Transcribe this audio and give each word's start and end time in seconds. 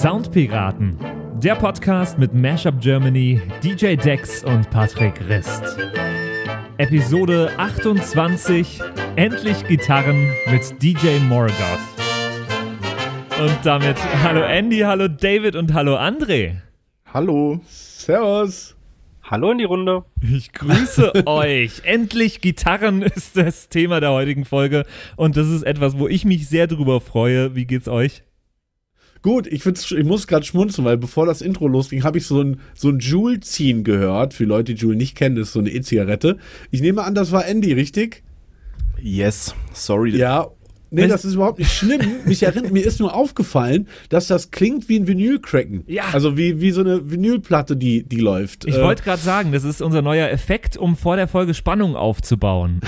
Soundpiraten, 0.00 0.96
der 1.42 1.56
Podcast 1.56 2.18
mit 2.18 2.32
Mashup 2.32 2.80
Germany, 2.80 3.38
DJ 3.62 3.96
Dex 3.96 4.42
und 4.42 4.70
Patrick 4.70 5.20
Rist. 5.28 5.76
Episode 6.78 7.50
28, 7.58 8.80
endlich 9.16 9.62
Gitarren 9.68 10.30
mit 10.50 10.82
DJ 10.82 11.18
Morgoth. 11.28 11.52
Und 13.42 13.58
damit 13.62 13.98
hallo 14.22 14.40
Andy, 14.40 14.78
hallo 14.78 15.06
David 15.06 15.54
und 15.54 15.74
hallo 15.74 15.98
André. 15.98 16.62
Hallo, 17.12 17.60
Servus. 17.66 18.74
Hallo 19.22 19.50
in 19.50 19.58
die 19.58 19.64
Runde. 19.64 20.06
Ich 20.22 20.52
grüße 20.52 21.12
euch. 21.26 21.82
Endlich 21.84 22.40
Gitarren 22.40 23.02
ist 23.02 23.36
das 23.36 23.68
Thema 23.68 24.00
der 24.00 24.12
heutigen 24.12 24.46
Folge 24.46 24.86
und 25.16 25.36
das 25.36 25.48
ist 25.48 25.64
etwas, 25.64 25.98
wo 25.98 26.08
ich 26.08 26.24
mich 26.24 26.48
sehr 26.48 26.66
drüber 26.68 27.02
freue. 27.02 27.54
Wie 27.54 27.66
geht's 27.66 27.86
euch? 27.86 28.22
Gut, 29.22 29.46
ich, 29.46 29.66
ich 29.66 30.04
muss 30.04 30.26
gerade 30.26 30.46
schmunzeln, 30.46 30.86
weil 30.86 30.96
bevor 30.96 31.26
das 31.26 31.42
Intro 31.42 31.68
losging, 31.68 32.04
habe 32.04 32.18
ich 32.18 32.26
so 32.26 32.40
ein, 32.40 32.60
so 32.74 32.88
ein 32.88 33.00
Joule-Ziehen 33.00 33.84
gehört. 33.84 34.32
Für 34.32 34.44
Leute, 34.44 34.74
die 34.74 34.80
Joule 34.80 34.96
nicht 34.96 35.14
kennen, 35.14 35.36
das 35.36 35.48
ist 35.48 35.52
so 35.52 35.60
eine 35.60 35.70
E-Zigarette. 35.70 36.38
Ich 36.70 36.80
nehme 36.80 37.02
an, 37.02 37.14
das 37.14 37.30
war 37.30 37.46
Andy, 37.46 37.72
richtig? 37.74 38.22
Yes, 39.02 39.54
sorry. 39.74 40.16
Ja, 40.16 40.48
Nee, 40.90 41.06
das 41.06 41.24
ist 41.24 41.34
überhaupt 41.34 41.58
nicht 41.58 41.72
schlimm. 41.72 42.00
Mich 42.24 42.42
erinnert, 42.42 42.72
mir 42.72 42.84
ist 42.84 42.98
nur 42.98 43.14
aufgefallen, 43.14 43.86
dass 44.08 44.26
das 44.26 44.50
klingt 44.50 44.88
wie 44.88 44.98
ein 44.98 45.06
Vinyl-Cracken. 45.06 45.84
Ja. 45.86 46.04
Also 46.12 46.36
wie, 46.36 46.60
wie 46.60 46.72
so 46.72 46.80
eine 46.80 47.10
Vinylplatte, 47.10 47.76
die, 47.76 48.02
die 48.02 48.16
läuft. 48.16 48.64
Ich 48.64 48.76
äh, 48.76 48.82
wollte 48.82 49.04
gerade 49.04 49.22
sagen, 49.22 49.52
das 49.52 49.62
ist 49.62 49.82
unser 49.82 50.02
neuer 50.02 50.28
Effekt, 50.28 50.76
um 50.76 50.96
vor 50.96 51.14
der 51.16 51.28
Folge 51.28 51.54
Spannung 51.54 51.94
aufzubauen. 51.94 52.80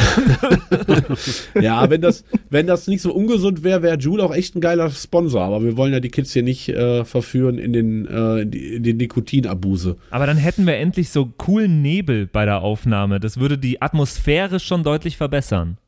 ja, 1.61 1.89
wenn 1.91 2.01
das, 2.01 2.25
wenn 2.51 2.67
das 2.67 2.89
nicht 2.89 3.03
so 3.03 3.13
ungesund 3.13 3.63
wäre, 3.63 3.83
wäre 3.83 3.97
Jules 3.99 4.25
auch 4.25 4.35
echt 4.35 4.57
ein 4.57 4.61
geiler 4.61 4.91
Sponsor. 4.91 5.43
Aber 5.43 5.63
wir 5.63 5.77
wollen 5.77 5.93
ja 5.93 6.01
die 6.01 6.11
Kids 6.11 6.33
hier 6.33 6.43
nicht 6.43 6.69
äh, 6.71 7.05
verführen 7.05 7.59
in 7.59 7.73
den, 7.73 8.07
äh, 8.07 8.41
in 8.41 8.83
den 8.83 8.97
Nikotinabuse. 8.97 9.97
Aber 10.11 10.27
dann 10.27 10.39
hätten 10.39 10.67
wir 10.67 10.77
endlich 10.77 11.11
so 11.11 11.27
coolen 11.27 11.83
Nebel 11.83 12.27
bei 12.27 12.45
der 12.45 12.63
Aufnahme. 12.63 13.21
Das 13.21 13.39
würde 13.39 13.59
die 13.59 13.81
Atmosphäre 13.81 14.59
schon 14.59 14.83
deutlich 14.83 15.17
verbessern. 15.17 15.79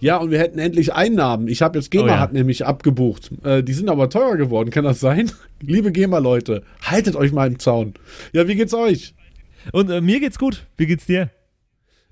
Ja, 0.00 0.18
und 0.18 0.30
wir 0.30 0.38
hätten 0.38 0.58
endlich 0.58 0.92
Einnahmen. 0.92 1.48
Ich 1.48 1.62
habe 1.62 1.78
jetzt 1.78 1.90
GEMA 1.90 2.04
oh 2.04 2.08
ja. 2.08 2.18
hat 2.20 2.32
nämlich 2.32 2.64
abgebucht. 2.64 3.30
Äh, 3.44 3.62
die 3.62 3.72
sind 3.72 3.88
aber 3.88 4.10
teurer 4.10 4.36
geworden, 4.36 4.70
kann 4.70 4.84
das 4.84 5.00
sein? 5.00 5.30
Liebe 5.60 5.92
GEMA-Leute, 5.92 6.62
haltet 6.82 7.16
euch 7.16 7.32
mal 7.32 7.48
im 7.48 7.58
Zaun. 7.58 7.94
Ja, 8.32 8.46
wie 8.48 8.54
geht's 8.54 8.74
euch? 8.74 9.14
Und 9.72 9.90
äh, 9.90 10.00
mir 10.00 10.20
geht's 10.20 10.38
gut. 10.38 10.66
Wie 10.76 10.86
geht's 10.86 11.06
dir? 11.06 11.30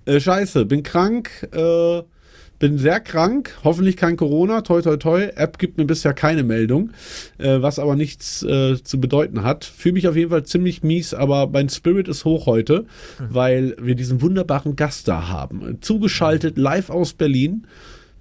Äh, 0.05 0.21
scheiße, 0.21 0.65
bin 0.65 0.83
krank, 0.83 1.49
äh, 1.53 2.03
bin 2.63 2.79
sehr 2.79 3.01
krank, 3.01 3.59
hoffentlich 3.65 3.97
kein 3.97 4.17
Corona, 4.17 4.61
toi 4.61 4.81
toi 4.83 4.97
toi. 4.97 5.33
App 5.35 5.59
gibt 5.59 5.79
mir 5.79 5.85
bisher 5.85 6.15
keine 6.15 6.45
Meldung, 6.45 6.91
äh, 7.39 7.61
was 7.61 7.81
aber 7.81 7.97
nichts 7.97 8.45
äh, 8.45 8.81
zu 8.81 9.01
bedeuten 9.01 9.43
hat. 9.43 9.65
Fühle 9.65 9.95
mich 9.95 10.07
auf 10.07 10.15
jeden 10.15 10.31
Fall 10.31 10.45
ziemlich 10.45 10.85
mies, 10.85 11.13
aber 11.13 11.49
mein 11.49 11.69
Spirit 11.69 12.07
ist 12.07 12.25
hoch 12.25 12.47
heute, 12.47 12.87
mhm. 13.19 13.25
weil 13.31 13.77
wir 13.83 13.97
diesen 13.97 14.23
wunderbaren 14.23 14.77
Gast 14.77 15.09
da 15.09 15.27
haben. 15.27 15.79
Zugeschaltet 15.81 16.57
live 16.57 16.89
aus 16.89 17.15
Berlin 17.15 17.67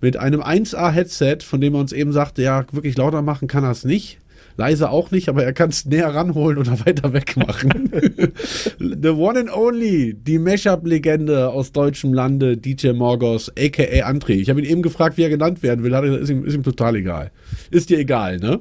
mit 0.02 0.18
einem 0.18 0.42
1A-Headset, 0.42 1.44
von 1.44 1.62
dem 1.62 1.76
er 1.76 1.80
uns 1.80 1.94
eben 1.94 2.12
sagte, 2.12 2.42
ja, 2.42 2.66
wirklich 2.72 2.98
lauter 2.98 3.22
machen 3.22 3.48
kann 3.48 3.64
er 3.64 3.70
es 3.70 3.86
nicht. 3.86 4.21
Leise 4.58 4.90
auch 4.90 5.12
nicht, 5.12 5.30
aber 5.30 5.44
er 5.44 5.54
kann 5.54 5.70
es 5.70 5.86
näher 5.86 6.14
ranholen 6.14 6.58
oder 6.58 6.80
weiter 6.86 7.14
weg 7.14 7.36
machen. 7.38 7.92
The 8.80 9.10
one 9.10 9.40
and 9.40 9.56
only, 9.56 10.14
die 10.14 10.40
Mashup-Legende 10.40 11.50
aus 11.50 11.72
deutschem 11.72 12.14
Lande, 12.14 12.58
DJ 12.58 12.92
Morgos, 12.92 13.50
a.k.a. 13.50 14.08
André. 14.08 14.34
Ich 14.34 14.50
habe 14.50 14.62
ihn 14.62 14.70
eben 14.70 14.82
gefragt, 14.82 15.18
wie 15.18 15.24
er 15.24 15.30
genannt 15.30 15.64
werden 15.64 15.84
will. 15.84 15.94
Ist 15.94 16.30
ihm, 16.30 16.46
ist 16.46 16.56
ihm 16.56 16.64
total 16.64 16.96
egal. 16.96 17.32
Ist 17.70 17.90
dir 17.90 18.00
egal, 18.00 18.38
ne? 18.38 18.60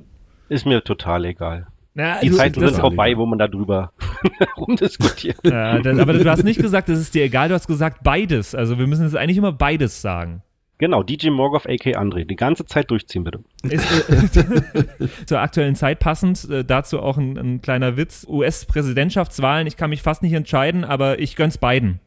Ist 0.48 0.66
mir 0.66 0.82
total 0.82 1.24
egal. 1.24 1.66
Na, 1.94 2.20
die 2.20 2.30
Zeiten 2.30 2.60
sind 2.60 2.76
vorbei, 2.76 3.16
wo 3.16 3.26
man 3.26 3.38
darüber 3.38 3.92
rumdiskutiert. 4.56 5.38
Ja, 5.44 5.80
das, 5.80 5.98
aber 5.98 6.12
du 6.12 6.30
hast 6.30 6.44
nicht 6.44 6.60
gesagt, 6.60 6.88
es 6.88 7.00
ist 7.00 7.14
dir 7.14 7.24
egal, 7.24 7.48
du 7.48 7.54
hast 7.54 7.66
gesagt 7.66 8.02
beides. 8.04 8.54
Also 8.54 8.78
wir 8.78 8.86
müssen 8.86 9.04
jetzt 9.04 9.16
eigentlich 9.16 9.36
immer 9.36 9.52
beides 9.52 10.00
sagen. 10.00 10.42
Genau, 10.80 11.02
DJ 11.02 11.28
Morgoth, 11.28 11.66
a.k. 11.66 11.94
André. 11.94 12.24
Die 12.24 12.36
ganze 12.36 12.64
Zeit 12.64 12.90
durchziehen, 12.90 13.22
bitte. 13.22 13.40
Ist, 13.62 13.84
äh, 14.38 15.08
zur 15.26 15.38
aktuellen 15.38 15.76
Zeit 15.76 15.98
passend, 15.98 16.48
äh, 16.48 16.64
dazu 16.64 17.00
auch 17.00 17.18
ein, 17.18 17.36
ein 17.36 17.60
kleiner 17.60 17.98
Witz. 17.98 18.26
US-Präsidentschaftswahlen, 18.26 19.66
ich 19.66 19.76
kann 19.76 19.90
mich 19.90 20.00
fast 20.00 20.22
nicht 20.22 20.32
entscheiden, 20.32 20.84
aber 20.84 21.18
ich 21.18 21.36
gönn's 21.36 21.58
beiden. 21.58 22.00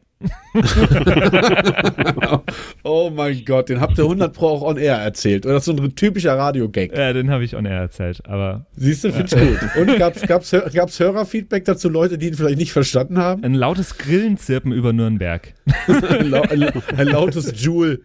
oh 2.83 3.09
mein 3.09 3.43
Gott, 3.45 3.69
den 3.69 3.81
habt 3.81 3.97
ihr 3.97 4.03
100 4.03 4.33
Pro 4.33 4.47
auch 4.49 4.61
on 4.61 4.77
air 4.77 4.97
erzählt. 4.97 5.45
Oder 5.45 5.55
das 5.55 5.67
ist 5.67 5.75
so 5.77 5.83
ein 5.83 5.95
typischer 5.95 6.37
Radio-Gag. 6.37 6.95
Ja, 6.95 7.13
den 7.13 7.31
habe 7.31 7.43
ich 7.43 7.55
on 7.55 7.65
air 7.65 7.79
erzählt, 7.81 8.21
aber. 8.27 8.65
Siehst 8.75 9.03
du, 9.03 9.11
finde 9.11 9.35
ich 9.35 9.59
gut. 9.59 9.59
Und 9.75 9.97
gab's, 9.97 10.21
gab's, 10.21 10.55
gab's 10.73 10.99
Hörerfeedback 10.99 11.65
dazu, 11.65 11.89
Leute, 11.89 12.17
die 12.17 12.27
ihn 12.27 12.35
vielleicht 12.35 12.57
nicht 12.57 12.71
verstanden 12.71 13.17
haben? 13.17 13.43
Ein 13.43 13.55
lautes 13.55 13.97
Grillenzirpen 13.97 14.71
über 14.71 14.93
Nürnberg. 14.93 15.53
ein, 15.87 16.33
ein, 16.33 16.71
ein, 16.97 17.07
lautes 17.07 17.53
Joule. 17.63 17.99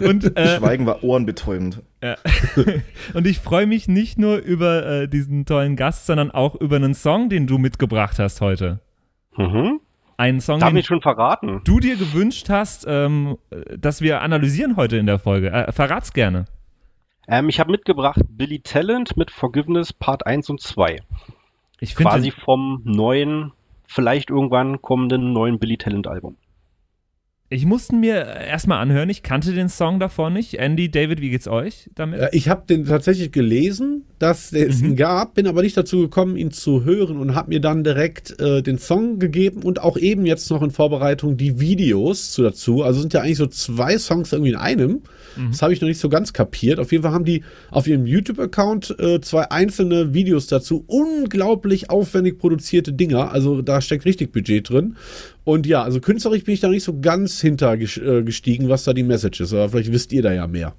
Und, 0.00 0.36
äh, 0.36 0.56
Schweigen 0.56 0.86
war 0.86 1.04
ohrenbetäubend. 1.04 1.82
Ja. 2.02 2.16
Und 3.14 3.26
ich 3.26 3.38
freue 3.38 3.66
mich 3.66 3.88
nicht 3.88 4.18
nur 4.18 4.38
über 4.38 4.86
äh, 4.86 5.08
diesen 5.08 5.44
tollen 5.46 5.76
Gast, 5.76 6.06
sondern 6.06 6.30
auch 6.30 6.54
über 6.54 6.76
einen 6.76 6.94
Song, 6.94 7.28
den 7.28 7.46
du 7.46 7.58
mitgebracht 7.58 8.18
hast 8.18 8.40
heute. 8.40 8.80
Mhm. 9.36 9.80
Einen 10.18 10.40
Song, 10.40 10.60
Darf 10.60 10.70
den 10.70 10.78
ich 10.78 10.86
schon 10.86 11.02
verraten? 11.02 11.60
du 11.64 11.78
dir 11.78 11.96
gewünscht 11.96 12.48
hast, 12.48 12.86
ähm, 12.88 13.36
dass 13.76 14.00
wir 14.00 14.22
analysieren 14.22 14.76
heute 14.76 14.96
in 14.96 15.06
der 15.06 15.18
Folge. 15.18 15.50
Äh, 15.50 15.72
verrat's 15.72 16.12
gerne. 16.14 16.46
Ähm, 17.28 17.48
ich 17.48 17.60
habe 17.60 17.70
mitgebracht 17.70 18.20
Billy 18.28 18.60
Talent 18.60 19.16
mit 19.16 19.30
Forgiveness 19.30 19.92
Part 19.92 20.26
1 20.26 20.48
und 20.48 20.60
2. 20.60 21.00
Ich 21.80 21.94
Quasi 21.96 22.30
vom 22.30 22.80
neuen, 22.84 23.52
vielleicht 23.86 24.30
irgendwann 24.30 24.80
kommenden 24.80 25.32
neuen 25.32 25.58
Billy 25.58 25.76
Talent 25.76 26.06
Album. 26.06 26.36
Ich 27.48 27.64
musste 27.64 27.94
mir 27.94 28.26
erstmal 28.26 28.78
anhören, 28.78 29.08
ich 29.08 29.22
kannte 29.22 29.52
den 29.52 29.68
Song 29.68 30.00
davor 30.00 30.30
nicht. 30.30 30.54
Andy, 30.54 30.90
David, 30.90 31.20
wie 31.20 31.30
geht's 31.30 31.46
euch 31.46 31.88
damit? 31.94 32.18
Äh, 32.18 32.28
ich 32.32 32.48
habe 32.48 32.64
den 32.68 32.84
tatsächlich 32.86 33.30
gelesen, 33.30 34.04
dass 34.18 34.52
es 34.52 34.80
mhm. 34.80 34.88
ihn 34.88 34.96
gab, 34.96 35.34
bin 35.34 35.46
aber 35.46 35.62
nicht 35.62 35.76
dazu 35.76 36.00
gekommen, 36.00 36.36
ihn 36.36 36.50
zu 36.50 36.84
hören 36.84 37.18
und 37.18 37.36
habe 37.36 37.50
mir 37.50 37.60
dann 37.60 37.84
direkt 37.84 38.40
äh, 38.40 38.62
den 38.62 38.78
Song 38.78 39.20
gegeben 39.20 39.62
und 39.62 39.80
auch 39.80 39.96
eben 39.96 40.26
jetzt 40.26 40.50
noch 40.50 40.60
in 40.60 40.72
Vorbereitung 40.72 41.36
die 41.36 41.60
Videos 41.60 42.32
zu 42.32 42.42
dazu. 42.42 42.82
Also 42.82 43.00
sind 43.00 43.14
ja 43.14 43.20
eigentlich 43.20 43.38
so 43.38 43.46
zwei 43.46 43.96
Songs 43.96 44.32
irgendwie 44.32 44.50
in 44.50 44.58
einem. 44.58 45.02
Mhm. 45.36 45.50
Das 45.50 45.62
habe 45.62 45.72
ich 45.72 45.80
noch 45.80 45.88
nicht 45.88 46.00
so 46.00 46.08
ganz 46.08 46.32
kapiert. 46.32 46.78
Auf 46.78 46.92
jeden 46.92 47.02
Fall 47.02 47.12
haben 47.12 47.24
die 47.24 47.42
auf 47.70 47.86
ihrem 47.86 48.06
YouTube-Account 48.06 48.98
äh, 48.98 49.20
zwei 49.20 49.50
einzelne 49.50 50.14
Videos 50.14 50.46
dazu. 50.46 50.84
Unglaublich 50.86 51.90
aufwendig 51.90 52.38
produzierte 52.38 52.92
Dinger. 52.92 53.32
Also 53.32 53.62
da 53.62 53.80
steckt 53.80 54.04
richtig 54.04 54.32
Budget 54.32 54.68
drin. 54.68 54.96
Und 55.44 55.66
ja, 55.66 55.82
also 55.82 56.00
künstlerisch 56.00 56.44
bin 56.44 56.54
ich 56.54 56.60
da 56.60 56.68
nicht 56.68 56.84
so 56.84 57.00
ganz 57.00 57.40
hintergestiegen, 57.40 58.66
äh, 58.66 58.68
was 58.68 58.84
da 58.84 58.92
die 58.92 59.02
Message 59.02 59.40
ist. 59.40 59.52
Aber 59.52 59.68
vielleicht 59.68 59.92
wisst 59.92 60.12
ihr 60.12 60.22
da 60.22 60.32
ja 60.32 60.46
mehr. 60.46 60.74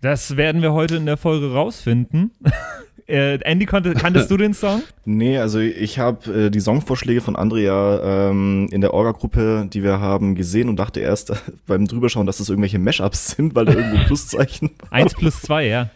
Das 0.00 0.36
werden 0.36 0.62
wir 0.62 0.72
heute 0.72 0.96
in 0.96 1.06
der 1.06 1.18
Folge 1.18 1.52
rausfinden. 1.52 2.30
Äh, 3.10 3.40
Andy, 3.42 3.66
konnte, 3.66 3.94
kanntest 3.94 4.30
du 4.30 4.36
den 4.36 4.54
Song? 4.54 4.82
Nee, 5.06 5.38
also 5.38 5.58
ich 5.58 5.98
habe 5.98 6.46
äh, 6.46 6.50
die 6.50 6.60
Songvorschläge 6.60 7.20
von 7.20 7.34
Andrea 7.34 8.28
ähm, 8.30 8.68
in 8.70 8.80
der 8.80 8.94
Orga-Gruppe, 8.94 9.66
die 9.68 9.82
wir 9.82 9.98
haben, 9.98 10.36
gesehen 10.36 10.68
und 10.68 10.76
dachte 10.76 11.00
erst 11.00 11.32
beim 11.66 11.88
Drüberschauen, 11.88 12.26
dass 12.26 12.38
das 12.38 12.48
irgendwelche 12.48 12.78
Mashups 12.78 13.32
sind, 13.32 13.56
weil 13.56 13.64
da 13.64 13.72
irgendwo 13.72 14.04
Pluszeichen 14.04 14.70
Eins 14.90 15.14
plus 15.14 15.42
zwei, 15.42 15.66
ja. 15.66 15.90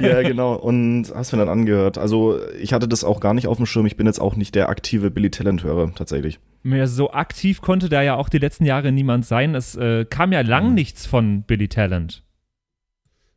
ja, 0.00 0.22
genau. 0.22 0.54
Und 0.54 1.12
hast 1.14 1.30
mir 1.32 1.38
dann 1.38 1.48
angehört. 1.48 1.96
Also 1.96 2.40
ich 2.60 2.72
hatte 2.72 2.88
das 2.88 3.04
auch 3.04 3.20
gar 3.20 3.34
nicht 3.34 3.46
auf 3.46 3.58
dem 3.58 3.66
Schirm. 3.66 3.86
Ich 3.86 3.96
bin 3.96 4.06
jetzt 4.06 4.20
auch 4.20 4.34
nicht 4.34 4.56
der 4.56 4.68
aktive 4.68 5.12
Billy 5.12 5.30
Talent-Hörer, 5.30 5.92
tatsächlich. 5.94 6.40
Mehr 6.64 6.88
so 6.88 7.12
aktiv 7.12 7.60
konnte 7.60 7.88
da 7.88 8.02
ja 8.02 8.16
auch 8.16 8.28
die 8.28 8.38
letzten 8.38 8.64
Jahre 8.64 8.90
niemand 8.90 9.26
sein. 9.26 9.54
Es 9.54 9.76
äh, 9.76 10.06
kam 10.06 10.32
ja 10.32 10.40
lang 10.40 10.70
mhm. 10.70 10.74
nichts 10.74 11.06
von 11.06 11.42
Billy 11.42 11.68
Talent. 11.68 12.24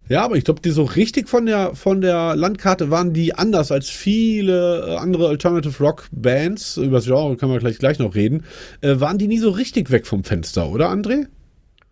Ja, 0.10 0.26
aber 0.26 0.38
ich 0.38 0.44
glaube, 0.44 0.60
die 0.62 0.72
so 0.72 0.84
richtig 0.84 1.30
von 1.30 1.46
der, 1.46 1.76
von 1.76 2.02
der 2.02 2.36
Landkarte 2.36 2.90
waren 2.90 3.14
die 3.14 3.36
anders 3.36 3.72
als 3.72 3.90
viele 3.90 4.88
äh, 4.88 4.96
andere 4.96 5.28
Alternative 5.28 5.84
Rock 5.84 6.08
Bands. 6.12 6.78
Über 6.78 6.98
das 6.98 7.06
Genre 7.06 7.38
können 7.38 7.52
wir 7.52 7.60
gleich, 7.60 7.78
gleich 7.78 8.00
noch 8.00 8.16
reden. 8.16 8.44
Äh, 8.82 9.00
waren 9.00 9.20
die 9.20 9.28
nie 9.28 9.38
so 9.38 9.52
richtig 9.52 9.92
weg 9.92 10.08
vom 10.08 10.24
Fenster, 10.24 10.72
oder 10.72 10.90
André? 10.90 11.28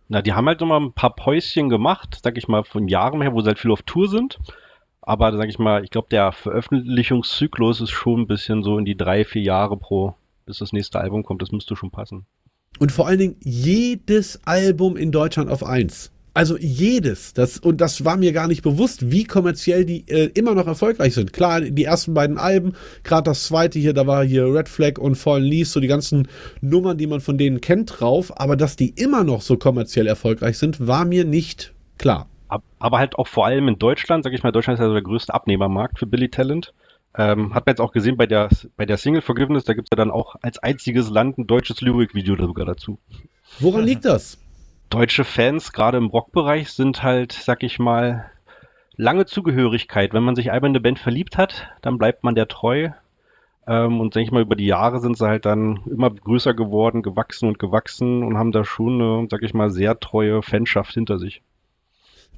Na, 0.09 0.23
die 0.23 0.33
haben 0.33 0.47
halt 0.47 0.59
mal 0.61 0.81
ein 0.81 0.93
paar 0.93 1.15
Päuschen 1.15 1.69
gemacht, 1.69 2.19
sag 2.23 2.37
ich 2.39 2.47
mal, 2.47 2.63
von 2.63 2.87
Jahren 2.87 3.21
her, 3.21 3.33
wo 3.33 3.41
sie 3.41 3.47
halt 3.49 3.59
viel 3.59 3.71
auf 3.71 3.83
Tour 3.83 4.09
sind. 4.09 4.39
Aber 5.01 5.37
sag 5.37 5.47
ich 5.47 5.59
mal, 5.59 5.83
ich 5.83 5.91
glaube, 5.91 6.07
der 6.09 6.31
Veröffentlichungszyklus 6.31 7.81
ist 7.81 7.91
schon 7.91 8.21
ein 8.21 8.27
bisschen 8.27 8.63
so 8.63 8.79
in 8.79 8.85
die 8.85 8.97
drei, 8.97 9.25
vier 9.25 9.43
Jahre 9.43 9.77
pro, 9.77 10.15
bis 10.47 10.57
das 10.57 10.73
nächste 10.73 10.99
Album 10.99 11.23
kommt. 11.23 11.43
Das 11.43 11.51
müsste 11.51 11.75
schon 11.75 11.91
passen. 11.91 12.25
Und 12.79 12.91
vor 12.91 13.07
allen 13.07 13.19
Dingen 13.19 13.35
jedes 13.43 14.41
Album 14.45 14.97
in 14.97 15.11
Deutschland 15.11 15.51
auf 15.51 15.63
eins. 15.63 16.11
Also 16.38 16.56
jedes. 16.56 17.34
Das, 17.34 17.57
und 17.57 17.81
das 17.81 18.06
war 18.06 18.16
mir 18.16 18.31
gar 18.31 18.48
nicht 18.48 18.62
bewusst, 18.62 19.10
wie 19.10 19.24
kommerziell 19.24 19.86
die 19.86 20.07
äh, 20.07 20.30
immer 20.36 20.54
noch 20.54 20.68
erfolgreich 20.68 21.16
sind. 21.16 21.34
Klar, 21.34 21.62
die 21.62 21.84
ersten 21.84 22.13
beiden 22.13 22.38
Alben, 22.38 22.74
gerade 23.04 23.24
das 23.24 23.45
zweite 23.45 23.80
hier, 23.80 23.95
da 23.95 24.06
war 24.06 24.24
hier 24.24 24.45
Red 24.45 24.69
Flag 24.69 25.00
und 25.00 25.16
Fallen 25.16 25.44
Leaves, 25.44 25.72
so 25.72 25.80
die 25.80 25.88
ganzen 25.88 26.28
Nummern, 26.62 27.00
die 27.00 27.07
man 27.07 27.22
von 27.22 27.39
denen 27.39 27.60
kennt, 27.60 28.00
drauf. 28.00 28.39
Aber 28.39 28.56
dass 28.56 28.75
die 28.75 28.89
immer 28.89 29.24
noch 29.24 29.42
so 29.42 29.57
kommerziell 29.57 30.06
erfolgreich 30.06 30.60
sind, 30.60 30.86
war 30.86 31.06
mir 31.06 31.25
nicht 31.25 31.74
klar. 31.98 32.28
Aber 32.78 33.00
halt 33.00 33.16
auch 33.16 33.28
vor 33.28 33.48
allem 33.48 33.68
in 33.68 33.80
Deutschland, 33.80 34.24
sag 34.24 34.31
ich 34.31 34.44
mal, 34.44 34.51
Deutschland 34.51 34.78
ist 34.78 34.84
ja 34.84 34.89
so 34.89 34.94
der 34.94 35.01
größte 35.01 35.34
Abnehmermarkt 35.34 35.98
für 35.98 36.06
Billy 36.06 36.30
Talent. 36.30 36.72
Ähm, 37.18 37.56
hat 37.56 37.66
man 37.66 37.72
jetzt 37.72 37.81
auch 37.81 37.94
gesehen 37.94 38.16
bei 38.16 38.28
der, 38.28 38.50
bei 38.75 38.86
der 38.86 38.98
Single 38.98 39.24
Forgiveness, 39.24 39.63
da 39.63 39.74
gibt 39.74 39.88
es 39.88 39.89
ja 39.92 39.98
dann 39.98 40.12
auch 40.12 40.36
als 40.44 40.60
einziges 40.60 41.10
Land 41.10 41.39
ein 41.39 41.48
deutsches 41.48 41.81
Lyric-Video 41.81 42.36
sogar 42.36 42.68
dazu. 42.68 43.00
Woran 43.60 43.86
liegt 43.86 44.06
das? 44.06 44.38
Deutsche 44.89 45.25
Fans, 45.25 45.74
gerade 45.74 45.98
im 45.98 46.07
Rockbereich, 46.07 46.72
sind 46.72 47.04
halt, 47.04 47.34
sag 47.34 47.63
ich 47.63 47.78
mal, 47.78 48.31
lange 48.95 49.25
Zugehörigkeit. 49.25 50.13
Wenn 50.13 50.24
man 50.24 50.36
sich 50.36 50.51
einmal 50.51 50.69
in 50.69 50.75
eine 50.75 50.81
Band 50.81 51.00
verliebt 51.00 51.38
hat, 51.38 51.68
dann 51.81 51.98
bleibt 51.98 52.24
man 52.24 52.36
der 52.36 52.48
treu. 52.48 52.89
Ähm, 53.68 54.00
und 54.00 54.16
denke 54.16 54.28
ich 54.28 54.31
mal, 54.31 54.42
über 54.42 54.56
die 54.56 54.66
Jahre 54.66 55.01
sind 55.01 55.18
sie 55.18 55.28
halt 55.28 55.45
dann 55.45 55.81
immer 55.92 56.10
größer 56.10 56.54
geworden, 56.54 57.04
gewachsen 57.04 57.50
und 57.50 57.60
gewachsen 57.60 58.24
und 58.24 58.38
haben 58.38 58.54
da 58.54 58.63
schon 58.63 59.01
eine, 59.01 59.28
sag 59.30 59.44
ich 59.44 59.54
mal, 59.54 59.69
sehr 59.69 60.00
treue 60.00 60.42
Fanschaft 60.42 60.94
hinter 60.94 61.19
sich. 61.19 61.42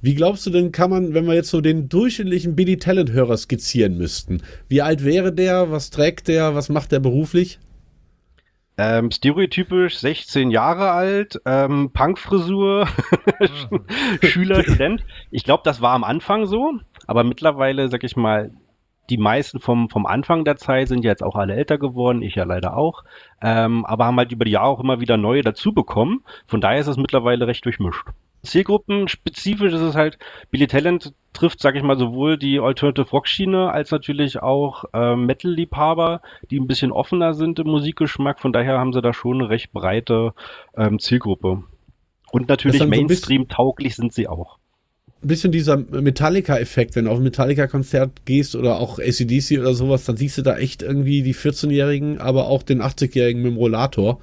Wie 0.02 0.14
glaubst 0.14 0.44
du 0.46 0.50
denn, 0.50 0.72
kann 0.72 0.90
man, 0.90 1.14
wenn 1.14 1.26
wir 1.26 1.34
jetzt 1.34 1.50
so 1.50 1.60
den 1.60 1.88
durchschnittlichen 1.88 2.56
Billy 2.56 2.78
Talent-Hörer 2.78 3.36
skizzieren 3.36 3.96
müssten, 3.96 4.42
wie 4.68 4.82
alt 4.82 5.04
wäre 5.04 5.32
der, 5.32 5.70
was 5.70 5.90
trägt 5.90 6.26
der, 6.26 6.54
was 6.54 6.68
macht 6.68 6.90
der 6.90 7.00
beruflich? 7.00 7.58
Ähm, 8.82 9.10
stereotypisch 9.10 9.98
16 9.98 10.50
Jahre 10.50 10.90
alt, 10.92 11.38
ähm, 11.44 11.90
Punkfrisur, 11.92 12.88
Schüler, 14.22 14.62
Student. 14.62 15.04
Ich 15.30 15.44
glaube, 15.44 15.60
das 15.66 15.82
war 15.82 15.92
am 15.92 16.02
Anfang 16.02 16.46
so, 16.46 16.78
aber 17.06 17.22
mittlerweile, 17.22 17.90
sag 17.90 18.04
ich 18.04 18.16
mal, 18.16 18.52
die 19.10 19.18
meisten 19.18 19.60
vom, 19.60 19.90
vom 19.90 20.06
Anfang 20.06 20.46
der 20.46 20.56
Zeit 20.56 20.88
sind 20.88 21.04
jetzt 21.04 21.22
auch 21.22 21.36
alle 21.36 21.56
älter 21.56 21.76
geworden, 21.76 22.22
ich 22.22 22.36
ja 22.36 22.44
leider 22.44 22.74
auch, 22.74 23.04
ähm, 23.42 23.84
aber 23.84 24.06
haben 24.06 24.16
halt 24.16 24.32
über 24.32 24.46
die 24.46 24.52
Jahre 24.52 24.68
auch 24.68 24.80
immer 24.80 24.98
wieder 24.98 25.18
neue 25.18 25.42
dazu 25.42 25.74
bekommen. 25.74 26.24
Von 26.46 26.62
daher 26.62 26.80
ist 26.80 26.86
es 26.86 26.96
mittlerweile 26.96 27.46
recht 27.46 27.66
durchmischt. 27.66 28.06
Zielgruppenspezifisch 28.44 29.74
ist 29.74 29.82
es 29.82 29.94
halt, 29.94 30.18
Billy 30.50 30.66
Talent 30.66 31.12
trifft, 31.32 31.60
sag 31.60 31.76
ich 31.76 31.82
mal, 31.82 31.98
sowohl 31.98 32.36
die 32.36 32.58
Alternative 32.58 33.10
Rock 33.10 33.28
Schiene 33.28 33.70
als 33.70 33.90
natürlich 33.90 34.42
auch 34.42 34.84
äh, 34.92 35.16
Metal-Liebhaber, 35.16 36.22
die 36.50 36.58
ein 36.58 36.66
bisschen 36.66 36.92
offener 36.92 37.34
sind 37.34 37.58
im 37.58 37.68
Musikgeschmack. 37.68 38.40
Von 38.40 38.52
daher 38.52 38.78
haben 38.78 38.92
sie 38.92 39.02
da 39.02 39.12
schon 39.12 39.40
eine 39.40 39.48
recht 39.48 39.72
breite 39.72 40.32
ähm, 40.76 40.98
Zielgruppe. 40.98 41.62
Und 42.32 42.48
natürlich 42.48 42.84
Mainstream-tauglich 42.84 43.96
sind 43.96 44.12
sie 44.12 44.28
auch 44.28 44.60
ein 45.22 45.28
bisschen 45.28 45.52
dieser 45.52 45.76
Metallica-Effekt, 45.76 46.96
wenn 46.96 47.04
du 47.04 47.10
auf 47.10 47.18
ein 47.18 47.24
Metallica-Konzert 47.24 48.24
gehst 48.24 48.56
oder 48.56 48.78
auch 48.78 48.98
ACDC 48.98 49.58
oder 49.58 49.74
sowas, 49.74 50.04
dann 50.04 50.16
siehst 50.16 50.38
du 50.38 50.42
da 50.42 50.56
echt 50.56 50.82
irgendwie 50.82 51.22
die 51.22 51.34
14-Jährigen, 51.34 52.18
aber 52.18 52.46
auch 52.46 52.62
den 52.62 52.80
80-Jährigen 52.80 53.42
mit 53.42 53.52
dem 53.52 53.58
Rollator 53.58 54.18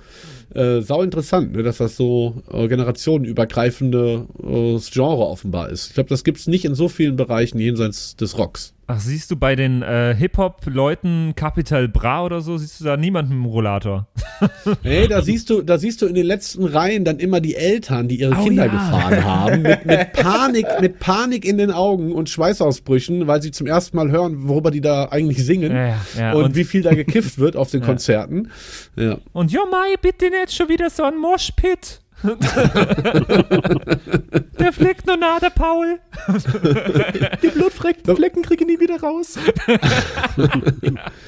äh, 0.54 0.82
sau 0.82 1.02
interessant, 1.02 1.54
ne, 1.54 1.64
dass 1.64 1.78
das 1.78 1.98
so 1.98 2.42
äh, 2.52 2.68
generationenübergreifende 2.68 4.28
äh, 4.42 4.80
Genre 4.80 5.26
offenbar 5.26 5.70
ist. 5.70 5.88
Ich 5.88 5.94
glaube, 5.94 6.10
das 6.10 6.24
gibt's 6.24 6.48
nicht 6.48 6.66
in 6.66 6.76
so 6.76 6.88
vielen 6.90 7.16
Bereichen 7.16 7.60
jenseits 7.60 8.16
des 8.16 8.38
Rocks. 8.38 8.74
Ach, 8.90 9.02
siehst 9.02 9.32
du 9.32 9.36
bei 9.36 9.58
den 9.58 9.82
äh, 9.82 10.16
Hip-Hop-Leuten 10.16 11.34
Capital 11.36 11.90
Bra 11.90 12.24
oder 12.24 12.40
so, 12.40 12.58
siehst 12.58 12.80
du 12.80 12.86
da 12.86 12.96
niemanden 12.96 13.34
im 13.34 13.46
Rollator? 13.46 14.08
nee, 14.84 15.10
da 15.10 15.22
siehst 15.22 15.50
du, 15.50 15.62
da 15.62 15.78
siehst 15.78 16.02
du 16.02 16.06
in 16.06 16.16
den 16.16 16.26
letzten 16.26 16.64
Reihen 16.64 17.04
dann 17.04 17.20
immer 17.20 17.42
die 17.42 17.56
Eltern, 17.56 18.08
die 18.08 18.22
ihre 18.22 18.34
oh, 18.34 18.44
Kinder 18.46 18.68
ja. 18.68 18.72
gefahren 18.72 19.26
haben, 19.26 19.62
mit, 19.64 19.86
mit 19.86 20.14
Panik, 20.14 20.68
mit 20.80 21.00
Panik 21.00 21.44
in 21.44 21.58
den 21.58 21.72
Augen 21.72 22.14
und 22.14 22.30
Schweißausbrüchen, 22.30 23.28
weil 23.28 23.42
sie 23.42 23.52
zum 23.52 23.68
ersten 23.68 23.98
Mal 23.98 24.10
hören, 24.10 24.48
worüber 24.48 24.72
die 24.72 24.80
da 24.80 25.10
eigentlich 25.10 25.46
singen 25.46 25.74
ja, 25.76 26.00
ja, 26.18 26.32
und, 26.32 26.44
und, 26.46 26.56
wie 26.56 26.64
viel 26.64 26.82
da 26.82 26.94
gekifft 26.94 27.40
wird 27.40 27.58
auf 27.58 27.70
den 27.70 27.82
Konzerten. 27.84 28.52
Ja. 28.96 29.18
Und 29.34 29.52
jo 29.52 29.66
Mai, 29.70 29.96
bitte 30.02 30.30
nicht 30.30 30.54
schon 30.54 30.70
wieder 30.70 30.90
so 30.90 31.04
ein 31.04 31.18
Moshpit. 31.18 32.00
der 34.60 34.74
fleckt 34.74 35.06
nur 35.06 35.18
nah, 35.18 35.40
der 35.40 35.52
Paul. 35.52 36.00
Die 37.44 37.50
Blutflecken 37.50 38.44
kriege 38.44 38.64
ich 38.64 38.68
nie 38.68 38.80
wieder 38.80 39.00
raus. 39.00 39.38
ja, 39.68 39.78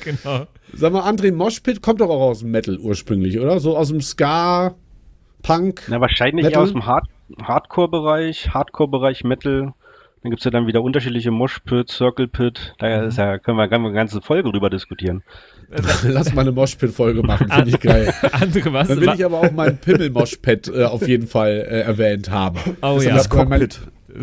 genau. 0.04 0.48
Sag 0.74 0.94
mal, 0.94 1.08
André 1.08 1.32
Moshpit 1.32 1.82
kommt 1.82 2.02
doch 2.02 2.10
auch 2.10 2.22
aus 2.22 2.40
dem 2.40 2.52
Metal 2.52 2.78
ursprünglich, 2.78 3.40
oder? 3.40 3.60
So 3.60 3.78
aus 3.78 3.90
dem 3.90 4.02
Ska, 4.02 4.76
Punk. 5.44 5.84
Na, 5.90 6.02
wahrscheinlich 6.02 6.46
Metal? 6.46 6.64
aus 6.64 6.72
dem 6.72 6.86
Hard 6.86 7.08
Hardcore-Bereich, 7.42 8.54
Hardcore-Bereich 8.54 9.24
Metal. 9.24 9.74
Dann 10.22 10.32
gibt 10.32 10.42
es 10.42 10.46
ja 10.46 10.52
dann 10.52 10.68
wieder 10.68 10.82
unterschiedliche 10.82 11.32
Moshpit, 11.32 11.90
Circle 11.90 12.28
Pit. 12.28 12.74
Da 12.80 12.88
mhm. 12.88 13.10
ja, 13.12 13.38
können, 13.38 13.58
wir, 13.58 13.68
können 13.68 13.84
wir 13.84 13.90
eine 13.90 13.94
ganze 13.94 14.22
Folge 14.22 14.52
drüber 14.52 14.70
diskutieren. 14.70 15.24
Lass 16.04 16.34
mal 16.34 16.42
eine 16.42 16.52
Moshpit-Folge 16.52 17.22
machen, 17.22 17.50
finde 17.52 17.70
ich 17.70 17.80
geil. 17.80 18.14
Andere, 18.32 18.74
was, 18.74 18.88
Dann 18.88 19.02
will 19.02 19.14
ich 19.14 19.24
aber 19.24 19.40
auch 19.40 19.52
meinen 19.52 19.78
Pimmel-Moshpit 19.78 20.68
äh, 20.70 20.86
auf 20.86 21.08
jeden 21.08 21.28
Fall 21.28 21.66
äh, 21.70 21.82
erwähnt 21.82 22.32
haben. 22.32 22.60
Oh 22.82 22.96
das 22.96 23.06
ja. 23.06 23.16
Das 23.16 23.30
Cockpit. 23.30 23.80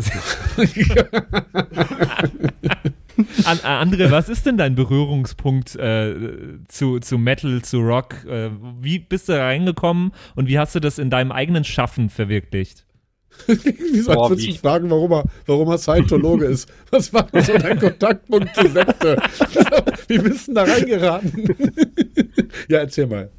An, 3.45 3.59
äh, 3.63 3.67
Andre, 3.67 4.11
was 4.11 4.29
ist 4.29 4.45
denn 4.45 4.57
dein 4.57 4.75
Berührungspunkt 4.75 5.75
äh, 5.75 6.13
zu, 6.67 6.99
zu 6.99 7.17
Metal, 7.17 7.61
zu 7.61 7.79
Rock? 7.79 8.25
Äh, 8.25 8.49
wie 8.81 8.99
bist 8.99 9.29
du 9.29 9.39
reingekommen 9.39 10.11
und 10.35 10.47
wie 10.47 10.59
hast 10.59 10.75
du 10.75 10.79
das 10.79 10.99
in 10.99 11.09
deinem 11.09 11.31
eigenen 11.31 11.63
Schaffen 11.63 12.09
verwirklicht? 12.09 12.86
Wieso 13.47 14.13
Boah, 14.13 14.29
würdest 14.29 14.47
du 14.47 14.53
fragen, 14.53 14.89
warum 14.89 15.11
er, 15.11 15.23
warum 15.45 15.69
er 15.69 15.77
Scientologe 15.77 16.45
ist? 16.45 16.71
Was 16.91 17.13
war 17.13 17.27
so 17.33 17.57
dein 17.57 17.79
Kontaktpunkt 17.79 18.55
zur 18.55 18.69
Sekte? 18.69 19.17
wie 20.07 20.17
bist 20.17 20.47
du 20.47 20.53
da 20.53 20.63
reingeraten? 20.63 21.55
ja, 22.69 22.79
erzähl 22.79 23.07
mal. 23.07 23.29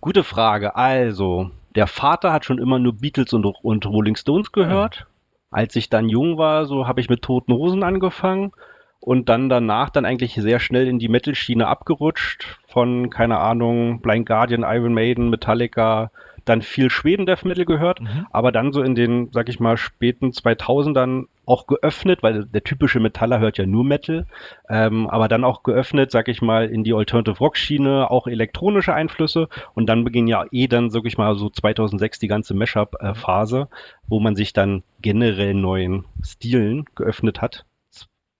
Gute 0.00 0.24
Frage. 0.24 0.76
Also, 0.76 1.50
der 1.74 1.86
Vater 1.86 2.32
hat 2.32 2.44
schon 2.44 2.58
immer 2.58 2.78
nur 2.78 2.94
Beatles 2.94 3.32
und, 3.32 3.44
und 3.44 3.86
Rolling 3.86 4.16
Stones 4.16 4.52
gehört. 4.52 4.96
Ja. 4.96 5.06
Als 5.50 5.76
ich 5.76 5.88
dann 5.88 6.08
jung 6.08 6.38
war, 6.38 6.66
so 6.66 6.86
habe 6.86 7.00
ich 7.00 7.08
mit 7.08 7.22
Toten 7.22 7.52
Hosen 7.52 7.82
angefangen 7.82 8.52
und 9.00 9.28
dann 9.28 9.48
danach 9.48 9.90
dann 9.90 10.04
eigentlich 10.04 10.34
sehr 10.34 10.58
schnell 10.58 10.88
in 10.88 10.98
die 10.98 11.08
Metal-Schiene 11.08 11.66
abgerutscht. 11.66 12.58
Von, 12.76 13.08
keine 13.08 13.38
Ahnung, 13.38 14.02
Blind 14.02 14.26
Guardian, 14.26 14.60
Iron 14.60 14.92
Maiden, 14.92 15.30
Metallica, 15.30 16.10
dann 16.44 16.60
viel 16.60 16.90
Schweden-Death 16.90 17.46
Metal 17.46 17.64
gehört, 17.64 18.02
mhm. 18.02 18.26
aber 18.30 18.52
dann 18.52 18.74
so 18.74 18.82
in 18.82 18.94
den, 18.94 19.30
sag 19.32 19.48
ich 19.48 19.60
mal, 19.60 19.78
späten 19.78 20.32
2000ern 20.32 21.24
auch 21.46 21.66
geöffnet, 21.66 22.22
weil 22.22 22.44
der 22.44 22.62
typische 22.62 23.00
Metaller 23.00 23.40
hört 23.40 23.56
ja 23.56 23.64
nur 23.64 23.82
Metal, 23.82 24.26
ähm, 24.68 25.08
aber 25.08 25.26
dann 25.28 25.42
auch 25.42 25.62
geöffnet, 25.62 26.10
sag 26.10 26.28
ich 26.28 26.42
mal, 26.42 26.66
in 26.66 26.84
die 26.84 26.92
Alternative 26.92 27.38
Rock 27.38 27.56
Schiene, 27.56 28.10
auch 28.10 28.26
elektronische 28.26 28.92
Einflüsse 28.92 29.48
und 29.72 29.86
dann 29.86 30.04
beginnt 30.04 30.28
ja 30.28 30.44
eh 30.50 30.66
dann, 30.66 30.90
sag 30.90 31.06
ich 31.06 31.16
mal, 31.16 31.34
so 31.34 31.48
2006 31.48 32.18
die 32.18 32.28
ganze 32.28 32.52
Mashup 32.52 32.94
Phase, 33.14 33.68
wo 34.06 34.20
man 34.20 34.36
sich 34.36 34.52
dann 34.52 34.82
generell 35.00 35.54
neuen 35.54 36.04
Stilen 36.22 36.84
geöffnet 36.94 37.40
hat, 37.40 37.64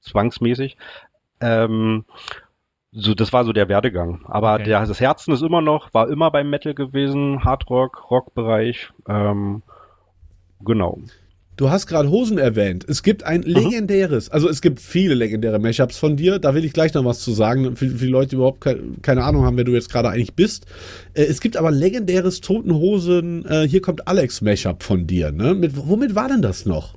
zwangsmäßig. 0.03 0.77
Ähm, 1.41 2.05
so, 2.99 3.15
das 3.15 3.33
war 3.33 3.45
so 3.45 3.53
der 3.53 3.69
Werdegang. 3.69 4.25
Aber 4.25 4.55
okay. 4.55 4.65
der, 4.65 4.87
das 4.87 5.01
Herzen 5.01 5.33
ist 5.33 5.43
immer 5.43 5.61
noch, 5.61 5.93
war 5.93 6.09
immer 6.09 6.31
beim 6.31 6.49
Metal 6.49 6.75
gewesen, 6.75 7.45
Hardrock, 7.45 8.11
Rockbereich. 8.11 8.89
Ähm, 9.07 9.63
genau. 10.65 10.99
Du 11.59 11.71
hast 11.71 11.87
gerade 11.87 12.11
Hosen 12.11 12.39
erwähnt. 12.39 12.85
Es 12.89 13.03
gibt 13.03 13.23
ein 13.25 13.41
mhm. 13.41 13.47
legendäres, 13.47 14.31
also 14.31 14.49
es 14.49 14.63
gibt 14.63 14.81
viele 14.81 15.15
legendäre 15.15 15.59
Mashups 15.59 15.99
von 15.99 16.17
dir. 16.17 16.39
Da 16.39 16.55
will 16.55 16.65
ich 16.65 16.73
gleich 16.73 16.95
noch 16.95 17.05
was 17.05 17.21
zu 17.21 17.33
sagen, 17.33 17.77
für, 17.77 17.89
für 17.89 18.07
die 18.07 18.11
Leute, 18.11 18.31
die 18.31 18.37
überhaupt 18.37 18.63
ke 18.63 18.79
keine 19.03 19.25
Ahnung 19.25 19.45
haben, 19.45 19.59
wer 19.59 19.65
du 19.65 19.73
jetzt 19.73 19.91
gerade 19.91 20.09
eigentlich 20.09 20.35
bist. 20.35 20.67
Äh, 21.13 21.25
es 21.25 21.43
gibt 21.43 21.59
aber 21.59 21.69
ein 21.69 21.75
legendäres 21.75 22.41
Toten 22.41 22.73
Hosen, 22.73 23.45
äh, 23.45 23.69
hier 23.69 23.83
kommt 23.83 24.09
Alex 24.09 24.41
Mashup 24.41 24.83
von 24.83 25.07
dir. 25.07 25.33
Ne? 25.33 25.55
Mit, 25.55 25.73
womit 25.77 26.15
war 26.15 26.29
denn 26.29 26.41
das 26.41 26.65
noch? 26.65 26.95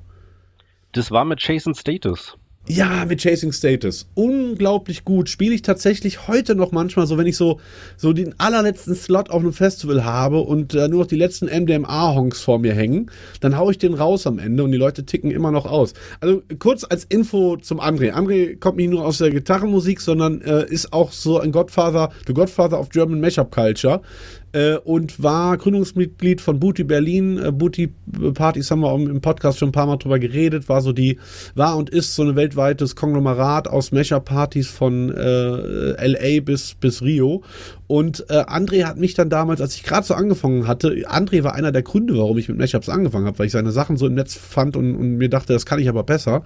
Das 0.94 1.12
war 1.12 1.25
mit 1.25 1.41
Jason 1.41 1.75
Status. 1.75 2.38
Ja, 2.71 3.03
mit 3.05 3.23
Chasing 3.23 3.51
Status. 3.51 4.05
Unglaublich 4.13 5.03
gut. 5.03 5.27
Spiele 5.27 5.55
ich 5.55 5.63
tatsächlich 5.63 6.27
heute 6.27 6.53
noch 6.53 6.71
manchmal 6.71 7.07
so, 7.07 7.17
wenn 7.17 7.25
ich 7.25 7.35
so, 7.35 7.59
so 7.97 8.13
den 8.13 8.39
allerletzten 8.39 8.93
Slot 8.93 9.31
auf 9.31 9.41
einem 9.41 9.53
Festival 9.53 10.05
habe 10.05 10.41
und 10.41 10.75
äh, 10.75 10.88
nur 10.88 10.99
noch 10.99 11.07
die 11.07 11.15
letzten 11.15 11.47
MDMA-Honks 11.47 12.41
vor 12.41 12.59
mir 12.59 12.75
hängen, 12.75 13.09
dann 13.39 13.57
haue 13.57 13.71
ich 13.71 13.79
den 13.79 13.95
raus 13.95 14.27
am 14.27 14.38
Ende 14.38 14.63
und 14.63 14.71
die 14.71 14.77
Leute 14.77 15.03
ticken 15.03 15.31
immer 15.31 15.49
noch 15.49 15.65
aus. 15.65 15.95
Also 16.19 16.43
kurz 16.59 16.83
als 16.83 17.05
Info 17.05 17.57
zum 17.57 17.81
André. 17.81 18.13
André 18.13 18.59
kommt 18.59 18.77
nicht 18.77 18.91
nur 18.91 19.03
aus 19.03 19.17
der 19.17 19.31
Gitarrenmusik, 19.31 19.99
sondern 19.99 20.41
äh, 20.41 20.69
ist 20.69 20.93
auch 20.93 21.11
so 21.11 21.39
ein 21.39 21.51
Godfather, 21.51 22.11
the 22.27 22.35
Godfather 22.35 22.79
of 22.79 22.89
German 22.89 23.19
Mashup 23.19 23.49
Culture 23.49 24.03
äh, 24.51 24.75
und 24.77 25.22
war 25.22 25.58
Gründungsmitglied 25.58 26.41
von 26.41 26.60
Booty 26.60 26.84
Berlin. 26.84 27.38
Äh, 27.38 27.51
Booty 27.51 27.94
Partys 28.34 28.72
haben 28.72 28.82
wir 28.82 28.94
im 28.94 29.22
Podcast 29.22 29.60
schon 29.60 29.70
ein 29.70 29.74
paar 29.74 29.86
Mal 29.86 29.98
drüber 29.98 30.20
geredet, 30.20 30.70
war 30.70 30.82
so 30.82 30.94
die, 30.94 31.20
war 31.56 31.77
und 31.77 31.89
ist 31.89 32.15
so 32.15 32.24
ein 32.24 32.36
weltweites 32.36 32.96
Konglomerat 32.96 33.68
aus 33.68 33.91
Mesher-Partys 33.91 34.70
von 34.70 35.10
äh, 35.15 36.08
LA 36.08 36.41
bis, 36.41 36.75
bis 36.75 37.01
Rio. 37.01 37.44
Und 37.89 38.25
äh, 38.29 38.43
André 38.43 38.84
hat 38.84 38.98
mich 38.98 39.15
dann 39.15 39.31
damals, 39.31 39.62
als 39.62 39.74
ich 39.74 39.81
gerade 39.81 40.05
so 40.05 40.13
angefangen 40.13 40.67
hatte, 40.67 40.89
André 41.10 41.43
war 41.43 41.55
einer 41.55 41.72
der 41.72 41.81
Gründe, 41.81 42.15
warum 42.15 42.38
ich 42.38 42.48
mit 42.48 42.60
Mashups 42.60 42.88
angefangen 42.88 43.25
habe, 43.25 43.39
weil 43.39 43.48
ich 43.48 43.51
seine 43.51 43.72
Sachen 43.72 43.98
so 43.98 44.05
im 44.05 44.13
Netz 44.13 44.36
fand 44.36 44.77
und, 44.77 44.96
und 44.96 45.17
mir 45.17 45.27
dachte, 45.27 45.53
das 45.53 45.65
kann 45.65 45.79
ich 45.79 45.89
aber 45.89 46.03
besser. 46.03 46.43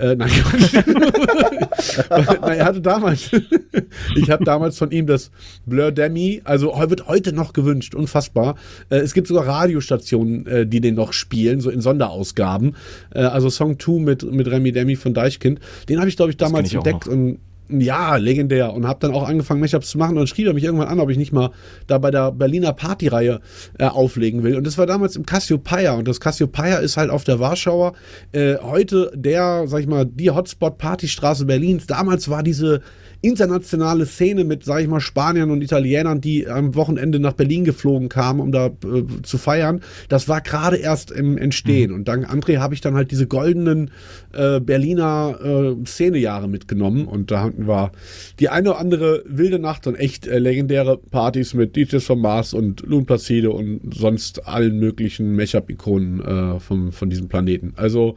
Äh, 0.00 0.16
nein, 0.16 0.32
nein, 2.10 2.58
er 2.58 2.64
hatte 2.64 2.80
damals, 2.80 3.30
ich 4.16 4.30
habe 4.30 4.44
damals 4.44 4.78
von 4.78 4.90
ihm 4.90 5.06
das 5.06 5.30
Blur 5.64 5.92
Demi, 5.92 6.40
also 6.42 6.74
wird 6.88 7.06
heute 7.06 7.32
noch 7.32 7.52
gewünscht, 7.52 7.94
unfassbar. 7.94 8.56
Äh, 8.88 8.96
es 8.96 9.14
gibt 9.14 9.28
sogar 9.28 9.46
Radiostationen, 9.46 10.44
äh, 10.48 10.66
die 10.66 10.80
den 10.80 10.96
noch 10.96 11.12
spielen, 11.12 11.60
so 11.60 11.70
in 11.70 11.80
Sonderausgaben. 11.80 12.74
Äh, 13.14 13.20
also 13.20 13.48
Song 13.48 13.78
2 13.78 14.00
mit, 14.00 14.32
mit 14.32 14.50
Remy 14.50 14.72
Demi 14.72 14.96
von 14.96 15.14
Deichkind. 15.14 15.60
Den 15.88 16.00
habe 16.00 16.08
ich, 16.08 16.16
glaube 16.16 16.32
ich, 16.32 16.36
damals 16.36 16.66
ich 16.66 16.74
entdeckt 16.74 17.06
und 17.06 17.38
ja, 17.78 18.16
legendär. 18.16 18.72
Und 18.72 18.86
habe 18.86 19.00
dann 19.00 19.12
auch 19.12 19.28
angefangen, 19.28 19.60
Mashups 19.60 19.90
zu 19.90 19.98
machen. 19.98 20.10
Und 20.10 20.16
dann 20.18 20.26
schrieb 20.26 20.46
er 20.46 20.54
mich 20.54 20.64
irgendwann 20.64 20.88
an, 20.88 21.00
ob 21.00 21.10
ich 21.10 21.18
nicht 21.18 21.32
mal 21.32 21.50
da 21.86 21.98
bei 21.98 22.10
der 22.10 22.32
Berliner 22.32 22.72
Partyreihe 22.72 23.40
äh, 23.78 23.84
auflegen 23.86 24.42
will. 24.42 24.56
Und 24.56 24.66
das 24.66 24.78
war 24.78 24.86
damals 24.86 25.16
im 25.16 25.26
Cassiopeia. 25.26 25.94
Und 25.94 26.08
das 26.08 26.20
Cassiopeia 26.20 26.78
ist 26.78 26.96
halt 26.96 27.10
auf 27.10 27.24
der 27.24 27.38
Warschauer 27.38 27.92
äh, 28.32 28.56
heute 28.56 29.12
der, 29.14 29.64
sag 29.66 29.80
ich 29.80 29.86
mal, 29.86 30.06
die 30.06 30.30
Hotspot-Partystraße 30.30 31.44
Berlins. 31.44 31.86
Damals 31.86 32.28
war 32.28 32.42
diese 32.42 32.80
internationale 33.22 34.06
Szene 34.06 34.44
mit, 34.44 34.64
sag 34.64 34.80
ich 34.80 34.88
mal, 34.88 35.00
Spaniern 35.00 35.50
und 35.50 35.62
Italienern, 35.62 36.20
die 36.20 36.48
am 36.48 36.74
Wochenende 36.74 37.20
nach 37.20 37.34
Berlin 37.34 37.64
geflogen 37.64 38.08
kamen, 38.08 38.40
um 38.40 38.52
da 38.52 38.66
äh, 38.66 39.04
zu 39.22 39.38
feiern. 39.38 39.80
Das 40.08 40.28
war 40.28 40.40
gerade 40.40 40.76
erst 40.76 41.10
im 41.10 41.36
Entstehen. 41.36 41.92
Und 41.92 42.08
dank 42.08 42.30
André 42.30 42.58
habe 42.58 42.74
ich 42.74 42.80
dann 42.80 42.94
halt 42.94 43.10
diese 43.10 43.26
goldenen 43.26 43.90
äh, 44.32 44.60
Berliner 44.60 45.38
äh, 45.42 45.86
Szenejahre 45.86 46.48
mitgenommen. 46.48 47.06
Und 47.06 47.30
da 47.30 47.42
hatten 47.42 47.66
wir 47.66 47.92
die 48.38 48.48
eine 48.48 48.70
oder 48.70 48.78
andere 48.78 49.22
wilde 49.26 49.58
Nacht 49.58 49.86
und 49.86 49.96
echt 49.96 50.26
äh, 50.26 50.38
legendäre 50.38 50.96
Partys 50.98 51.54
mit 51.54 51.76
DJs 51.76 52.04
von 52.04 52.20
Mars 52.20 52.54
und 52.54 52.82
Loon 52.86 53.06
Placide 53.06 53.50
und 53.50 53.94
sonst 53.94 54.46
allen 54.46 54.78
möglichen 54.78 55.36
Mashup-Ikonen 55.36 56.20
äh, 56.20 56.60
vom, 56.60 56.92
von 56.92 57.10
diesem 57.10 57.28
Planeten. 57.28 57.74
Also 57.76 58.16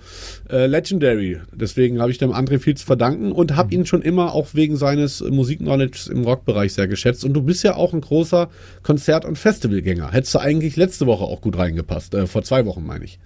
äh, 0.49 0.65
Legendary. 0.67 1.39
Deswegen 1.53 1.99
habe 1.99 2.11
ich 2.11 2.17
dem 2.17 2.31
André 2.31 2.59
viel 2.59 2.75
zu 2.75 2.85
verdanken 2.85 3.31
und 3.31 3.55
habe 3.55 3.73
ihn 3.73 3.85
schon 3.85 4.01
immer 4.01 4.33
auch 4.33 4.47
wegen 4.53 4.77
seines 4.93 5.21
Musikknowledge 5.21 6.11
im 6.11 6.23
Rockbereich 6.23 6.73
sehr 6.73 6.87
geschätzt. 6.87 7.25
Und 7.25 7.33
du 7.33 7.41
bist 7.41 7.63
ja 7.63 7.75
auch 7.75 7.93
ein 7.93 8.01
großer 8.01 8.49
Konzert- 8.83 9.25
und 9.25 9.37
Festivalgänger. 9.37 10.11
Hättest 10.11 10.35
du 10.35 10.39
eigentlich 10.39 10.75
letzte 10.75 11.07
Woche 11.07 11.23
auch 11.23 11.41
gut 11.41 11.57
reingepasst. 11.57 12.13
Äh, 12.13 12.27
vor 12.27 12.43
zwei 12.43 12.65
Wochen, 12.65 12.85
meine 12.85 13.05
ich. 13.05 13.19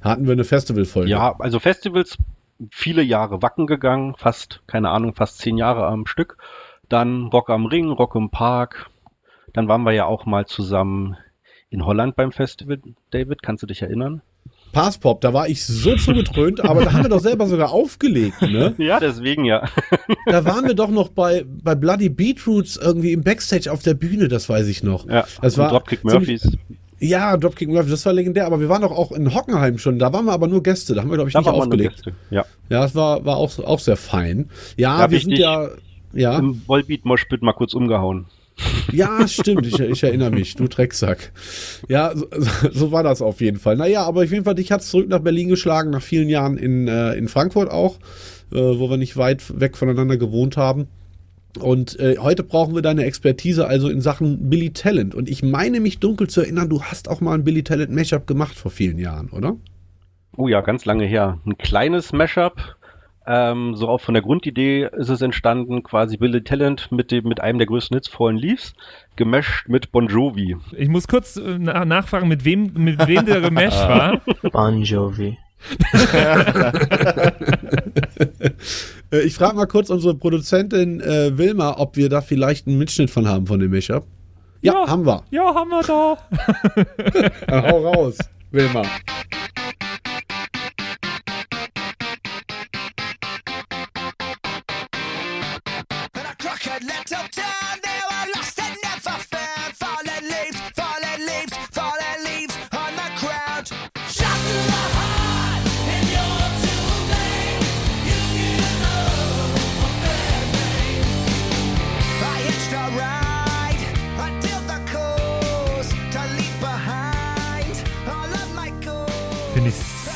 Hatten 0.00 0.26
wir 0.26 0.32
eine 0.32 0.44
Festivalfolge. 0.44 1.10
Ja, 1.10 1.36
also 1.38 1.58
Festivals, 1.60 2.18
viele 2.70 3.02
Jahre 3.02 3.42
Wacken 3.42 3.66
gegangen, 3.66 4.14
fast, 4.16 4.62
keine 4.66 4.90
Ahnung, 4.90 5.14
fast 5.14 5.38
zehn 5.38 5.56
Jahre 5.56 5.86
am 5.86 6.06
Stück. 6.06 6.38
Dann 6.88 7.26
Rock 7.26 7.50
am 7.50 7.66
Ring, 7.66 7.90
Rock 7.90 8.14
im 8.14 8.30
Park. 8.30 8.90
Dann 9.52 9.68
waren 9.68 9.82
wir 9.82 9.92
ja 9.92 10.06
auch 10.06 10.26
mal 10.26 10.46
zusammen 10.46 11.16
in 11.70 11.84
Holland 11.86 12.16
beim 12.16 12.32
Festival, 12.32 12.80
David, 13.10 13.42
kannst 13.42 13.62
du 13.62 13.66
dich 13.66 13.80
erinnern? 13.80 14.20
Passpop, 14.72 15.20
da 15.20 15.32
war 15.32 15.48
ich 15.48 15.64
so 15.64 15.94
zugetrönt, 15.96 16.64
aber 16.64 16.84
da 16.84 16.92
haben 16.92 17.04
wir 17.04 17.10
doch 17.10 17.20
selber 17.20 17.46
sogar 17.46 17.70
aufgelegt, 17.70 18.40
ne? 18.42 18.74
Ja, 18.78 18.98
deswegen 18.98 19.44
ja. 19.44 19.68
Da 20.26 20.44
waren 20.44 20.66
wir 20.66 20.74
doch 20.74 20.90
noch 20.90 21.08
bei, 21.08 21.44
bei 21.46 21.74
Bloody 21.74 22.08
Beetroots 22.08 22.76
irgendwie 22.76 23.12
im 23.12 23.22
Backstage 23.22 23.70
auf 23.70 23.82
der 23.82 23.94
Bühne, 23.94 24.28
das 24.28 24.48
weiß 24.48 24.66
ich 24.68 24.82
noch. 24.82 25.08
ja. 25.08 25.24
Das 25.40 25.58
war 25.58 25.70
Dropkick 25.70 26.04
Murphys. 26.04 26.48
Ja, 26.98 27.36
Dropkick 27.36 27.68
Murphys, 27.68 27.90
das 27.90 28.06
war 28.06 28.12
legendär, 28.12 28.46
aber 28.46 28.60
wir 28.60 28.68
waren 28.68 28.82
doch 28.82 28.92
auch 28.92 29.12
in 29.12 29.34
Hockenheim 29.34 29.78
schon, 29.78 29.98
da 29.98 30.12
waren 30.12 30.24
wir 30.24 30.32
aber 30.32 30.48
nur 30.48 30.62
Gäste, 30.62 30.94
da 30.94 31.02
haben 31.02 31.10
wir, 31.10 31.16
glaube 31.16 31.28
ich, 31.28 31.34
Da 31.34 31.40
nicht 31.40 31.48
aufgelegt. 31.48 32.02
Ja. 32.30 32.44
Ja, 32.68 32.80
das 32.80 32.94
war, 32.94 33.24
war 33.24 33.36
auch, 33.36 33.58
auch 33.58 33.80
sehr 33.80 33.96
fein. 33.96 34.48
Ja, 34.76 34.96
Da 34.96 35.02
hab 35.04 35.10
wir 35.10 35.18
ich 35.18 35.24
sind 35.24 35.38
ja, 35.38 35.68
ja, 36.14 36.38
Im 36.38 36.62
Volbeat 36.66 37.04
Moshpit 37.04 37.42
mal 37.42 37.52
kurz 37.54 37.74
umgehauen. 37.74 38.26
Ja, 38.92 39.26
stimmt, 39.26 39.66
ich, 39.66 39.78
ich 39.80 40.02
erinnere 40.02 40.30
mich, 40.30 40.54
du 40.54 40.68
Drecksack. 40.68 41.32
Ja, 41.88 42.14
so, 42.14 42.26
so 42.72 42.92
war 42.92 43.02
das 43.02 43.22
auf 43.22 43.40
jeden 43.40 43.58
Fall. 43.58 43.76
Naja, 43.76 44.04
aber 44.04 44.22
auf 44.22 44.30
jeden 44.30 44.44
Fall, 44.44 44.54
dich 44.54 44.70
hat's 44.70 44.90
zurück 44.90 45.08
nach 45.08 45.20
Berlin 45.20 45.48
geschlagen, 45.48 45.90
nach 45.90 46.02
vielen 46.02 46.28
Jahren 46.28 46.56
in, 46.56 46.88
äh, 46.88 47.14
in 47.14 47.28
Frankfurt 47.28 47.70
auch, 47.70 47.96
äh, 48.52 48.56
wo 48.56 48.90
wir 48.90 48.96
nicht 48.96 49.16
weit 49.16 49.58
weg 49.60 49.76
voneinander 49.76 50.16
gewohnt 50.16 50.56
haben. 50.56 50.88
Und 51.60 51.98
äh, 52.00 52.16
heute 52.18 52.42
brauchen 52.42 52.74
wir 52.74 52.82
deine 52.82 53.04
Expertise 53.04 53.66
also 53.66 53.88
in 53.88 54.00
Sachen 54.00 54.48
Billy 54.48 54.70
Talent. 54.70 55.14
Und 55.14 55.28
ich 55.28 55.42
meine 55.42 55.80
mich 55.80 55.98
dunkel 55.98 56.28
zu 56.28 56.40
erinnern, 56.40 56.68
du 56.68 56.82
hast 56.82 57.08
auch 57.08 57.20
mal 57.20 57.34
ein 57.34 57.44
Billy 57.44 57.62
Talent 57.62 57.90
Mashup 57.90 58.26
gemacht 58.26 58.56
vor 58.56 58.70
vielen 58.70 58.98
Jahren, 58.98 59.28
oder? 59.30 59.56
Oh 60.36 60.48
ja, 60.48 60.62
ganz 60.62 60.86
lange 60.86 61.04
her. 61.04 61.38
Ein 61.44 61.58
kleines 61.58 62.12
Mashup. 62.12 62.76
Ähm, 63.26 63.76
so 63.76 63.88
auch 63.88 64.00
von 64.00 64.14
der 64.14 64.22
Grundidee 64.22 64.88
ist 64.96 65.08
es 65.08 65.22
entstanden, 65.22 65.82
quasi 65.82 66.16
Billy 66.16 66.42
Talent 66.42 66.90
mit 66.90 67.10
dem, 67.10 67.28
mit 67.28 67.40
einem 67.40 67.58
der 67.58 67.66
größten 67.66 67.96
Hits, 67.96 68.08
Fallen 68.08 68.36
Leaves, 68.36 68.74
gemischt 69.16 69.68
mit 69.68 69.92
Bon 69.92 70.08
Jovi. 70.08 70.56
Ich 70.76 70.88
muss 70.88 71.06
kurz 71.06 71.36
äh, 71.36 71.56
na 71.58 71.84
nachfragen, 71.84 72.26
mit 72.28 72.44
wem, 72.44 72.72
mit 72.74 73.06
wem 73.06 73.24
der 73.26 73.40
gemasht 73.40 73.78
war. 73.88 74.20
Bon 74.52 74.82
Jovi. 74.82 75.38
Äh, 79.12 79.20
ich 79.20 79.34
frage 79.34 79.56
mal 79.56 79.66
kurz 79.66 79.90
unsere 79.90 80.14
Produzentin 80.14 81.00
äh, 81.00 81.36
Wilma, 81.36 81.76
ob 81.78 81.96
wir 81.96 82.08
da 82.08 82.20
vielleicht 82.22 82.66
einen 82.66 82.78
Mitschnitt 82.78 83.10
von 83.10 83.28
haben 83.28 83.46
von 83.46 83.60
dem 83.60 83.70
Mashup. 83.70 84.04
Ja, 84.62 84.72
Ja. 84.72 84.88
haben 84.88 85.04
wir. 85.06 85.22
Ja, 85.30 85.54
haben 85.54 85.68
wir 85.70 85.82
da. 87.48 87.62
Hau 87.70 87.88
raus, 87.88 88.16
Wilma. 88.50 88.82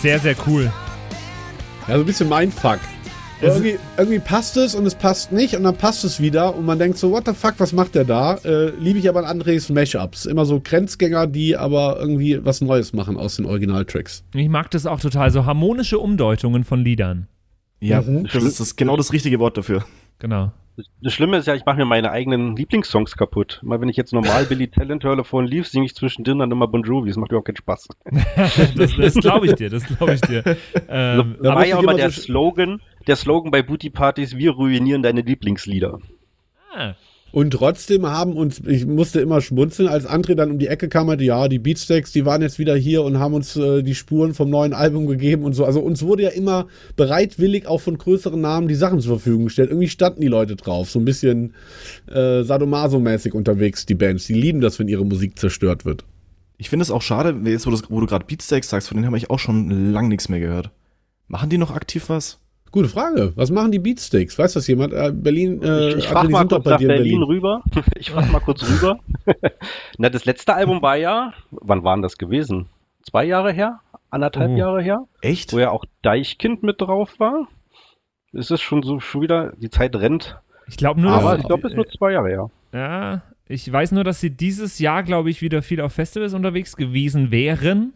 Sehr, 0.06 0.20
sehr 0.20 0.36
cool. 0.46 0.70
Ja, 1.88 1.94
so 1.94 2.00
ein 2.00 2.06
bisschen 2.06 2.28
Mindfuck. 2.28 2.78
Es- 3.40 3.54
Irgendwie, 3.56 3.76
irgendwie 3.98 4.20
passt 4.20 4.56
es 4.56 4.76
und 4.76 4.86
es 4.86 4.94
passt 4.94 5.32
nicht 5.32 5.56
und 5.56 5.64
dann 5.64 5.76
passt 5.76 6.04
es 6.04 6.20
wieder 6.20 6.54
und 6.54 6.64
man 6.64 6.78
denkt 6.78 6.96
so, 6.96 7.10
what 7.10 7.25
the 7.26 7.32
fuck, 7.34 7.54
was 7.58 7.72
macht 7.72 7.96
der 7.96 8.04
da? 8.04 8.34
Äh, 8.44 8.70
Liebe 8.78 9.00
ich 9.00 9.08
aber 9.08 9.18
an 9.18 9.25
Andres 9.25 9.68
Mashups. 9.68 10.25
Immer 10.26 10.46
so 10.46 10.60
Grenzgänger, 10.62 11.26
die 11.26 11.56
aber 11.56 11.96
irgendwie 11.98 12.38
was 12.44 12.60
Neues 12.60 12.92
machen 12.92 13.16
aus 13.16 13.34
den 13.34 13.46
Originaltracks. 13.46 14.22
Ich 14.32 14.48
mag 14.48 14.70
das 14.70 14.86
auch 14.86 15.00
total. 15.00 15.32
So 15.32 15.44
harmonische 15.44 15.98
Umdeutungen 15.98 16.62
von 16.62 16.84
Liedern. 16.84 17.26
Ja, 17.80 18.00
Mhm. 18.00 18.28
das 18.32 18.44
ist 18.44 18.60
das 18.60 18.76
genau 18.76 18.96
das 18.96 19.12
richtige 19.12 19.40
Wort 19.40 19.58
dafür. 19.58 19.84
Genau. 20.20 20.52
Das 21.02 21.12
Schlimme 21.12 21.38
ist 21.38 21.47
ja, 21.47 21.54
ich 21.54 21.64
mache 21.64 21.76
mir 21.76 21.85
meine 21.85 22.11
eigenen 22.11 22.54
Lieblingssongs 22.56 23.16
kaputt. 23.16 23.61
Immer 23.62 23.80
wenn 23.80 23.88
ich 23.88 23.97
jetzt 23.97 24.12
normal 24.12 24.45
Billy 24.49 24.68
Talent 24.68 25.04
höre 25.04 25.25
von 25.25 25.47
Leaves, 25.47 25.71
singe 25.71 25.87
ich 25.87 25.95
zwischendrin 25.95 26.38
dann 26.38 26.50
immer 26.50 26.68
Bon 26.68 26.83
Jovi. 26.83 27.09
Das 27.09 27.16
macht 27.16 27.30
überhaupt 27.30 27.47
keinen 27.47 27.56
Spaß. 27.56 27.88
Das, 28.76 28.95
das 28.97 29.14
glaube 29.14 29.47
ich 29.47 29.54
dir, 29.54 29.71
das 29.71 29.85
glaube 29.87 30.14
ich 30.14 30.21
dir. 30.21 30.45
Ähm, 30.88 31.37
Da 31.42 31.54
war 31.54 31.66
ja 31.66 31.76
ich 31.76 31.83
immer 31.83 31.95
der 31.95 32.11
Slogan, 32.11 32.80
der 33.06 33.16
Slogan 33.16 33.50
bei 33.50 33.62
Booty-Partys, 33.62 34.37
wir 34.37 34.52
ruinieren 34.52 35.02
deine 35.02 35.23
Lieblingslieder. 35.23 36.00
ah, 36.75 36.95
Und 37.37 37.50
trotzdem 37.50 38.07
haben 38.07 38.33
uns, 38.33 38.62
ich 38.66 38.87
musste 38.87 39.21
immer 39.21 39.43
schmunzeln, 39.43 39.90
als 39.90 40.09
André 40.09 40.37
dann 40.37 40.52
um 40.52 40.59
die 40.59 40.69
Ecke 40.69 40.88
kam, 40.88 41.09
meinte, 41.09 41.23
ja, 41.23 41.49
die 41.49 41.59
Beatsteaks, 41.59 42.11
die 42.11 42.25
waren 42.25 42.40
jetzt 42.40 42.59
wieder 42.59 42.75
hier 42.75 43.02
und 43.02 43.19
haben 43.19 43.35
uns 43.35 43.55
äh, 43.57 43.83
die 43.83 43.95
Spuren 43.95 44.33
vom 44.33 44.49
neuen 44.49 44.73
Album 44.73 45.07
gegeben 45.07 45.45
und 45.45 45.52
so. 45.52 45.66
Also 45.66 45.81
uns 45.81 46.02
wurde 46.02 46.23
ja 46.23 46.31
immer 46.31 46.66
bereitwillig 46.97 47.66
auch 47.66 47.83
von 47.83 47.99
größeren 47.99 48.40
Namen 48.40 48.69
die 48.69 48.75
Sachen 48.75 49.00
zur 49.00 49.19
Verfügung 49.19 49.45
gestellt. 49.45 49.69
Irgendwie 49.69 49.90
standen 49.90 50.23
die 50.23 50.28
Leute 50.28 50.57
drauf, 50.57 50.88
so 50.88 50.99
ein 50.99 51.05
bisschen 51.05 51.52
äh, 52.07 52.43
Sadomaso-mäßig 52.43 53.35
unterwegs, 53.35 53.85
die 53.85 53.97
Bands. 53.97 54.26
Die 54.26 54.33
lieben 54.33 54.62
das, 54.62 54.78
wenn 54.78 54.88
ihre 54.88 55.05
Musik 55.05 55.38
zerstört 55.38 55.85
wird. 55.85 56.07
Ich 56.57 56.71
finde 56.71 56.85
es 56.85 56.90
auch 56.90 57.02
schade, 57.02 57.38
jetzt 57.45 57.66
wo, 57.66 57.71
das, 57.71 57.83
wo 57.90 58.00
du 58.00 58.07
gerade 58.07 58.25
Beatsteaks 58.25 58.71
sagst, 58.71 58.88
von 58.88 58.97
denen 58.97 59.09
habe 59.09 59.19
ich 59.19 59.28
auch 59.28 59.40
schon 59.40 59.93
lang 59.93 60.09
nichts 60.09 60.31
mehr 60.31 60.40
gehört. 60.40 60.71
Machen 61.28 61.50
die 61.50 61.59
noch 61.59 61.73
aktiv 61.73 62.09
was? 62.09 62.38
Gute 62.73 62.88
Frage. 62.88 63.32
Was 63.37 63.50
machen 63.50 63.73
die 63.73 63.78
Beatsteaks? 63.78 64.38
Weiß 64.38 64.52
das 64.52 64.66
jemand? 64.66 64.92
Äh, 64.92 65.12
Berlin, 65.14 65.62
äh, 65.62 65.90
ich 65.90 65.96
ich 65.99 66.08
frage 66.08 66.28
mal 66.28 66.46
kurz 66.46 66.64
nach 66.64 66.76
dir 66.78 66.82
in 66.90 66.96
Berlin, 66.96 67.23
rüber. 67.23 67.62
Ich 67.96 68.11
frage 68.11 68.30
mal 68.30 68.40
kurz 68.40 68.62
rüber. 68.68 68.99
Na, 69.99 70.08
das 70.11 70.25
letzte 70.25 70.54
Album 70.54 70.82
war 70.82 70.96
ja, 70.96 71.32
wann 71.50 71.85
waren 71.85 72.02
das 72.02 72.18
gewesen? 72.18 72.66
Zwei 73.02 73.25
Jahre 73.25 73.52
her? 73.52 73.80
Anderthalb 74.11 74.50
Oh. 74.52 74.56
Jahre 74.56 74.82
her? 74.82 74.99
Echt? 75.23 75.52
Wo 75.52 75.58
ja 75.58 75.70
auch 75.70 75.85
Deichkind 76.02 76.62
mit 76.62 76.80
drauf 76.80 77.14
war. 77.18 77.49
Ist 78.32 78.50
es 78.50 78.61
schon 78.61 78.82
so 78.82 79.00
schon 79.00 79.23
wieder, 79.23 79.52
die 79.56 79.70
Zeit 79.70 79.96
rennt. 79.96 80.38
ich 80.68 80.76
glaube 80.76 81.00
nur, 81.00 81.12
Aber 81.12 81.30
dass, 81.32 81.40
ich 81.40 81.46
glaube, 81.46 81.66
es 81.66 81.73
ist 81.73 81.76
nur 81.76 81.87
zwei 81.88 82.12
Jahre 82.12 82.28
her. 82.28 82.50
ja, 82.73 83.23
ich 83.49 83.70
weiß 83.73 83.92
nur, 83.92 84.02
dass 84.04 84.20
sie 84.20 84.30
dieses 84.30 84.78
Jahr, 84.80 85.02
glaube 85.04 85.30
ich, 85.30 85.40
wieder 85.40 85.62
viel 85.62 85.80
auf 85.80 85.92
Festivals 85.92 86.35
unterwegs 86.35 86.76
gewesen 86.76 87.30
wären 87.30 87.92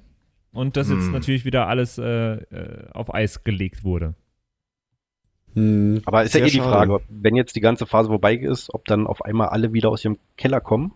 und 0.53 0.77
dass 0.77 0.89
jetzt 0.89 1.07
Hm. 1.07 1.12
natürlich 1.12 1.45
wieder 1.45 1.67
alles 1.67 1.99
äh, 1.99 2.35
äh, 2.37 2.87
auf 2.93 3.12
Eis 3.12 3.43
gelegt 3.45 3.83
wurde. 3.85 4.15
Hm. 5.54 6.02
Aber 6.04 6.23
ist 6.23 6.35
ja 6.35 6.40
eh 6.40 6.45
die 6.45 6.59
schade. 6.59 6.71
Frage, 6.71 7.00
wenn 7.09 7.37
jetzt 7.37 7.57
die 7.57 7.61
ganze 7.61 7.87
Phase 7.87 8.09
vorbei 8.09 8.35
ist, 8.35 8.73
ob 8.73 8.85
dann 8.87 9.07
auf 9.07 9.25
einmal 9.25 9.49
alle 9.49 9.73
wieder 9.73 9.90
aus 9.90 10.04
ihrem 10.04 10.19
Keller 10.37 10.61
kommen 10.61 10.92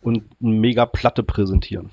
und 0.00 0.24
eine 0.40 0.54
mega 0.54 0.86
Platte 0.86 1.22
präsentieren. 1.22 1.90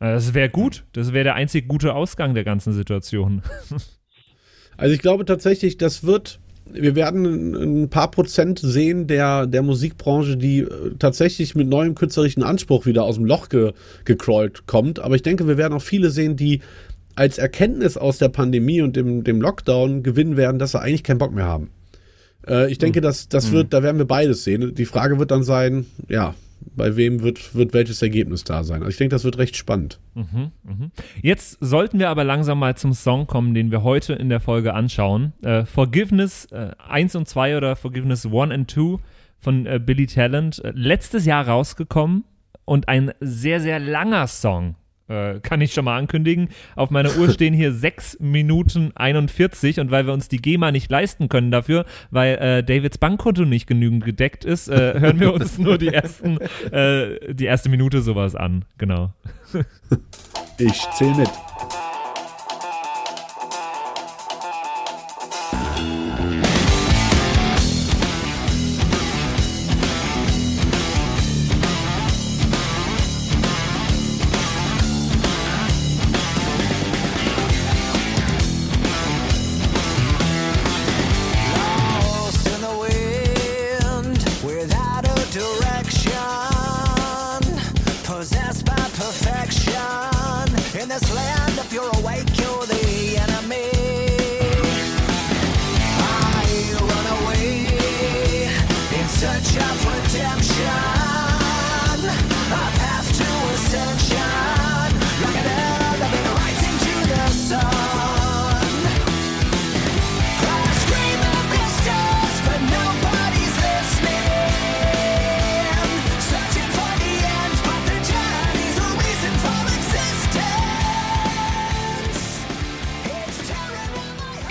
Äh, 0.00 0.12
Das 0.14 0.34
wäre 0.34 0.50
gut. 0.50 0.84
Das 0.92 1.12
wäre 1.12 1.24
der 1.24 1.34
einzig 1.34 1.68
gute 1.68 1.94
Ausgang 1.94 2.34
der 2.34 2.44
ganzen 2.44 2.72
Situation. 2.72 3.42
Also 4.76 4.94
ich 4.94 5.02
glaube 5.02 5.26
tatsächlich, 5.26 5.76
das 5.76 6.04
wird 6.04 6.40
wir 6.72 6.94
werden 6.94 7.82
ein 7.82 7.90
paar 7.90 8.10
Prozent 8.10 8.58
sehen 8.60 9.06
der, 9.06 9.46
der 9.46 9.62
Musikbranche, 9.62 10.36
die 10.36 10.60
äh, 10.60 10.94
tatsächlich 10.98 11.54
mit 11.54 11.68
neuem 11.68 11.94
künstlerischen 11.94 12.42
Anspruch 12.42 12.86
wieder 12.86 13.04
aus 13.04 13.16
dem 13.16 13.24
Loch 13.24 13.48
ge, 13.48 13.72
gecrawlt 14.04 14.66
kommt. 14.66 15.00
Aber 15.00 15.14
ich 15.14 15.22
denke, 15.22 15.46
wir 15.48 15.58
werden 15.58 15.74
auch 15.74 15.82
viele 15.82 16.10
sehen, 16.10 16.36
die 16.36 16.60
als 17.16 17.38
Erkenntnis 17.38 17.96
aus 17.96 18.18
der 18.18 18.28
Pandemie 18.28 18.80
und 18.82 18.96
dem, 18.96 19.24
dem 19.24 19.40
Lockdown 19.40 20.02
gewinnen 20.02 20.36
werden, 20.36 20.58
dass 20.58 20.72
sie 20.72 20.80
eigentlich 20.80 21.04
keinen 21.04 21.18
Bock 21.18 21.32
mehr 21.32 21.46
haben. 21.46 21.70
Äh, 22.46 22.70
ich 22.70 22.78
denke, 22.78 23.00
dass 23.00 23.28
das 23.28 23.52
wird, 23.52 23.72
da 23.72 23.82
werden 23.82 23.98
wir 23.98 24.06
beides 24.06 24.44
sehen. 24.44 24.74
Die 24.74 24.84
Frage 24.84 25.18
wird 25.18 25.30
dann 25.30 25.42
sein, 25.42 25.86
ja, 26.08 26.34
bei 26.76 26.96
wem 26.96 27.22
wird, 27.22 27.54
wird 27.54 27.72
welches 27.72 28.02
Ergebnis 28.02 28.44
da 28.44 28.64
sein. 28.64 28.82
Also 28.82 28.90
ich 28.90 28.96
denke, 28.96 29.14
das 29.14 29.24
wird 29.24 29.38
recht 29.38 29.56
spannend. 29.56 29.98
Jetzt 31.22 31.58
sollten 31.60 31.98
wir 31.98 32.10
aber 32.10 32.24
langsam 32.24 32.58
mal 32.58 32.76
zum 32.76 32.92
Song 32.92 33.26
kommen, 33.26 33.54
den 33.54 33.70
wir 33.70 33.82
heute 33.82 34.12
in 34.14 34.28
der 34.28 34.40
Folge 34.40 34.74
anschauen. 34.74 35.32
Äh, 35.42 35.64
Forgiveness 35.64 36.46
äh, 36.52 36.70
1 36.88 37.16
und 37.16 37.28
2 37.28 37.56
oder 37.56 37.76
Forgiveness 37.76 38.26
1 38.26 38.52
and 38.52 38.70
2 38.70 38.96
von 39.38 39.66
äh, 39.66 39.80
Billy 39.84 40.06
Talent. 40.06 40.62
Äh, 40.64 40.72
letztes 40.74 41.24
Jahr 41.24 41.48
rausgekommen 41.48 42.24
und 42.64 42.88
ein 42.88 43.12
sehr, 43.20 43.60
sehr 43.60 43.80
langer 43.80 44.26
Song. 44.26 44.76
Äh, 45.10 45.40
kann 45.40 45.60
ich 45.60 45.74
schon 45.74 45.84
mal 45.84 45.98
ankündigen. 45.98 46.50
Auf 46.76 46.90
meiner 46.90 47.16
Uhr 47.16 47.30
stehen 47.32 47.52
hier 47.52 47.72
6 47.72 48.18
Minuten 48.20 48.92
41 48.94 49.80
und 49.80 49.90
weil 49.90 50.06
wir 50.06 50.12
uns 50.12 50.28
die 50.28 50.40
GEMA 50.40 50.70
nicht 50.70 50.88
leisten 50.88 51.28
können 51.28 51.50
dafür, 51.50 51.84
weil 52.10 52.36
äh, 52.36 52.62
Davids 52.62 52.98
Bankkonto 52.98 53.44
nicht 53.44 53.66
genügend 53.66 54.04
gedeckt 54.04 54.44
ist, 54.44 54.68
äh, 54.68 54.94
hören 55.00 55.18
wir 55.18 55.34
uns 55.34 55.58
nur 55.58 55.78
die 55.78 55.88
ersten, 55.88 56.38
äh, 56.70 57.34
die 57.34 57.46
erste 57.46 57.68
Minute 57.68 58.02
sowas 58.02 58.36
an. 58.36 58.64
Genau. 58.78 59.12
Ich 60.58 60.80
zähle 60.96 61.14
mit. 61.16 61.30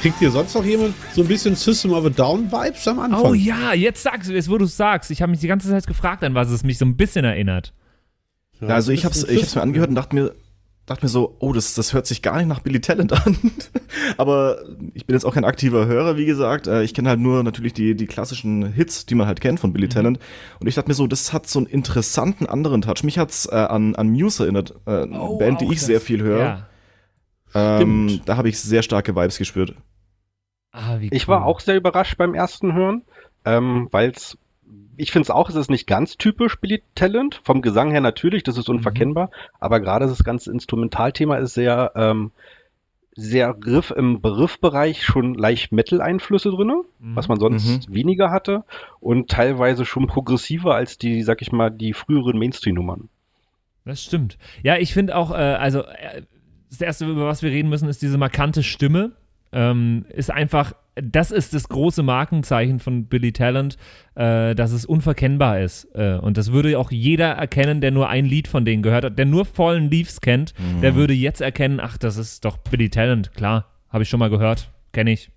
Kriegt 0.09 0.21
ihr 0.23 0.31
sonst 0.31 0.55
noch 0.55 0.65
jemand 0.65 0.95
so 1.13 1.21
ein 1.21 1.27
bisschen 1.27 1.55
System 1.55 1.91
of 1.93 2.03
a 2.03 2.09
Down 2.09 2.51
Vibes 2.51 2.87
am 2.87 2.97
Anfang? 2.99 3.21
Oh 3.25 3.33
ja, 3.35 3.73
jetzt 3.73 4.01
sagst 4.01 4.27
du 4.27 4.35
es, 4.35 4.49
wo 4.49 4.57
du 4.57 4.65
es 4.65 4.75
sagst. 4.75 5.11
Ich 5.11 5.21
habe 5.21 5.29
mich 5.29 5.39
die 5.39 5.47
ganze 5.47 5.69
Zeit 5.69 5.85
gefragt, 5.85 6.23
an 6.23 6.33
was 6.33 6.49
es 6.49 6.63
mich 6.63 6.79
so 6.79 6.85
ein 6.85 6.97
bisschen 6.97 7.25
erinnert. 7.25 7.73
Ja, 8.59 8.69
also 8.69 8.91
ich 8.91 9.05
hab's, 9.05 9.23
ich 9.23 9.39
hab's 9.43 9.53
mir 9.53 9.61
angehört 9.61 9.89
und 9.89 9.95
dachte 9.95 10.15
mir, 10.15 10.33
dachte 10.87 11.05
mir 11.05 11.09
so, 11.09 11.35
oh, 11.37 11.53
das, 11.53 11.75
das 11.75 11.93
hört 11.93 12.07
sich 12.07 12.23
gar 12.23 12.37
nicht 12.37 12.47
nach 12.47 12.61
Billy 12.61 12.81
Talent 12.81 13.13
an. 13.25 13.37
Aber 14.17 14.57
ich 14.95 15.05
bin 15.05 15.15
jetzt 15.15 15.25
auch 15.25 15.35
kein 15.35 15.45
aktiver 15.45 15.85
Hörer, 15.85 16.17
wie 16.17 16.25
gesagt. 16.25 16.65
Äh, 16.65 16.81
Ich 16.81 16.95
kenne 16.95 17.09
halt 17.09 17.19
nur 17.19 17.43
natürlich 17.43 17.73
die, 17.73 17.93
die 17.93 18.07
klassischen 18.07 18.65
Hits, 18.73 19.05
die 19.05 19.13
man 19.13 19.27
halt 19.27 19.41
kennt 19.41 19.59
von 19.59 19.73
Billy 19.73 19.89
Talent. 19.89 20.17
Und 20.59 20.65
ich 20.65 20.73
dachte 20.73 20.87
mir 20.89 20.95
so, 20.95 21.05
das 21.05 21.33
hat 21.33 21.45
so 21.47 21.59
einen 21.59 21.67
interessanten 21.67 22.47
anderen 22.47 22.81
Touch. 22.81 23.03
Mich 23.03 23.19
hat's 23.19 23.45
äh, 23.45 23.53
an, 23.53 23.93
an 23.93 24.09
Muse 24.09 24.41
erinnert, 24.41 24.73
äh, 24.87 25.03
eine 25.03 25.21
Oh, 25.21 25.37
Band, 25.37 25.61
die 25.61 25.65
ich 25.65 25.73
das- 25.77 25.85
sehr 25.85 26.01
viel 26.01 26.23
höre. 26.23 26.39
Ja. 26.39 26.65
Ähm, 27.53 28.21
da 28.25 28.37
habe 28.37 28.49
ich 28.49 28.59
sehr 28.59 28.81
starke 28.83 29.15
Vibes 29.15 29.37
gespürt. 29.37 29.75
Ah, 30.71 30.99
wie 30.99 31.09
Ich 31.11 31.27
cool. 31.27 31.35
war 31.35 31.45
auch 31.45 31.59
sehr 31.59 31.75
überrascht 31.75 32.17
beim 32.17 32.33
ersten 32.33 32.73
Hören, 32.73 33.03
ähm, 33.45 33.87
weil 33.91 34.11
es, 34.11 34.37
ich 34.97 35.11
finde 35.11 35.23
es 35.23 35.29
auch, 35.31 35.49
es 35.49 35.55
ist 35.55 35.69
nicht 35.69 35.87
ganz 35.87 36.17
typisch 36.17 36.59
Billy 36.59 36.83
Talent. 36.95 37.41
Vom 37.43 37.61
Gesang 37.61 37.91
her 37.91 38.01
natürlich, 38.01 38.43
das 38.43 38.57
ist 38.57 38.69
unverkennbar, 38.69 39.31
aber 39.59 39.79
gerade 39.79 40.07
das 40.07 40.23
ganze 40.23 40.51
Instrumentalthema 40.51 41.37
ist 41.37 41.53
sehr, 41.53 41.91
ähm, 41.95 42.31
sehr 43.15 43.57
Riff 43.65 43.91
im 43.91 44.17
Riffbereich 44.17 45.03
schon 45.03 45.33
leicht 45.33 45.71
Metal-Einflüsse 45.71 46.51
drinne, 46.51 46.83
was 46.99 47.27
man 47.27 47.39
sonst 47.39 47.91
weniger 47.91 48.31
hatte 48.31 48.63
und 49.01 49.29
teilweise 49.29 49.83
schon 49.85 50.07
progressiver 50.07 50.75
als 50.75 50.97
die, 50.97 51.23
sag 51.23 51.41
ich 51.41 51.51
mal, 51.51 51.69
die 51.69 51.93
früheren 51.93 52.37
Mainstream-Nummern. 52.39 53.09
Das 53.83 54.03
stimmt. 54.03 54.37
Ja, 54.63 54.77
ich 54.77 54.93
finde 54.93 55.15
auch, 55.15 55.31
äh, 55.31 55.35
also 55.35 55.81
äh, 55.81 56.21
das 56.69 56.79
Erste, 56.79 57.07
über 57.07 57.25
was 57.25 57.41
wir 57.41 57.49
reden 57.49 57.69
müssen, 57.69 57.89
ist 57.89 58.01
diese 58.01 58.17
markante 58.17 58.61
Stimme. 58.63 59.13
Ähm, 59.51 60.05
ist 60.09 60.29
einfach, 60.31 60.73
das 60.95 61.31
ist 61.31 61.53
das 61.53 61.69
große 61.69 62.03
Markenzeichen 62.03 62.79
von 62.79 63.05
Billy 63.05 63.31
Talent, 63.31 63.77
äh, 64.15 64.53
dass 64.53 64.71
es 64.71 64.85
unverkennbar 64.85 65.59
ist. 65.61 65.87
Äh, 65.95 66.17
und 66.21 66.37
das 66.37 66.51
würde 66.51 66.77
auch 66.77 66.91
jeder 66.91 67.29
erkennen, 67.31 67.81
der 67.81 67.91
nur 67.91 68.09
ein 68.09 68.25
Lied 68.25 68.47
von 68.47 68.65
denen 68.65 68.83
gehört 68.83 69.05
hat, 69.05 69.17
der 69.17 69.25
nur 69.25 69.45
Fallen 69.45 69.89
Leaves 69.89 70.21
kennt, 70.21 70.53
der 70.81 70.95
würde 70.95 71.13
jetzt 71.13 71.41
erkennen, 71.41 71.79
ach, 71.81 71.97
das 71.97 72.17
ist 72.17 72.45
doch 72.45 72.57
Billy 72.57 72.89
Talent, 72.89 73.33
klar, 73.33 73.65
habe 73.89 74.03
ich 74.03 74.09
schon 74.09 74.19
mal 74.19 74.29
gehört, 74.29 74.71
kenne 74.91 75.11
ich. 75.13 75.31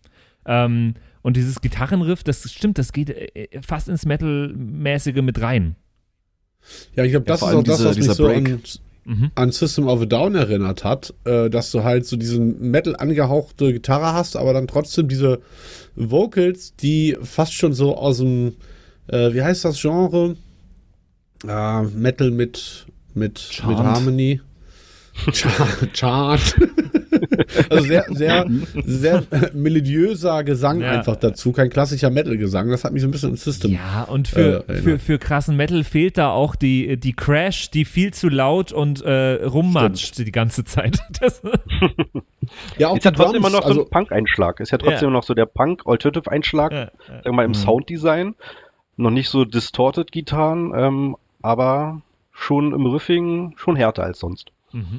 Ähm, 0.46 0.94
und 1.22 1.36
dieses 1.36 1.60
Gitarrenriff, 1.60 2.24
das 2.24 2.50
stimmt, 2.52 2.76
das 2.78 2.92
geht 2.92 3.10
äh, 3.10 3.48
fast 3.64 3.88
ins 3.88 4.04
Metal-mäßige 4.04 5.22
mit 5.22 5.40
rein. 5.40 5.76
Ja, 6.96 7.04
ich 7.04 7.12
glaube, 7.12 7.26
Ja, 7.26 7.32
das 7.34 7.40
vor 7.40 7.50
ist 7.50 7.54
auch 7.56 7.62
das, 7.62 7.76
diese- 7.78 7.88
was 7.88 7.96
mich 7.96 8.04
dieser 8.04 8.14
so 8.14 8.24
Break. 8.24 8.48
an, 8.50 8.60
Mhm. 9.04 9.32
an 9.34 9.50
System 9.50 9.88
of 9.88 10.00
a 10.00 10.06
Down 10.06 10.34
erinnert 10.34 10.84
hat, 10.84 11.12
äh, 11.24 11.50
dass 11.50 11.72
du 11.72 11.82
halt 11.82 12.06
so 12.06 12.16
diesen 12.16 12.70
Metal 12.70 12.94
angehauchte 12.96 13.72
Gitarre 13.72 14.12
hast, 14.12 14.36
aber 14.36 14.52
dann 14.52 14.68
trotzdem 14.68 15.08
diese 15.08 15.40
Vocals, 15.96 16.76
die 16.76 17.16
fast 17.20 17.54
schon 17.54 17.72
so 17.72 17.96
aus 17.96 18.18
dem, 18.18 18.54
äh, 19.08 19.32
wie 19.34 19.42
heißt 19.42 19.64
das 19.64 19.80
Genre? 19.80 20.36
Äh, 21.46 21.82
Metal 21.82 22.30
mit, 22.30 22.86
mit, 23.14 23.50
mit. 23.66 23.78
Harmony. 23.78 24.40
Chant. 25.32 25.92
Chant. 25.92 26.56
also 27.70 27.84
sehr, 27.84 28.04
sehr, 28.08 28.46
sehr 28.84 29.22
melodiöser 29.52 30.42
Gesang 30.44 30.80
Ja. 30.80 30.90
einfach 30.92 31.16
dazu, 31.16 31.52
kein 31.52 31.70
klassischer 31.70 32.10
Metal-Gesang. 32.10 32.70
Das 32.70 32.84
hat 32.84 32.92
mich 32.92 33.02
so 33.02 33.08
ein 33.08 33.10
bisschen 33.10 33.30
an 33.30 33.36
System. 33.36 33.72
Ja, 33.72 34.04
und 34.04 34.28
für, 34.28 34.68
Äh, 34.68 34.74
für, 34.76 34.98
für 34.98 35.18
krassen 35.18 35.56
Metal 35.56 35.84
fehlt 35.84 36.18
da 36.18 36.30
auch 36.30 36.56
die, 36.56 36.96
die 36.96 37.12
Crash, 37.12 37.70
die 37.70 37.84
viel 37.84 38.12
zu 38.14 38.28
laut 38.28 38.72
und 38.72 39.02
äh, 39.02 39.44
rummatscht 39.44 40.18
die 40.18 40.32
ganze 40.32 40.64
Zeit. 40.64 40.98
Das, 41.20 41.42
Ja, 42.78 42.88
auch 42.88 42.96
Ist 42.96 43.04
ja 43.04 43.10
die 43.12 43.16
trotzdem 43.16 43.36
immer 43.36 43.50
noch 43.50 43.62
so 43.62 43.68
also, 43.68 43.84
ein 43.84 43.90
Punk-Einschlag. 43.90 44.60
Ist 44.60 44.72
ja 44.72 44.78
trotzdem 44.78 45.08
Ja. 45.08 45.12
noch 45.12 45.22
so 45.22 45.34
der 45.34 45.46
Punk-Alternative-Einschlag. 45.46 46.72
ja, 46.72 46.78
ja. 46.78 46.86
sagen 47.06 47.24
wir 47.24 47.32
mal, 47.32 47.44
im 47.44 47.54
Sounddesign. 47.54 48.34
Noch 48.96 49.10
nicht 49.10 49.28
so 49.28 49.44
distorted 49.44 50.10
Gitarren, 50.12 50.72
ähm, 50.74 51.16
aber 51.42 52.02
schon 52.32 52.72
im 52.72 52.86
Riffing 52.86 53.54
schon 53.56 53.76
härter 53.76 54.02
als 54.04 54.18
sonst. 54.18 54.50
Mm-hmm. 54.74 54.98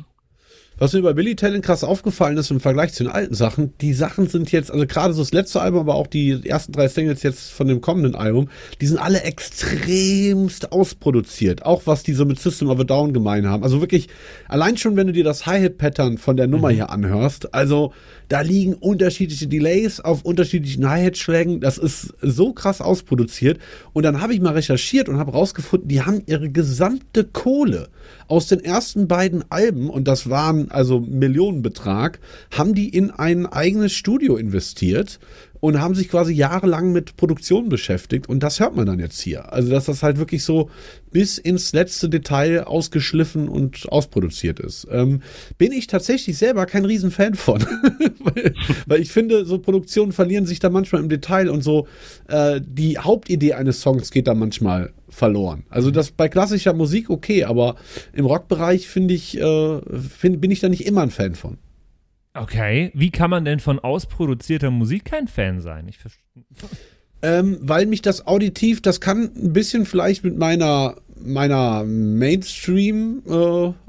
Was 0.79 0.91
mir 0.93 1.03
bei 1.03 1.13
Billy 1.13 1.35
Talent 1.35 1.63
krass 1.63 1.83
aufgefallen 1.83 2.35
ist 2.37 2.49
im 2.49 2.59
Vergleich 2.59 2.93
zu 2.93 3.03
den 3.03 3.11
alten 3.11 3.35
Sachen, 3.35 3.73
die 3.79 3.93
Sachen 3.93 4.27
sind 4.27 4.51
jetzt, 4.51 4.71
also 4.71 4.87
gerade 4.87 5.13
so 5.13 5.21
das 5.21 5.31
letzte 5.31 5.61
Album, 5.61 5.81
aber 5.81 5.93
auch 5.93 6.07
die 6.07 6.41
ersten 6.45 6.71
drei 6.71 6.87
Singles 6.87 7.21
jetzt 7.21 7.51
von 7.51 7.67
dem 7.67 7.79
kommenden 7.79 8.15
Album, 8.15 8.49
die 8.81 8.87
sind 8.87 8.97
alle 8.97 9.21
extremst 9.21 10.71
ausproduziert. 10.71 11.63
Auch 11.63 11.83
was 11.85 12.01
die 12.01 12.13
so 12.13 12.25
mit 12.25 12.39
System 12.39 12.69
of 12.69 12.79
a 12.79 12.83
Down 12.85 13.13
gemein 13.13 13.47
haben. 13.47 13.63
Also 13.63 13.81
wirklich, 13.81 14.09
allein 14.47 14.75
schon, 14.75 14.95
wenn 14.95 15.05
du 15.05 15.13
dir 15.13 15.23
das 15.23 15.45
Hi-Hat-Pattern 15.45 16.17
von 16.17 16.37
der 16.37 16.47
Nummer 16.47 16.69
hier 16.71 16.89
anhörst, 16.89 17.53
also 17.53 17.93
da 18.29 18.41
liegen 18.41 18.73
unterschiedliche 18.73 19.45
Delays 19.45 19.99
auf 19.99 20.23
unterschiedlichen 20.23 20.89
Hi-Hat-Schlägen. 20.89 21.61
Das 21.61 21.77
ist 21.77 22.15
so 22.21 22.51
krass 22.51 22.81
ausproduziert. 22.81 23.59
Und 23.93 24.03
dann 24.03 24.21
habe 24.21 24.33
ich 24.33 24.41
mal 24.41 24.53
recherchiert 24.53 25.07
und 25.07 25.19
habe 25.19 25.33
rausgefunden, 25.33 25.87
die 25.87 26.01
haben 26.01 26.23
ihre 26.25 26.49
gesamte 26.49 27.25
Kohle 27.25 27.89
aus 28.27 28.47
den 28.47 28.59
ersten 28.59 29.07
beiden 29.07 29.43
Alben, 29.51 29.89
und 29.89 30.07
das 30.07 30.29
waren 30.29 30.62
also 30.69 30.99
Millionenbetrag, 30.99 32.19
haben 32.51 32.73
die 32.73 32.89
in 32.89 33.11
ein 33.11 33.45
eigenes 33.45 33.93
Studio 33.93 34.37
investiert 34.37 35.19
und 35.63 35.79
haben 35.79 35.95
sich 35.95 36.09
quasi 36.09 36.33
jahrelang 36.33 36.91
mit 36.91 37.15
Produktion 37.15 37.69
beschäftigt 37.69 38.27
und 38.27 38.43
das 38.43 38.59
hört 38.59 38.75
man 38.75 38.85
dann 38.85 38.99
jetzt 38.99 39.21
hier. 39.21 39.53
Also 39.53 39.71
dass 39.71 39.85
das 39.85 40.03
halt 40.03 40.17
wirklich 40.17 40.43
so 40.43 40.69
bis 41.11 41.37
ins 41.37 41.71
letzte 41.71 42.09
Detail 42.09 42.65
ausgeschliffen 42.65 43.47
und 43.47 43.89
ausproduziert 43.89 44.59
ist. 44.59 44.85
Ähm, 44.91 45.21
bin 45.57 45.71
ich 45.71 45.87
tatsächlich 45.87 46.37
selber 46.37 46.65
kein 46.65 46.83
Riesenfan 46.83 47.35
von, 47.35 47.61
weil, 48.19 48.53
weil 48.87 49.01
ich 49.01 49.13
finde, 49.13 49.45
so 49.45 49.57
Produktionen 49.57 50.11
verlieren 50.11 50.45
sich 50.45 50.59
da 50.59 50.69
manchmal 50.69 51.01
im 51.01 51.07
Detail 51.07 51.49
und 51.49 51.63
so 51.63 51.87
äh, 52.27 52.59
die 52.61 52.97
Hauptidee 52.97 53.53
eines 53.53 53.79
Songs 53.79 54.11
geht 54.11 54.27
da 54.27 54.33
manchmal 54.33 54.91
verloren. 55.13 55.65
Also 55.69 55.91
das 55.91 56.11
bei 56.11 56.29
klassischer 56.29 56.73
Musik 56.73 57.09
okay, 57.09 57.43
aber 57.43 57.75
im 58.13 58.25
Rockbereich 58.25 58.87
finde 58.87 59.13
ich, 59.13 59.39
äh, 59.39 59.81
find, 60.09 60.41
bin 60.41 60.51
ich 60.51 60.59
da 60.59 60.69
nicht 60.69 60.85
immer 60.85 61.01
ein 61.01 61.11
Fan 61.11 61.35
von. 61.35 61.57
Okay, 62.33 62.91
wie 62.95 63.11
kann 63.11 63.29
man 63.29 63.45
denn 63.45 63.59
von 63.59 63.79
ausproduzierter 63.79 64.71
Musik 64.71 65.05
kein 65.05 65.27
Fan 65.27 65.61
sein? 65.61 65.87
Ich 65.87 65.99
verstehe. 65.99 66.43
Ähm, 67.21 67.57
weil 67.61 67.85
mich 67.85 68.01
das 68.01 68.27
auditiv, 68.27 68.81
das 68.81 68.99
kann 68.99 69.31
ein 69.35 69.53
bisschen 69.53 69.85
vielleicht 69.85 70.23
mit 70.23 70.37
meiner, 70.37 70.95
meiner 71.15 71.83
Mainstream 71.85 73.21
äh, 73.27 73.82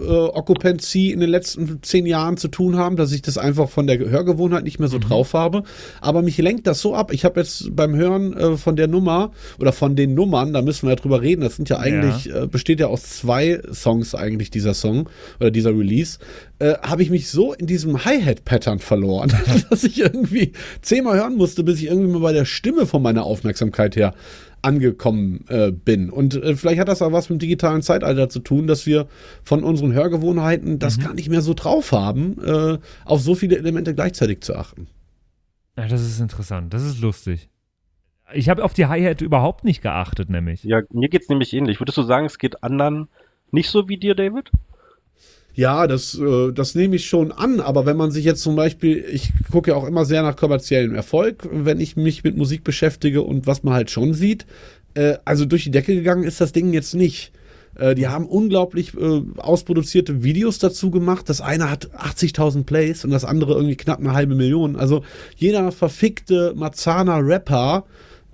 äh, 0.00 0.08
Occupancy 0.08 1.10
in 1.10 1.20
den 1.20 1.30
letzten 1.30 1.82
zehn 1.82 2.06
Jahren 2.06 2.36
zu 2.36 2.48
tun 2.48 2.76
haben, 2.76 2.96
dass 2.96 3.12
ich 3.12 3.22
das 3.22 3.38
einfach 3.38 3.68
von 3.68 3.86
der 3.86 3.98
Hörgewohnheit 3.98 4.64
nicht 4.64 4.78
mehr 4.78 4.88
so 4.88 4.98
drauf 4.98 5.34
habe. 5.34 5.62
Aber 6.00 6.22
mich 6.22 6.38
lenkt 6.38 6.66
das 6.66 6.80
so 6.80 6.94
ab. 6.94 7.12
Ich 7.12 7.24
habe 7.24 7.40
jetzt 7.40 7.74
beim 7.74 7.94
Hören 7.96 8.36
äh, 8.36 8.56
von 8.56 8.76
der 8.76 8.88
Nummer 8.88 9.32
oder 9.58 9.72
von 9.72 9.96
den 9.96 10.14
Nummern, 10.14 10.52
da 10.52 10.62
müssen 10.62 10.86
wir 10.86 10.90
ja 10.90 10.96
drüber 10.96 11.22
reden, 11.22 11.42
das 11.42 11.56
sind 11.56 11.68
ja 11.68 11.78
eigentlich, 11.78 12.26
Äh, 12.36 12.46
besteht 12.46 12.80
ja 12.80 12.86
aus 12.86 13.02
zwei 13.02 13.60
Songs 13.72 14.14
eigentlich 14.14 14.50
dieser 14.50 14.74
Song 14.74 15.08
oder 15.40 15.50
dieser 15.50 15.70
Release, 15.70 16.18
äh, 16.58 16.74
habe 16.82 17.02
ich 17.02 17.10
mich 17.10 17.28
so 17.28 17.52
in 17.52 17.66
diesem 17.66 18.04
Hi-Hat-Pattern 18.04 18.78
verloren, 18.78 19.32
dass 19.70 19.84
ich 19.84 19.98
irgendwie 19.98 20.52
zehnmal 20.82 21.18
hören 21.18 21.36
musste, 21.36 21.64
bis 21.64 21.78
ich 21.78 21.86
irgendwie 21.86 22.12
mal 22.12 22.20
bei 22.20 22.32
der 22.32 22.44
Stimme 22.44 22.86
von 22.86 23.02
meiner 23.02 23.24
Aufmerksamkeit 23.24 23.96
her 23.96 24.14
angekommen 24.62 25.44
äh, 25.48 25.70
bin. 25.70 26.10
Und 26.10 26.34
äh, 26.34 26.56
vielleicht 26.56 26.80
hat 26.80 26.88
das 26.88 27.02
auch 27.02 27.12
was 27.12 27.28
mit 27.30 27.38
dem 27.38 27.40
digitalen 27.40 27.82
Zeitalter 27.82 28.28
zu 28.28 28.40
tun, 28.40 28.66
dass 28.66 28.86
wir 28.86 29.06
von 29.42 29.62
unseren 29.62 29.92
Hörgewohnheiten 29.92 30.78
das 30.78 30.98
gar 30.98 31.14
nicht 31.14 31.28
mehr 31.28 31.42
so 31.42 31.54
drauf 31.54 31.92
haben, 31.92 32.36
äh, 32.44 32.78
auf 33.04 33.20
so 33.20 33.34
viele 33.34 33.56
Elemente 33.56 33.94
gleichzeitig 33.94 34.40
zu 34.40 34.56
achten. 34.56 34.88
Ja, 35.76 35.86
das 35.86 36.02
ist 36.02 36.20
interessant, 36.20 36.72
das 36.72 36.82
ist 36.82 37.00
lustig. 37.00 37.48
Ich 38.32 38.48
habe 38.48 38.64
auf 38.64 38.74
die 38.74 38.86
Hi-Hat 38.86 39.20
überhaupt 39.20 39.62
nicht 39.62 39.82
geachtet, 39.82 40.30
nämlich. 40.30 40.64
Ja, 40.64 40.80
mir 40.92 41.08
geht's 41.08 41.28
nämlich 41.28 41.52
ähnlich. 41.52 41.80
Würdest 41.80 41.98
du 41.98 42.02
sagen, 42.02 42.26
es 42.26 42.38
geht 42.38 42.64
anderen 42.64 43.08
nicht 43.52 43.70
so 43.70 43.88
wie 43.88 43.98
dir, 43.98 44.14
David? 44.14 44.50
Ja, 45.56 45.86
das, 45.86 46.18
äh, 46.18 46.52
das 46.52 46.74
nehme 46.74 46.96
ich 46.96 47.06
schon 47.06 47.32
an, 47.32 47.60
aber 47.60 47.86
wenn 47.86 47.96
man 47.96 48.10
sich 48.10 48.26
jetzt 48.26 48.42
zum 48.42 48.56
Beispiel, 48.56 49.02
ich 49.10 49.32
gucke 49.50 49.70
ja 49.70 49.76
auch 49.76 49.86
immer 49.86 50.04
sehr 50.04 50.22
nach 50.22 50.36
kommerziellem 50.36 50.94
Erfolg, 50.94 51.48
wenn 51.50 51.80
ich 51.80 51.96
mich 51.96 52.22
mit 52.22 52.36
Musik 52.36 52.62
beschäftige 52.62 53.22
und 53.22 53.46
was 53.46 53.62
man 53.62 53.72
halt 53.72 53.90
schon 53.90 54.12
sieht, 54.12 54.44
äh, 54.92 55.14
also 55.24 55.46
durch 55.46 55.64
die 55.64 55.70
Decke 55.70 55.94
gegangen 55.94 56.24
ist 56.24 56.42
das 56.42 56.52
Ding 56.52 56.74
jetzt 56.74 56.94
nicht. 56.94 57.32
Äh, 57.74 57.94
die 57.94 58.06
haben 58.06 58.26
unglaublich 58.26 58.92
äh, 58.98 59.22
ausproduzierte 59.38 60.22
Videos 60.22 60.58
dazu 60.58 60.90
gemacht. 60.90 61.30
Das 61.30 61.40
eine 61.40 61.70
hat 61.70 61.88
80.000 61.90 62.64
Plays 62.64 63.06
und 63.06 63.10
das 63.10 63.24
andere 63.24 63.54
irgendwie 63.54 63.76
knapp 63.76 64.00
eine 64.00 64.12
halbe 64.12 64.34
Million. 64.34 64.76
Also 64.76 65.04
jeder 65.36 65.72
verfickte 65.72 66.52
Marzana-Rapper 66.54 67.86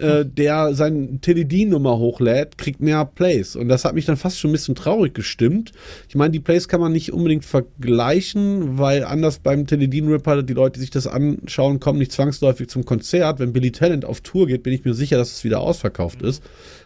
äh, 0.02 0.26
der 0.26 0.74
sein 0.74 1.20
Teledin-Nummer 1.20 1.98
hochlädt, 1.98 2.58
kriegt 2.58 2.80
mehr 2.80 3.04
Plays. 3.04 3.56
Und 3.56 3.68
das 3.68 3.84
hat 3.84 3.94
mich 3.94 4.06
dann 4.06 4.16
fast 4.16 4.38
schon 4.38 4.50
ein 4.50 4.52
bisschen 4.52 4.74
traurig 4.74 5.14
gestimmt. 5.14 5.72
Ich 6.08 6.14
meine, 6.14 6.30
die 6.30 6.40
Plays 6.40 6.68
kann 6.68 6.80
man 6.80 6.92
nicht 6.92 7.12
unbedingt 7.12 7.44
vergleichen, 7.44 8.78
weil 8.78 9.04
anders 9.04 9.38
beim 9.38 9.66
Teledin-Rapper, 9.66 10.42
die 10.42 10.54
Leute, 10.54 10.74
die 10.74 10.80
sich 10.80 10.90
das 10.90 11.06
anschauen, 11.06 11.80
kommen 11.80 11.98
nicht 11.98 12.12
zwangsläufig 12.12 12.68
zum 12.68 12.84
Konzert. 12.84 13.38
Wenn 13.38 13.52
Billy 13.52 13.72
Talent 13.72 14.04
auf 14.04 14.20
Tour 14.20 14.46
geht, 14.46 14.62
bin 14.62 14.72
ich 14.72 14.84
mir 14.84 14.94
sicher, 14.94 15.16
dass 15.16 15.32
es 15.32 15.44
wieder 15.44 15.60
ausverkauft 15.60 16.22
ist. 16.22 16.42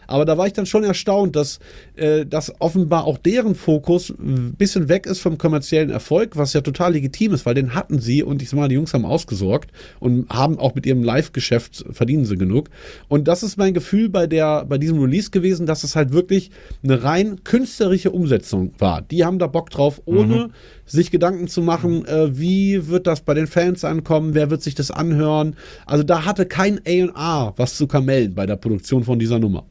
Aber 0.07 0.25
da 0.25 0.37
war 0.37 0.47
ich 0.47 0.53
dann 0.53 0.65
schon 0.65 0.83
erstaunt, 0.83 1.35
dass, 1.35 1.59
äh, 1.95 2.25
dass 2.25 2.53
offenbar 2.59 3.05
auch 3.05 3.17
deren 3.17 3.55
Fokus 3.55 4.09
ein 4.09 4.55
bisschen 4.57 4.89
weg 4.89 5.05
ist 5.05 5.19
vom 5.19 5.37
kommerziellen 5.37 5.89
Erfolg, 5.89 6.37
was 6.37 6.53
ja 6.53 6.61
total 6.61 6.93
legitim 6.93 7.33
ist, 7.33 7.45
weil 7.45 7.53
den 7.53 7.73
hatten 7.75 7.99
sie 7.99 8.23
und 8.23 8.41
ich 8.41 8.49
sag 8.49 8.57
mal, 8.57 8.69
die 8.69 8.75
Jungs 8.75 8.93
haben 8.93 9.05
ausgesorgt 9.05 9.71
und 9.99 10.29
haben 10.29 10.57
auch 10.57 10.75
mit 10.75 10.85
ihrem 10.85 11.03
Live-Geschäft 11.03 11.85
verdienen 11.91 12.25
sie 12.25 12.37
genug. 12.37 12.69
Und 13.07 13.27
das 13.27 13.43
ist 13.43 13.57
mein 13.57 13.73
Gefühl 13.73 14.09
bei 14.09 14.27
der, 14.27 14.65
bei 14.65 14.77
diesem 14.77 14.99
Release 14.99 15.29
gewesen, 15.29 15.65
dass 15.65 15.83
es 15.83 15.95
halt 15.95 16.11
wirklich 16.11 16.51
eine 16.83 17.03
rein 17.03 17.43
künstlerische 17.43 18.11
Umsetzung 18.11 18.71
war. 18.79 19.01
Die 19.01 19.25
haben 19.25 19.39
da 19.39 19.47
Bock 19.47 19.69
drauf, 19.69 20.01
ohne 20.05 20.49
sich 20.85 21.11
Gedanken 21.11 21.47
zu 21.47 21.61
machen, 21.61 22.05
äh, 22.05 22.37
wie 22.37 22.87
wird 22.87 23.07
das 23.07 23.21
bei 23.21 23.33
den 23.33 23.47
Fans 23.47 23.83
ankommen, 23.83 24.33
wer 24.33 24.49
wird 24.49 24.63
sich 24.63 24.75
das 24.75 24.89
anhören. 24.89 25.55
Also 25.85 26.03
da 26.03 26.25
hatte 26.25 26.45
kein 26.45 26.79
A&R 26.85 27.53
was 27.57 27.75
zu 27.75 27.87
kamellen 27.87 28.33
bei 28.33 28.45
der 28.45 28.55
Produktion 28.55 29.03
von 29.03 29.19
dieser 29.19 29.39
Nummer. 29.39 29.65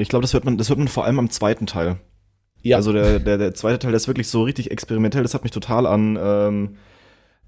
Ich 0.00 0.08
glaube, 0.08 0.22
das 0.22 0.32
hört 0.34 0.44
man, 0.44 0.58
das 0.58 0.68
hört 0.68 0.78
man 0.78 0.88
vor 0.88 1.04
allem 1.04 1.18
am 1.18 1.30
zweiten 1.30 1.66
Teil. 1.66 1.96
Ja. 2.62 2.76
Also 2.76 2.92
der, 2.92 3.18
der, 3.18 3.38
der 3.38 3.54
zweite 3.54 3.78
Teil, 3.78 3.92
der 3.92 3.96
ist 3.96 4.08
wirklich 4.08 4.28
so 4.28 4.42
richtig 4.42 4.70
experimentell. 4.70 5.22
Das 5.22 5.34
hat 5.34 5.42
mich 5.42 5.52
total 5.52 5.86
an 5.86 6.18
ähm, 6.20 6.76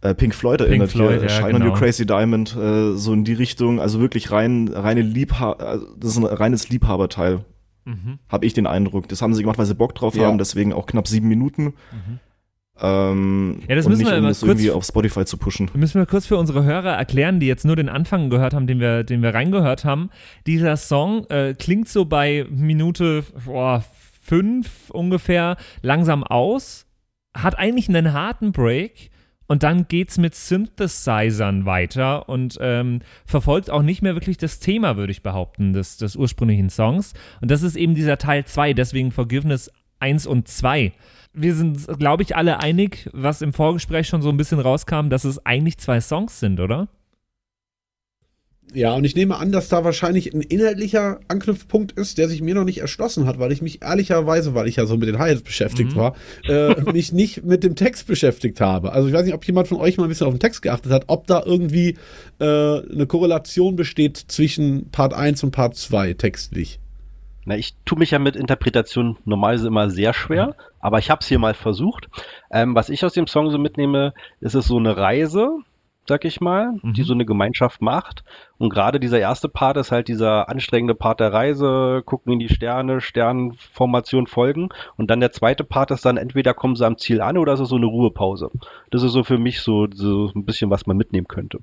äh, 0.01 0.15
Pink 0.15 0.35
Floyd 0.35 0.61
erinnert. 0.61 0.91
Floyd, 0.91 1.21
hier, 1.21 1.23
ja, 1.23 1.29
Shine 1.29 1.47
on 1.49 1.53
genau. 1.61 1.67
You 1.67 1.73
Crazy 1.73 2.07
Diamond, 2.07 2.57
äh, 2.57 2.93
so 2.97 3.13
in 3.13 3.25
die 3.25 3.33
Richtung. 3.33 3.81
Also 3.81 4.01
wirklich 4.01 4.31
rein, 4.31 4.69
reine 4.69 5.03
Liebhaber, 5.03 5.61
also 5.61 5.87
das 5.97 6.11
ist 6.11 6.17
ein 6.19 6.25
reines 6.25 6.69
Liebhaberteil. 6.69 7.45
Mhm. 7.85 8.19
Habe 8.29 8.47
ich 8.47 8.53
den 8.53 8.67
Eindruck. 8.67 9.09
Das 9.09 9.23
haben 9.23 9.35
sie 9.35 9.43
gemacht, 9.43 9.59
weil 9.59 9.67
sie 9.67 9.75
Bock 9.75 9.95
drauf 9.95 10.15
Ja. 10.15 10.27
haben, 10.27 10.39
deswegen 10.39 10.73
auch 10.73 10.87
knapp 10.87 11.09
sieben 11.09 11.29
Minuten. 11.29 11.75
Ähm, 12.83 13.61
Ja, 13.69 13.75
das 13.77 13.87
müssen 13.89 13.99
nicht, 14.03 14.11
wir 14.11 14.17
um 14.17 14.23
mal 14.23 14.29
das 14.29 14.41
kurz- 14.41 14.49
irgendwie 14.51 14.71
auf 14.71 14.85
Spotify 14.85 15.25
zu 15.25 15.37
pushen. 15.37 15.71
Müssen 15.75 15.99
wir 16.01 16.07
kurz 16.07 16.27
für 16.27 16.37
unsere 16.37 16.65
Hörer 16.65 16.93
erklären, 16.95 17.41
die 17.41 17.47
jetzt 17.47 17.65
nur 17.65 17.77
den 17.77 17.89
Anfang 17.89 18.31
gehört 18.31 18.55
haben, 18.55 18.67
den 18.67 18.81
wir, 18.81 19.05
den 19.05 19.23
wir 19.23 19.35
reingehört 19.35 19.85
haben. 19.85 20.11
Dieser 20.47 20.77
Song 20.77 21.27
äh, 21.31 21.55
klingt 21.59 21.89
so 21.89 22.05
bei 22.05 22.47
Minute 22.51 23.25
boah, 23.45 23.85
fünf 24.23 24.91
ungefähr 24.91 25.57
langsam 25.83 26.23
aus, 26.25 26.87
hat 27.37 27.59
eigentlich 27.59 27.89
einen 27.89 28.13
harten 28.13 28.53
Break 28.53 29.11
und 29.47 29.63
dann 29.65 29.89
geht's 29.89 30.17
mit 30.19 30.35
Synthesizern 30.35 31.67
weiter 31.67 32.29
und 32.29 32.57
ähm, 32.61 33.01
verfolgt 33.27 33.69
auch 33.71 33.83
nicht 33.83 34.01
mehr 34.03 34.15
wirklich 34.15 34.37
das 34.37 34.61
Thema, 34.61 34.97
würde 34.97 35.11
ich 35.11 35.23
behaupten, 35.23 35.73
des, 35.73 35.97
des 35.97 36.15
ursprünglichen 36.17 36.71
Songs. 36.71 37.15
Und 37.41 37.51
das 37.51 37.63
ist 37.63 37.77
eben 37.77 37.95
dieser 37.95 38.17
Teil 38.19 38.45
2, 38.45 38.75
deswegen 38.75 39.11
Forgiveness 39.11 39.71
1 39.99 40.27
und 40.27 40.49
2. 40.49 40.93
Wir 41.33 41.55
sind, 41.55 41.87
glaube 41.99 42.23
ich, 42.23 42.35
alle 42.37 42.59
einig, 42.61 43.09
was 43.13 43.41
im 43.41 43.53
Vorgespräch 43.53 44.09
schon 44.09 44.21
so 44.23 44.31
ein 44.31 44.37
bisschen 44.37 44.59
rauskam, 44.59 45.11
dass 45.11 45.25
es 45.25 45.45
eigentlich 45.47 45.79
zwei 45.79 46.01
Songs 46.01 46.41
sind, 46.41 46.59
oder? 46.61 46.89
Ja, 48.73 48.95
und 48.95 49.03
ich 49.03 49.17
nehme 49.17 49.37
an, 49.37 49.51
dass 49.51 49.69
da 49.69 49.83
wahrscheinlich 49.83 50.33
ein 50.33 50.43
inhaltlicher 50.43 51.19
Anknüpfpunkt 51.27 51.91
ist, 51.93 52.19
der 52.19 52.29
sich 52.29 52.41
mir 52.41 52.55
noch 52.55 52.63
nicht 52.65 52.79
erschlossen 52.79 53.27
hat, 53.27 53.41
weil 53.41 53.51
ich 53.51 53.63
mich 53.63 53.83
ehrlicherweise, 53.83 54.55
weil 54.55 54.69
ich 54.69 54.77
ja 54.77 54.87
so 54.87 54.97
mit 54.97 55.09
den 55.09 55.19
Hi-Hats 55.19 55.43
beschäftigt 55.43 55.93
Mhm. 55.93 55.97
war, 55.97 56.17
äh, 56.49 56.81
mich 56.93 57.13
nicht 57.13 57.45
mit 57.45 57.65
dem 57.65 57.75
Text 57.75 58.07
beschäftigt 58.07 58.61
habe. 58.61 58.93
Also 58.93 59.09
ich 59.09 59.15
weiß 59.15 59.25
nicht, 59.25 59.35
ob 59.35 59.45
jemand 59.45 59.67
von 59.67 59.79
euch 59.79 59.97
mal 59.97 60.05
ein 60.05 60.09
bisschen 60.09 60.29
auf 60.29 60.35
den 60.35 60.39
Text 60.41 60.63
geachtet 60.63 60.93
hat, 60.93 61.05
ob 61.09 61.27
da 61.27 61.43
irgendwie 61.45 61.97
äh, 62.39 62.45
eine 62.45 63.07
Korrelation 63.09 63.75
besteht 63.75 64.17
zwischen 64.29 64.89
Part 64.91 65.15
1 65.15 65.43
und 65.43 65.51
Part 65.51 65.75
2 65.77 66.15
textlich. 66.15 66.79
Na, 67.45 67.57
ich 67.57 67.75
tue 67.85 67.99
mich 67.99 68.11
ja 68.11 68.19
mit 68.19 68.37
Interpretation 68.37 69.17
normalerweise 69.25 69.69
immer 69.69 69.91
sehr 69.91 70.13
schwer, 70.13 70.55
aber 70.81 70.99
ich 70.99 71.11
habe 71.11 71.21
es 71.21 71.27
hier 71.29 71.39
mal 71.39 71.55
versucht. 71.55 72.09
Ähm, 72.51 72.75
was 72.75 72.89
ich 72.91 73.05
aus 73.05 73.15
dem 73.15 73.27
Song 73.27 73.51
so 73.51 73.59
mitnehme, 73.59 74.13
ist 74.41 74.55
es 74.55 74.67
so 74.67 74.77
eine 74.77 74.97
Reise, 74.97 75.49
sag 76.07 76.25
ich 76.25 76.41
mal, 76.41 76.73
die 76.83 77.01
Mhm. 77.01 77.05
so 77.05 77.15
eine 77.15 77.25
Gemeinschaft 77.25 77.81
macht. 77.83 78.25
Und 78.59 78.71
gerade 78.71 79.01
dieser 79.01 79.21
erste 79.21 79.49
Part 79.49 79.77
ist 79.77 79.93
halt 79.93 80.09
dieser 80.09 80.49
anstrengende 80.49 80.95
Part 80.95 81.21
der 81.21 81.33
Reise, 81.33 82.03
gucken 82.05 82.33
in 82.33 82.39
die 82.41 82.49
Sterne, 82.49 83.01
Sternformation 83.01 84.27
folgen. 84.27 84.69
Und 84.97 85.11
dann 85.11 85.21
der 85.21 85.33
zweite 85.33 85.65
Part 85.65 85.91
ist 85.93 86.05
dann 86.05 86.17
entweder 86.17 86.53
kommen 86.53 86.77
sie 86.77 86.87
am 86.87 86.99
Ziel 86.99 87.21
an 87.21 87.39
oder 87.39 87.53
es 87.55 87.61
ist 87.61 87.69
so 87.69 87.77
eine 87.77 87.87
Ruhepause. 87.87 88.51
Das 88.91 89.03
ist 89.03 89.13
so 89.13 89.23
für 89.25 89.39
mich 89.39 89.61
so, 89.61 89.87
so 89.93 90.31
ein 90.35 90.45
bisschen, 90.45 90.71
was 90.71 90.87
man 90.87 90.97
mitnehmen 90.97 91.29
könnte. 91.29 91.61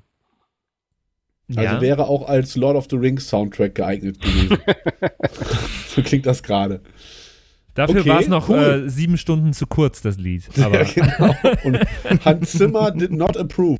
Also 1.56 1.80
wäre 1.80 2.08
auch 2.08 2.28
als 2.28 2.56
Lord 2.56 2.76
of 2.76 2.86
the 2.90 2.96
Rings 2.96 3.28
Soundtrack 3.28 3.74
geeignet 3.74 4.20
gewesen. 4.20 4.58
so 5.88 6.02
klingt 6.02 6.26
das 6.26 6.42
gerade. 6.42 6.80
Dafür 7.78 8.00
Okay, 8.00 8.08
war 8.08 8.20
es 8.20 8.26
noch 8.26 8.48
cool. 8.48 8.84
äh, 8.86 8.90
sieben 8.90 9.16
Stunden 9.16 9.52
zu 9.52 9.68
kurz, 9.68 10.02
das 10.02 10.18
Lied. 10.18 10.42
Aber 10.60 10.82
ja, 10.82 10.84
genau. 10.94 11.32
Und 11.62 11.78
Hans 12.24 12.50
Zimmer 12.50 12.90
did 12.90 13.12
not 13.12 13.36
approve. 13.36 13.78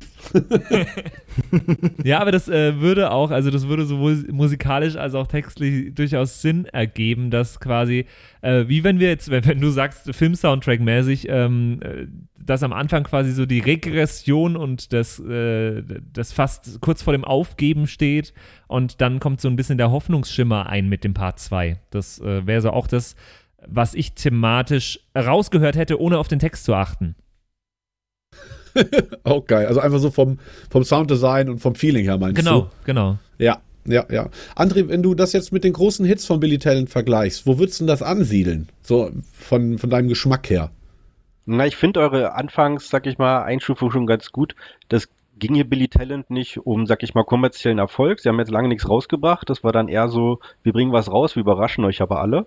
Ja, 2.05 2.19
aber 2.19 2.31
das 2.31 2.47
äh, 2.47 2.79
würde 2.79 3.11
auch, 3.11 3.29
also 3.31 3.51
das 3.51 3.67
würde 3.67 3.85
sowohl 3.85 4.25
musikalisch 4.31 4.95
als 4.95 5.15
auch 5.15 5.27
textlich 5.27 5.93
durchaus 5.95 6.41
Sinn 6.41 6.63
ergeben, 6.65 7.29
dass 7.29 7.59
quasi, 7.59 8.05
äh, 8.41 8.65
wie 8.67 8.85
wenn 8.85 8.99
wir 8.99 9.09
jetzt, 9.09 9.29
wenn, 9.31 9.45
wenn 9.45 9.59
du 9.59 9.69
sagst, 9.69 10.13
Film-Soundtrack-mäßig, 10.15 11.27
ähm, 11.29 11.79
äh, 11.81 12.07
dass 12.37 12.63
am 12.63 12.73
Anfang 12.73 13.03
quasi 13.03 13.31
so 13.33 13.45
die 13.45 13.59
Regression 13.59 14.55
und 14.55 14.93
das, 14.93 15.19
äh, 15.19 15.83
das 16.13 16.31
fast 16.31 16.79
kurz 16.81 17.03
vor 17.03 17.13
dem 17.13 17.25
Aufgeben 17.25 17.85
steht 17.85 18.33
und 18.67 19.01
dann 19.01 19.19
kommt 19.19 19.41
so 19.41 19.49
ein 19.49 19.55
bisschen 19.57 19.77
der 19.77 19.91
Hoffnungsschimmer 19.91 20.67
ein 20.67 20.87
mit 20.87 21.03
dem 21.03 21.13
Part 21.13 21.39
2. 21.39 21.79
Das 21.91 22.19
äh, 22.19 22.47
wäre 22.47 22.61
so 22.61 22.71
auch 22.71 22.87
das, 22.87 23.15
was 23.67 23.93
ich 23.93 24.13
thematisch 24.13 24.99
rausgehört 25.15 25.75
hätte, 25.75 25.99
ohne 25.99 26.17
auf 26.17 26.27
den 26.27 26.39
Text 26.39 26.65
zu 26.65 26.73
achten. 26.73 27.15
Auch 29.23 29.45
geil. 29.45 29.65
Also 29.65 29.79
einfach 29.79 29.99
so 29.99 30.11
vom, 30.11 30.39
vom 30.69 30.83
Sounddesign 30.83 31.49
und 31.49 31.59
vom 31.59 31.75
Feeling 31.75 32.05
her 32.05 32.17
meinst 32.17 32.37
Genau, 32.37 32.61
du? 32.61 32.67
genau. 32.85 33.17
Ja, 33.37 33.57
ja, 33.85 34.05
ja. 34.11 34.29
André, 34.55 34.87
wenn 34.89 35.01
du 35.03 35.15
das 35.15 35.33
jetzt 35.33 35.51
mit 35.51 35.63
den 35.63 35.73
großen 35.73 36.05
Hits 36.05 36.25
von 36.25 36.39
Billy 36.39 36.59
Talent 36.59 36.89
vergleichst, 36.89 37.47
wo 37.47 37.57
würdest 37.57 37.81
du 37.81 37.85
das 37.85 38.01
ansiedeln? 38.01 38.69
So 38.83 39.11
von, 39.33 39.77
von 39.77 39.89
deinem 39.89 40.07
Geschmack 40.07 40.49
her. 40.49 40.71
Na, 41.45 41.65
ich 41.65 41.75
finde 41.75 41.99
eure 42.01 42.33
Anfangs, 42.35 42.89
sag 42.89 43.07
ich 43.07 43.17
mal, 43.17 43.41
Einstufung 43.41 43.89
schon 43.91 44.05
ganz 44.05 44.31
gut. 44.31 44.55
Das 44.87 45.09
ging 45.39 45.55
hier 45.55 45.67
Billy 45.67 45.87
Talent 45.87 46.29
nicht 46.29 46.59
um, 46.65 46.85
sag 46.85 47.01
ich 47.01 47.15
mal, 47.15 47.23
kommerziellen 47.23 47.79
Erfolg. 47.79 48.19
Sie 48.19 48.29
haben 48.29 48.37
jetzt 48.39 48.51
lange 48.51 48.67
nichts 48.67 48.87
rausgebracht. 48.87 49.49
Das 49.49 49.63
war 49.63 49.71
dann 49.71 49.87
eher 49.87 50.09
so, 50.09 50.39
wir 50.61 50.73
bringen 50.73 50.91
was 50.91 51.09
raus, 51.09 51.35
wir 51.35 51.41
überraschen 51.41 51.85
euch 51.85 52.01
aber 52.01 52.21
alle. 52.21 52.45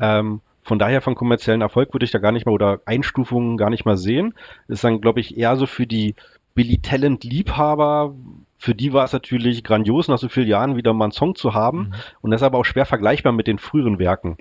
Ähm, 0.00 0.40
von 0.70 0.78
daher 0.78 1.00
von 1.00 1.16
kommerziellen 1.16 1.62
Erfolg 1.62 1.92
würde 1.92 2.04
ich 2.04 2.12
da 2.12 2.20
gar 2.20 2.30
nicht 2.30 2.46
mal 2.46 2.52
oder 2.52 2.80
Einstufungen 2.84 3.56
gar 3.56 3.70
nicht 3.70 3.86
mal 3.86 3.96
sehen. 3.96 4.34
Ist 4.68 4.84
dann, 4.84 5.00
glaube 5.00 5.18
ich, 5.18 5.36
eher 5.36 5.56
so 5.56 5.66
für 5.66 5.84
die 5.84 6.14
Billy 6.54 6.78
Talent 6.78 7.24
Liebhaber. 7.24 8.14
Für 8.56 8.76
die 8.76 8.92
war 8.92 9.04
es 9.04 9.12
natürlich 9.12 9.64
grandios, 9.64 10.06
nach 10.06 10.18
so 10.18 10.28
vielen 10.28 10.46
Jahren 10.46 10.76
wieder 10.76 10.92
mal 10.92 11.06
einen 11.06 11.12
Song 11.12 11.34
zu 11.34 11.54
haben. 11.54 11.92
Und 12.20 12.30
das 12.30 12.40
ist 12.40 12.44
aber 12.46 12.58
auch 12.58 12.64
schwer 12.64 12.86
vergleichbar 12.86 13.32
mit 13.32 13.48
den 13.48 13.58
früheren 13.58 13.98
Werken. 13.98 14.36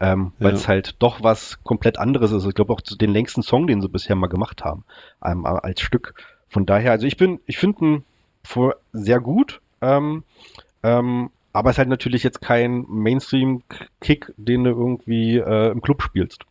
Ähm, 0.00 0.32
weil 0.40 0.50
Ja. 0.50 0.56
es 0.56 0.66
halt 0.66 0.96
doch 0.98 1.22
was 1.22 1.62
komplett 1.62 1.96
anderes 1.96 2.32
ist. 2.32 2.44
Ich 2.44 2.56
glaube 2.56 2.72
auch 2.72 2.80
zu 2.80 2.96
den 2.96 3.12
längsten 3.12 3.42
Song, 3.42 3.68
den 3.68 3.80
sie 3.80 3.88
bisher 3.88 4.16
mal 4.16 4.26
gemacht 4.26 4.64
haben, 4.64 4.82
ähm, 5.24 5.46
als 5.46 5.80
Stück. 5.80 6.14
Von 6.48 6.66
daher, 6.66 6.90
also 6.90 7.06
ich 7.06 7.16
bin, 7.16 7.38
ich 7.46 7.56
finde 7.56 7.84
ihn 7.84 8.04
sehr 8.92 9.20
gut. 9.20 9.60
Ähm, 9.80 10.24
ähm, 10.82 11.30
aber 11.58 11.70
es 11.70 11.74
ist 11.74 11.78
halt 11.78 11.88
natürlich 11.88 12.22
jetzt 12.22 12.40
kein 12.40 12.84
Mainstream-Kick, 12.88 14.32
den 14.36 14.62
du 14.62 14.70
irgendwie 14.70 15.38
äh, 15.38 15.72
im 15.72 15.82
Club 15.82 16.02
spielst. 16.02 16.44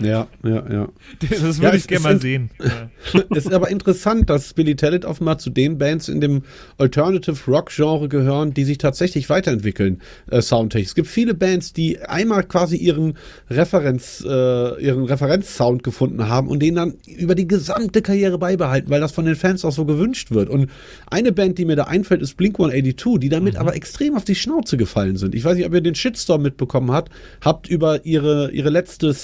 Ja, 0.00 0.28
ja, 0.44 0.70
ja. 0.70 0.88
Das 1.30 1.42
würde 1.42 1.62
Ja, 1.62 1.74
ich 1.74 1.86
gerne 1.88 2.02
mal 2.02 2.20
sehen. 2.20 2.50
es 3.30 3.46
ist 3.46 3.52
aber 3.52 3.70
interessant, 3.70 4.30
dass 4.30 4.54
Billy 4.54 4.76
Talent 4.76 5.04
offenbar 5.04 5.38
zu 5.38 5.50
den 5.50 5.78
Bands 5.78 6.08
in 6.08 6.20
dem 6.20 6.42
Alternative 6.78 7.36
Rock 7.50 7.70
Genre 7.74 8.08
gehören, 8.08 8.54
die 8.54 8.64
sich 8.64 8.78
tatsächlich 8.78 9.28
weiterentwickeln, 9.28 10.00
äh, 10.30 10.40
soundtechnisch. 10.40 10.88
Es 10.90 10.94
gibt 10.94 11.08
viele 11.08 11.34
Bands, 11.34 11.72
die 11.72 12.00
einmal 12.00 12.44
quasi 12.44 12.76
ihren 12.76 13.14
Referenz, 13.48 14.24
äh, 14.26 14.82
ihren 14.82 15.04
Referenzsound 15.04 15.82
gefunden 15.82 16.28
haben 16.28 16.48
und 16.48 16.60
den 16.60 16.76
dann 16.76 16.94
über 17.06 17.34
die 17.34 17.48
gesamte 17.48 18.02
Karriere 18.02 18.38
beibehalten, 18.38 18.90
weil 18.90 19.00
das 19.00 19.12
von 19.12 19.24
den 19.24 19.36
Fans 19.36 19.64
auch 19.64 19.72
so 19.72 19.84
gewünscht 19.84 20.30
wird. 20.30 20.48
Und 20.48 20.70
eine 21.10 21.32
Band, 21.32 21.58
die 21.58 21.64
mir 21.64 21.76
da 21.76 21.84
einfällt, 21.84 22.22
ist 22.22 22.36
Blink 22.36 22.58
182, 22.58 23.18
die 23.18 23.28
damit 23.28 23.56
aber 23.56 23.74
extrem 23.74 24.16
auf 24.16 24.24
die 24.24 24.34
Schnauze 24.34 24.76
gefallen 24.76 25.16
sind. 25.16 25.34
Ich 25.34 25.44
weiß 25.44 25.56
nicht, 25.56 25.66
ob 25.66 25.74
ihr 25.74 25.80
den 25.80 25.94
Shitstorm 25.94 26.42
mitbekommen 26.42 26.92
habt, 26.92 27.12
habt 27.40 27.68
über 27.68 28.04
ihre, 28.04 28.50
ihre 28.52 28.70
letzte 28.70 29.14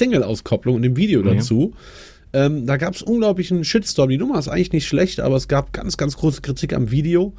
Single-Auskopplung 0.56 0.76
und 0.76 0.82
dem 0.82 0.96
Video 0.96 1.22
dazu. 1.22 1.74
Ähm, 2.32 2.66
da 2.66 2.76
gab 2.76 2.94
es 2.94 3.02
unglaublichen 3.02 3.64
Shitstorm. 3.64 4.10
Die 4.10 4.18
Nummer 4.18 4.38
ist 4.38 4.48
eigentlich 4.48 4.72
nicht 4.72 4.86
schlecht, 4.86 5.20
aber 5.20 5.36
es 5.36 5.48
gab 5.48 5.72
ganz, 5.72 5.96
ganz 5.96 6.16
große 6.16 6.42
Kritik 6.42 6.74
am 6.74 6.90
Video. 6.90 7.32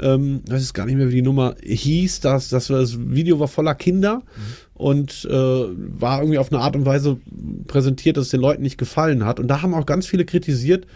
Ähm, 0.00 0.40
ich 0.46 0.52
weiß 0.52 0.74
gar 0.74 0.86
nicht 0.86 0.96
mehr, 0.96 1.08
wie 1.08 1.16
die 1.16 1.22
Nummer 1.22 1.54
hieß. 1.62 2.20
Das, 2.20 2.48
das, 2.48 2.68
das 2.68 2.98
Video 2.98 3.38
war 3.38 3.48
voller 3.48 3.74
Kinder 3.74 4.22
und 4.74 5.28
äh, 5.30 5.34
war 5.34 6.20
irgendwie 6.20 6.38
auf 6.38 6.50
eine 6.50 6.62
Art 6.62 6.74
und 6.74 6.86
Weise 6.86 7.18
präsentiert, 7.68 8.16
dass 8.16 8.24
es 8.24 8.30
den 8.30 8.40
Leuten 8.40 8.62
nicht 8.62 8.78
gefallen 8.78 9.24
hat. 9.24 9.38
Und 9.38 9.48
da 9.48 9.62
haben 9.62 9.74
auch 9.74 9.86
ganz 9.86 10.06
viele 10.06 10.24
kritisiert, 10.24 10.86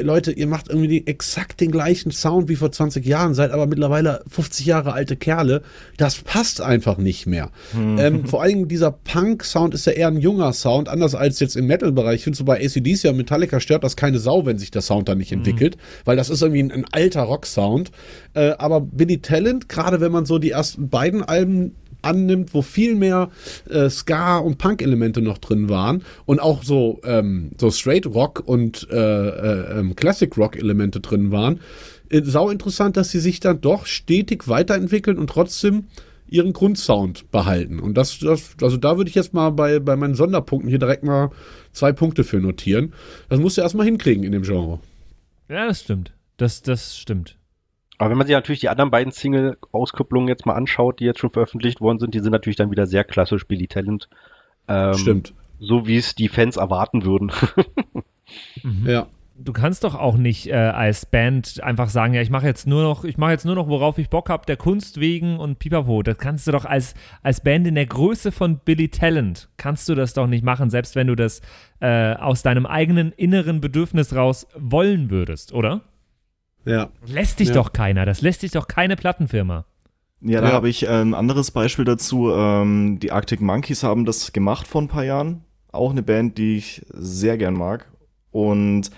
Leute, 0.00 0.32
ihr 0.32 0.46
macht 0.46 0.68
irgendwie 0.68 0.88
die, 0.88 1.06
exakt 1.06 1.60
den 1.60 1.70
gleichen 1.70 2.10
Sound 2.12 2.48
wie 2.48 2.56
vor 2.56 2.72
20 2.72 3.04
Jahren, 3.04 3.34
seid 3.34 3.50
aber 3.50 3.66
mittlerweile 3.66 4.22
50 4.28 4.64
Jahre 4.64 4.92
alte 4.92 5.16
Kerle. 5.16 5.62
Das 5.98 6.16
passt 6.16 6.60
einfach 6.60 6.96
nicht 6.96 7.26
mehr. 7.26 7.50
Ähm, 7.98 8.26
vor 8.26 8.42
allem 8.42 8.68
dieser 8.68 8.90
Punk-Sound 8.90 9.74
ist 9.74 9.86
ja 9.86 9.92
eher 9.92 10.08
ein 10.08 10.18
junger 10.18 10.52
Sound, 10.52 10.88
anders 10.88 11.14
als 11.14 11.40
jetzt 11.40 11.56
im 11.56 11.66
Metal-Bereich. 11.66 12.16
Ich 12.16 12.24
finde 12.24 12.38
so 12.38 12.44
bei 12.44 12.64
ACDC 12.64 13.10
und 13.10 13.16
Metallica 13.16 13.60
stört 13.60 13.84
das 13.84 13.96
keine 13.96 14.18
Sau, 14.18 14.46
wenn 14.46 14.58
sich 14.58 14.70
der 14.70 14.82
Sound 14.82 15.08
dann 15.08 15.18
nicht 15.18 15.32
entwickelt, 15.32 15.76
weil 16.04 16.16
das 16.16 16.30
ist 16.30 16.42
irgendwie 16.42 16.62
ein, 16.62 16.72
ein 16.72 16.86
alter 16.90 17.22
Rock-Sound. 17.22 17.90
Äh, 18.34 18.52
aber 18.58 18.80
Billy 18.80 19.18
Talent, 19.18 19.68
gerade 19.68 20.00
wenn 20.00 20.12
man 20.12 20.24
so 20.24 20.38
die 20.38 20.50
ersten 20.50 20.88
beiden 20.88 21.22
Alben 21.22 21.74
annimmt, 22.02 22.54
wo 22.54 22.62
viel 22.62 22.94
mehr 22.94 23.30
äh, 23.68 23.88
Ska- 23.88 24.38
und 24.38 24.58
Punk-Elemente 24.58 25.22
noch 25.22 25.38
drin 25.38 25.68
waren 25.68 26.02
und 26.26 26.40
auch 26.40 26.62
so, 26.62 27.00
ähm, 27.04 27.50
so 27.58 27.70
Straight 27.70 28.06
Rock 28.06 28.42
und 28.44 28.88
äh, 28.90 28.96
äh, 28.96 29.78
ähm, 29.78 29.96
Classic 29.96 30.36
Rock-Elemente 30.36 31.00
drin 31.00 31.30
waren. 31.30 31.60
Äh, 32.10 32.22
sau 32.24 32.50
interessant, 32.50 32.96
dass 32.96 33.10
sie 33.10 33.20
sich 33.20 33.40
dann 33.40 33.60
doch 33.60 33.86
stetig 33.86 34.48
weiterentwickeln 34.48 35.18
und 35.18 35.30
trotzdem 35.30 35.84
ihren 36.28 36.52
Grundsound 36.54 37.30
behalten. 37.30 37.78
Und 37.78 37.94
das, 37.94 38.18
das 38.18 38.56
also 38.62 38.78
da 38.78 38.96
würde 38.96 39.10
ich 39.10 39.14
jetzt 39.14 39.34
mal 39.34 39.50
bei, 39.50 39.78
bei 39.78 39.96
meinen 39.96 40.14
Sonderpunkten 40.14 40.68
hier 40.68 40.78
direkt 40.78 41.04
mal 41.04 41.30
zwei 41.72 41.92
Punkte 41.92 42.24
für 42.24 42.38
notieren. 42.38 42.94
Das 43.28 43.38
musst 43.38 43.58
du 43.58 43.60
erstmal 43.60 43.84
hinkriegen 43.84 44.24
in 44.24 44.32
dem 44.32 44.42
Genre. 44.42 44.80
Ja, 45.48 45.66
das 45.66 45.80
stimmt. 45.80 46.12
Das, 46.38 46.62
das 46.62 46.96
stimmt. 46.96 47.36
Aber 48.02 48.10
wenn 48.10 48.18
man 48.18 48.26
sich 48.26 48.34
natürlich 48.34 48.58
die 48.58 48.68
anderen 48.68 48.90
beiden 48.90 49.12
Single-Auskopplungen 49.12 50.26
jetzt 50.26 50.44
mal 50.44 50.54
anschaut, 50.54 50.98
die 50.98 51.04
jetzt 51.04 51.20
schon 51.20 51.30
veröffentlicht 51.30 51.80
worden 51.80 52.00
sind, 52.00 52.14
die 52.14 52.18
sind 52.18 52.32
natürlich 52.32 52.56
dann 52.56 52.72
wieder 52.72 52.84
sehr 52.84 53.04
klassisch 53.04 53.46
Billy 53.46 53.68
Talent. 53.68 54.08
Ähm, 54.66 54.94
Stimmt. 54.94 55.34
So 55.60 55.86
wie 55.86 55.98
es 55.98 56.16
die 56.16 56.26
Fans 56.26 56.56
erwarten 56.56 57.04
würden. 57.04 57.30
Ja. 58.86 59.08
Du 59.36 59.52
kannst 59.52 59.84
doch 59.84 59.94
auch 59.94 60.16
nicht 60.16 60.46
äh, 60.46 60.54
als 60.54 61.04
Band 61.04 61.62
einfach 61.62 61.90
sagen, 61.90 62.14
ja, 62.14 62.22
ich 62.22 62.30
mache 62.30 62.46
jetzt 62.46 62.66
nur 62.66 62.82
noch, 62.82 63.04
ich 63.04 63.18
mache 63.18 63.32
jetzt 63.32 63.44
nur 63.44 63.54
noch, 63.54 63.68
worauf 63.68 63.98
ich 63.98 64.08
Bock 64.08 64.30
habe, 64.30 64.46
der 64.46 64.56
Kunst 64.56 64.98
wegen 65.00 65.38
und 65.38 65.58
pipapo. 65.58 66.02
Das 66.02 66.16
kannst 66.16 66.46
du 66.46 66.52
doch 66.52 66.64
als, 66.64 66.94
als 67.22 67.42
Band 67.42 67.66
in 67.66 67.74
der 67.74 67.84
Größe 67.84 68.32
von 68.32 68.60
Billy 68.60 68.88
Talent, 68.88 69.50
kannst 69.58 69.86
du 69.88 69.94
das 69.94 70.14
doch 70.14 70.26
nicht 70.26 70.44
machen, 70.44 70.70
selbst 70.70 70.96
wenn 70.96 71.08
du 71.08 71.14
das 71.14 71.42
äh, 71.80 72.14
aus 72.14 72.42
deinem 72.42 72.64
eigenen 72.64 73.12
inneren 73.12 73.60
Bedürfnis 73.60 74.14
raus 74.14 74.46
wollen 74.56 75.10
würdest, 75.10 75.52
oder? 75.52 75.82
Ja. 76.64 76.90
Lässt 77.06 77.40
dich 77.40 77.48
Ja. 77.48 77.54
doch 77.54 77.72
keiner, 77.72 78.04
das 78.06 78.20
lässt 78.20 78.42
dich 78.42 78.52
doch 78.52 78.68
keine 78.68 78.96
Plattenfirma. 78.96 79.64
Ja, 80.20 80.40
da 80.40 80.48
Ja. 80.48 80.54
habe 80.54 80.68
ich 80.68 80.84
äh, 80.84 80.88
ein 80.88 81.14
anderes 81.14 81.50
Beispiel 81.50 81.84
dazu. 81.84 82.30
Ähm, 82.32 82.98
die 83.00 83.10
Arctic 83.10 83.40
Monkeys 83.40 83.82
haben 83.82 84.04
das 84.04 84.32
gemacht 84.32 84.66
vor 84.68 84.80
ein 84.82 84.88
paar 84.88 85.04
Jahren. 85.04 85.42
Auch 85.72 85.90
eine 85.90 86.02
Band, 86.02 86.38
die 86.38 86.56
ich 86.56 86.84
sehr 86.92 87.36
gern 87.38 87.54
mag. 87.54 87.90
Und 88.30 88.90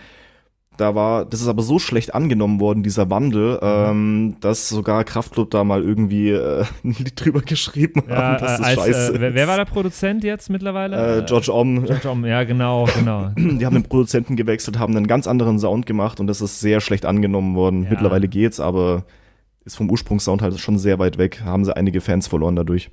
da 0.76 0.94
war, 0.94 1.24
das 1.24 1.40
ist 1.40 1.48
aber 1.48 1.62
so 1.62 1.78
schlecht 1.78 2.14
angenommen 2.14 2.60
worden, 2.60 2.82
dieser 2.82 3.10
Wandel, 3.10 3.58
ähm, 3.62 4.36
dass 4.40 4.68
sogar 4.68 5.04
Kraftklub 5.04 5.50
da 5.50 5.64
mal 5.64 5.82
irgendwie 5.82 6.30
äh, 6.30 6.64
ein 6.84 6.94
Lied 6.98 7.12
drüber 7.16 7.40
geschrieben 7.40 8.02
Ja, 8.08 8.16
haben, 8.16 8.44
dass 8.44 8.54
äh, 8.54 8.58
das 8.58 8.66
als, 8.66 8.80
scheiße 8.80 9.14
äh, 9.14 9.20
wer, 9.20 9.34
wer 9.34 9.48
war 9.48 9.56
der 9.56 9.64
Produzent 9.64 10.24
jetzt 10.24 10.50
mittlerweile? 10.50 11.18
Äh, 11.18 11.24
George 11.24 11.52
Om. 11.52 11.84
George 11.84 12.08
Om, 12.08 12.24
ja, 12.24 12.44
genau, 12.44 12.88
genau. 12.94 13.30
Die 13.36 13.64
haben 13.64 13.74
den 13.74 13.84
Produzenten 13.84 14.36
gewechselt, 14.36 14.78
haben 14.78 14.96
einen 14.96 15.06
ganz 15.06 15.26
anderen 15.26 15.58
Sound 15.58 15.86
gemacht 15.86 16.20
und 16.20 16.26
das 16.26 16.40
ist 16.40 16.60
sehr 16.60 16.80
schlecht 16.80 17.06
angenommen 17.06 17.54
worden. 17.54 17.84
Ja. 17.84 17.90
Mittlerweile 17.90 18.28
geht's, 18.28 18.60
aber 18.60 19.04
ist 19.64 19.76
vom 19.76 19.90
Ursprungssound 19.90 20.42
halt 20.42 20.58
schon 20.58 20.78
sehr 20.78 20.98
weit 20.98 21.18
weg. 21.18 21.42
Haben 21.44 21.64
sie 21.64 21.74
einige 21.74 22.00
Fans 22.00 22.26
verloren 22.26 22.56
dadurch. 22.56 22.90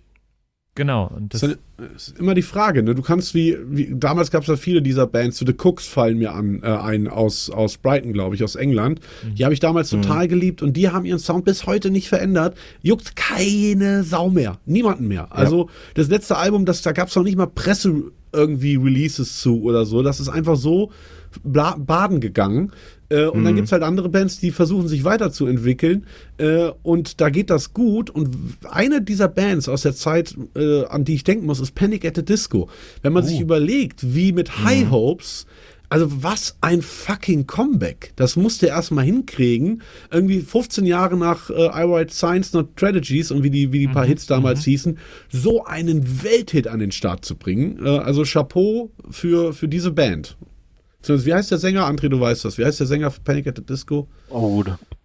Genau. 0.76 1.12
Und 1.14 1.34
das, 1.34 1.42
Das 1.42 1.52
ist 1.52 1.60
ist 1.96 2.20
immer 2.20 2.34
die 2.34 2.42
Frage, 2.42 2.84
ne? 2.84 2.96
Du 2.96 3.02
kannst 3.02 3.34
wie, 3.34 3.58
wie 3.66 3.94
damals 3.94 4.32
gab 4.32 4.44
es 4.44 4.48
ja 4.48 4.56
viele 4.56 4.82
dieser 4.82 5.08
Bands, 5.08 5.38
so 5.38 5.46
The 5.46 5.54
Cooks 5.54 5.88
fallen 5.88 6.18
mir 6.18 6.34
an, 6.34 6.62
äh, 6.64 6.68
ein 6.68 7.08
aus, 7.08 7.50
aus 7.50 7.78
Brighton, 7.78 8.14
glaube 8.14 8.36
ich, 8.36 8.44
aus 8.44 8.56
England. 8.56 9.00
Die 9.36 9.44
habe 9.44 9.54
ich 9.54 9.60
damals 9.60 9.90
total 9.90 10.28
geliebt 10.28 10.62
und 10.62 10.78
die 10.78 10.90
haben 10.90 11.06
ihren 11.06 11.20
Sound 11.20 11.46
bis 11.46 11.66
heute 11.66 11.90
nicht 11.90 12.08
verändert. 12.08 12.56
Juckt 12.82 13.16
keine 13.16 14.04
Sau 14.04 14.30
mehr. 14.30 14.60
Niemanden 14.66 15.08
mehr. 15.08 15.28
Also 15.32 15.70
das 15.96 16.08
letzte 16.08 16.38
Album, 16.38 16.66
das, 16.66 16.82
da 16.82 16.92
gab 16.92 17.08
es 17.08 17.16
noch 17.16 17.24
nicht 17.24 17.38
mal 17.38 17.48
Presse 17.48 18.12
irgendwie 18.32 18.76
Releases 18.76 19.40
zu 19.40 19.64
oder 19.64 19.86
so. 19.86 20.04
Das 20.04 20.20
ist 20.20 20.30
einfach 20.30 20.56
so 20.56 20.92
baden 21.44 22.20
gegangen. 22.20 22.72
Äh, 23.12 23.26
und 23.26 23.44
dann 23.44 23.56
gibt's 23.56 23.72
halt 23.72 23.84
andere 23.84 24.10
Bands, 24.10 24.40
die 24.40 24.52
versuchen 24.52 24.88
sich 24.88 25.04
weiterzuentwickeln. 25.04 26.06
Äh, 26.38 26.72
und 26.82 27.20
da 27.20 27.30
geht 27.30 27.50
das 27.50 27.74
gut. 27.74 28.10
Und 28.10 28.30
eine 28.70 29.02
dieser 29.02 29.28
Bands 29.28 29.68
aus 29.68 29.82
der 29.82 29.94
Zeit, 29.94 30.36
äh, 30.56 30.86
an 30.86 31.04
die 31.04 31.16
ich 31.16 31.24
denken 31.24 31.46
muss, 31.46 31.60
ist 31.60 31.76
Panic 31.76 32.06
at 32.06 32.16
the 32.16 32.24
Disco. 32.24 32.70
Wenn 33.02 33.14
man 33.14 33.24
sich 33.24 33.42
überlegt, 33.42 34.16
wie 34.16 34.32
mit 34.32 34.64
High 34.64 34.90
Hopes, 34.90 35.46
also 35.90 36.24
was 36.24 36.56
ein 36.62 36.82
fucking 36.82 37.48
Comeback. 37.48 38.14
Das 38.16 38.38
musste 38.38 38.70
er 38.70 38.76
erstmal 38.76 39.04
hinkriegen. 39.04 39.82
Irgendwie 40.10 40.40
15 40.40 40.86
Jahre 40.86 41.18
nach 41.18 41.50
äh, 41.50 41.54
I 41.54 41.86
Write 41.86 42.14
Science 42.14 42.54
Not 42.54 42.70
Strategies 42.78 43.30
und 43.30 43.44
wie 43.44 43.50
die, 43.50 43.74
wie 43.74 43.80
die 43.80 43.88
paar 43.90 44.06
Hits 44.06 44.26
damals 44.26 44.64
hießen, 44.64 44.98
so 45.30 45.66
einen 45.66 46.24
Welthit 46.24 46.70
an 46.70 46.80
den 46.80 46.94
Start 46.94 47.26
zu 47.26 47.36
bringen. 47.36 47.86
Äh, 47.86 47.90
also 47.90 48.24
Chapeau 48.24 48.90
für, 49.10 49.52
für 49.52 49.68
diese 49.68 49.92
Band. 49.92 50.38
Wie 51.08 51.34
heißt 51.34 51.52
der 51.52 51.58
Sänger? 51.58 51.88
André, 51.88 52.10
du 52.10 52.20
weißt 52.20 52.46
das. 52.46 52.58
Wie 52.58 52.66
heißt 52.66 52.80
der 52.80 52.88
Sänger 52.88 53.12
für 53.12 53.22
Panic 53.22 53.48
at 53.48 53.58
the 53.58 53.66
Disco? 53.66 54.08
Oh, 54.30 54.64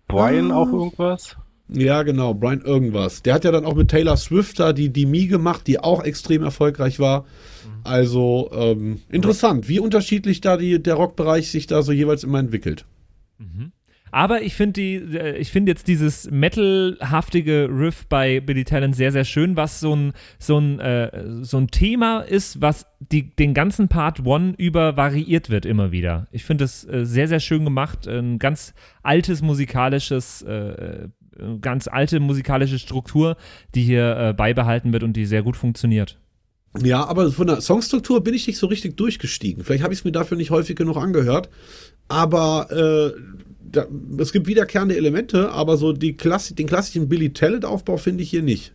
Brian 0.09 0.52
auch 0.52 0.72
irgendwas? 0.72 1.37
Ja, 1.68 2.02
genau, 2.04 2.32
Brian 2.35 2.61
irgendwas. 2.61 3.22
Der 3.22 3.35
hat 3.35 3.44
ja 3.44 3.50
dann 3.50 3.64
auch 3.64 3.74
mit 3.74 3.90
Taylor 3.90 4.16
Swift 4.16 4.61
da 4.61 4.72
die, 4.72 4.90
die 4.90 5.06
Mie 5.06 5.26
gemacht, 5.26 5.66
die 5.66 5.80
auch 5.80 6.02
extrem 6.04 6.42
erfolgreich 6.42 7.00
war. 7.00 7.24
Also 7.82 8.50
ähm, 8.52 9.00
interessant, 9.11 9.68
wie 9.68 9.80
unterschiedlich 9.80 10.40
da 10.40 10.56
die, 10.56 10.80
der 10.82 10.94
Rockbereich 10.94 11.50
sich 11.50 11.66
da 11.66 11.82
so 11.82 11.92
jeweils 11.92 12.24
immer 12.24 12.38
entwickelt. 12.38 12.85
Aber 14.16 14.40
ich 14.40 14.55
finde 14.55 14.72
die, 14.81 14.94
äh, 14.94 15.37
ich 15.37 15.50
finde 15.50 15.72
jetzt 15.72 15.88
dieses 15.88 16.31
metalhaftige 16.31 17.68
Riff 17.70 18.07
bei 18.07 18.40
Billy 18.40 18.64
Talent 18.64 18.96
sehr, 18.96 19.12
sehr 19.12 19.26
schön, 19.26 19.57
was 19.57 19.79
so 19.79 19.94
ein, 19.94 20.14
so 20.38 20.57
ein, 20.57 20.81
äh, 20.81 21.44
so 21.44 21.59
ein 21.59 21.68
Thema 21.68 22.20
ist, 22.20 22.62
was 22.62 22.87
die, 22.98 23.37
den 23.37 23.52
ganzen 23.52 23.88
Part 23.88 24.24
One 24.24 24.55
über 24.57 24.96
variiert 24.96 25.50
wird 25.50 25.66
immer 25.66 25.92
wieder. 25.92 26.29
Ich 26.31 26.44
finde 26.44 26.64
es 26.64 26.83
äh, 26.88 27.05
sehr, 27.05 27.29
sehr 27.29 27.40
schön 27.40 27.66
gemacht. 27.66 28.09
Ein 28.09 28.38
ganz 28.38 28.72
altes 29.02 29.42
musikalisches, 29.42 30.40
äh, 30.40 31.09
ganz 31.61 31.87
alte 31.87 32.18
musikalische 32.18 32.79
Struktur, 32.79 33.37
die 33.74 33.83
hier 33.83 34.16
äh, 34.16 34.33
beibehalten 34.33 34.94
wird 34.94 35.02
und 35.02 35.12
die 35.12 35.26
sehr 35.26 35.42
gut 35.42 35.59
funktioniert. 35.59 36.18
Ja, 36.83 37.05
aber 37.07 37.31
von 37.31 37.46
der 37.46 37.61
Songstruktur 37.61 38.22
bin 38.24 38.33
ich 38.33 38.46
nicht 38.46 38.59
so 38.59 38.66
richtig 38.66 38.96
durchgestiegen. 38.96 39.62
Vielleicht 39.62 39.85
habe 39.85 39.92
ich 39.92 40.00
es 40.00 40.05
mir 40.07 40.12
dafür 40.12 40.38
nicht 40.38 40.50
häufig 40.50 40.74
genug 40.76 40.96
angehört. 40.96 41.50
Aber 42.09 42.68
äh, 42.70 43.20
da, 43.70 43.87
es 44.18 44.33
gibt 44.33 44.46
wiederkehrende 44.46 44.96
Elemente, 44.96 45.50
aber 45.52 45.76
so 45.76 45.92
die 45.92 46.16
Klassi 46.16 46.55
den 46.55 46.66
klassischen 46.66 47.09
Billy 47.09 47.33
Talent-Aufbau 47.33 47.96
finde 47.96 48.22
ich 48.22 48.31
hier 48.31 48.42
nicht. 48.42 48.72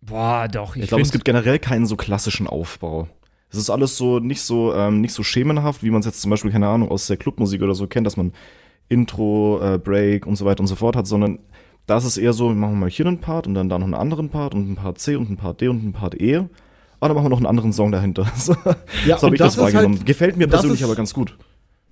Boah, 0.00 0.48
doch. 0.48 0.76
Ich, 0.76 0.86
glaube, 0.88 1.02
es 1.02 1.12
gibt 1.12 1.24
generell 1.24 1.58
keinen 1.58 1.86
so 1.86 1.96
klassischen 1.96 2.46
Aufbau. 2.46 3.08
Es 3.50 3.58
ist 3.58 3.70
alles 3.70 3.96
so 3.96 4.18
nicht 4.18 4.42
so 4.42 4.74
ähm, 4.74 5.00
nicht 5.00 5.14
so 5.14 5.22
schemenhaft, 5.22 5.82
wie 5.82 5.90
man 5.90 6.00
es 6.00 6.06
jetzt 6.06 6.20
zum 6.20 6.30
Beispiel 6.30 6.50
keine 6.50 6.68
Ahnung 6.68 6.90
aus 6.90 7.06
der 7.06 7.16
Clubmusik 7.16 7.62
oder 7.62 7.74
so 7.74 7.86
kennt, 7.86 8.06
dass 8.06 8.16
man 8.16 8.32
Intro, 8.88 9.60
äh, 9.62 9.78
Break 9.78 10.26
und 10.26 10.36
so 10.36 10.44
weiter 10.44 10.60
und 10.60 10.66
so 10.66 10.76
fort 10.76 10.96
hat, 10.96 11.06
sondern 11.06 11.38
da 11.86 11.96
ist 11.96 12.04
es 12.04 12.18
eher 12.18 12.32
so, 12.34 12.48
wir 12.48 12.54
machen 12.54 12.78
mal 12.78 12.90
hier 12.90 13.06
einen 13.06 13.20
Part 13.20 13.46
und 13.46 13.54
dann 13.54 13.68
da 13.68 13.78
noch 13.78 13.86
einen 13.86 13.94
anderen 13.94 14.28
Part 14.28 14.54
und 14.54 14.62
einen 14.66 14.76
Part 14.76 14.98
C 14.98 15.16
und 15.16 15.28
einen 15.28 15.36
Part 15.38 15.60
D 15.60 15.68
und 15.68 15.80
einen 15.80 15.92
Part 15.92 16.20
E. 16.20 16.36
Ah, 17.00 17.06
dann 17.06 17.14
machen 17.14 17.26
wir 17.26 17.30
noch 17.30 17.38
einen 17.38 17.46
anderen 17.46 17.72
Song 17.72 17.90
dahinter. 17.92 18.26
so 18.36 18.54
Ja, 19.06 19.18
so 19.18 19.26
habe 19.26 19.36
ich 19.36 19.38
das, 19.38 19.54
das 19.56 19.64
halt- 19.64 19.74
wahrgenommen. 19.74 20.04
Gefällt 20.04 20.36
mir 20.36 20.46
persönlich 20.48 20.80
ist- 20.80 20.84
aber 20.84 20.94
ganz 20.96 21.14
gut. 21.14 21.36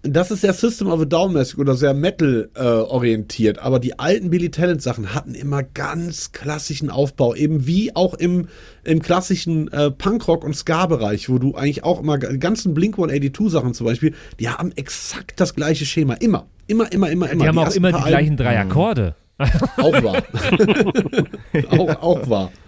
Das 0.09 0.31
ist 0.31 0.41
sehr 0.43 0.53
System 0.53 0.89
of 0.89 1.01
a 1.01 1.05
Down-mäßig 1.05 1.59
oder 1.59 1.75
sehr 1.75 1.95
Metal 1.95 2.51
äh, 2.55 2.61
orientiert, 2.61 3.59
aber 3.59 3.79
die 3.79 3.99
alten 3.99 4.31
Billy 4.31 4.51
Talent 4.51 4.83
Sachen 4.83 5.15
hatten 5.15 5.35
immer 5.35 5.63
ganz 5.63 6.33
klassischen 6.33 6.91
Aufbau, 6.91 7.35
eben 7.35 7.67
wie 7.67 7.95
auch 7.95 8.15
im, 8.15 8.49
im 8.85 9.01
klassischen 9.01 9.73
äh, 9.73 9.91
Punkrock 9.91 10.45
und 10.45 10.55
Ska-Bereich, 10.55 11.29
wo 11.29 11.39
du 11.39 11.55
eigentlich 11.55 11.85
auch 11.85 12.01
immer 12.01 12.19
die 12.19 12.39
ganzen 12.39 12.75
Blink 12.75 12.95
182 12.95 13.51
Sachen 13.51 13.75
zum 13.75 13.87
Beispiel, 13.87 14.15
die 14.39 14.49
haben 14.49 14.73
exakt 14.73 15.41
das 15.41 15.55
gleiche 15.55 15.87
Schema, 15.87 16.15
immer, 16.15 16.47
immer, 16.67 16.91
immer, 16.93 17.11
immer, 17.11 17.31
immer. 17.31 17.45
die 17.45 17.49
haben 17.49 17.59
auch 17.59 17.65
ersten 17.65 17.79
immer 17.79 17.93
die 17.93 18.05
gleichen 18.05 18.37
drei 18.37 18.59
Akkorde. 18.59 19.15
Alben, 19.39 19.53
auch 19.77 20.03
wahr, 20.03 20.23
auch, 21.71 22.03
auch 22.03 22.31
wahr. 22.31 22.53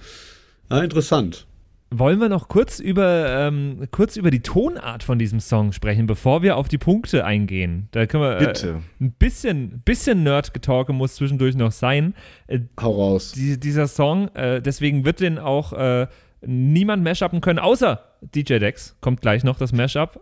Ja, 0.70 0.80
interessant. 0.80 1.46
Wollen 1.90 2.20
wir 2.20 2.28
noch 2.28 2.48
kurz 2.48 2.80
über, 2.80 3.46
ähm, 3.46 3.86
kurz 3.90 4.16
über 4.16 4.30
die 4.30 4.40
Tonart 4.40 5.02
von 5.02 5.18
diesem 5.18 5.40
Song 5.40 5.72
sprechen, 5.72 6.06
bevor 6.06 6.42
wir 6.42 6.56
auf 6.56 6.68
die 6.68 6.76
Punkte 6.76 7.24
eingehen? 7.24 7.88
Da 7.92 8.04
können 8.06 8.24
wir 8.24 8.40
äh, 8.40 8.74
ein 9.00 9.12
bisschen, 9.12 9.80
bisschen 9.86 10.22
Nerd-Getalke 10.22 10.92
muss 10.92 11.14
zwischendurch 11.14 11.56
noch 11.56 11.72
sein. 11.72 12.14
Äh, 12.46 12.60
Hau 12.78 12.92
raus. 12.92 13.32
die, 13.32 13.58
dieser 13.58 13.88
Song, 13.88 14.28
äh, 14.34 14.60
deswegen 14.60 15.06
wird 15.06 15.20
den 15.20 15.38
auch 15.38 15.72
äh, 15.72 16.08
niemand 16.42 17.02
mashuppen 17.04 17.40
können, 17.40 17.58
außer 17.58 18.04
DJ 18.20 18.58
Dex. 18.58 18.96
Kommt 19.00 19.22
gleich 19.22 19.42
noch 19.42 19.58
das 19.58 19.72
Mashup. 19.72 20.20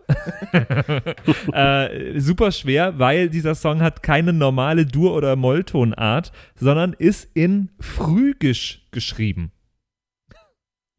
äh, 1.51 2.19
super 2.19 2.53
schwer, 2.53 2.97
weil 2.97 3.29
dieser 3.29 3.55
Song 3.55 3.81
hat 3.81 4.03
keine 4.03 4.31
normale 4.31 4.85
Dur- 4.85 5.13
oder 5.13 5.35
Molltonart, 5.35 6.31
sondern 6.55 6.93
ist 6.93 7.29
in 7.33 7.71
Phrygisch 7.79 8.87
geschrieben. 8.91 9.51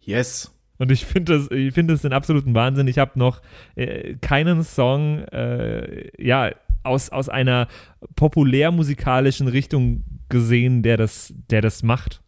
Yes. 0.00 0.57
Und 0.78 0.92
ich 0.92 1.04
finde 1.04 1.38
das, 1.38 1.50
ich 1.50 1.74
finde 1.74 1.94
das 1.94 2.02
den 2.02 2.12
absoluten 2.12 2.54
Wahnsinn. 2.54 2.86
Ich 2.86 2.98
habe 2.98 3.18
noch 3.18 3.42
äh, 3.74 4.14
keinen 4.20 4.62
Song, 4.62 5.24
äh, 5.24 6.10
ja, 6.22 6.52
aus, 6.84 7.10
aus 7.10 7.28
einer 7.28 7.68
populärmusikalischen 8.16 9.48
Richtung 9.48 10.04
gesehen, 10.28 10.82
der 10.82 10.96
das, 10.96 11.34
der 11.50 11.60
das 11.60 11.82
macht. 11.82 12.22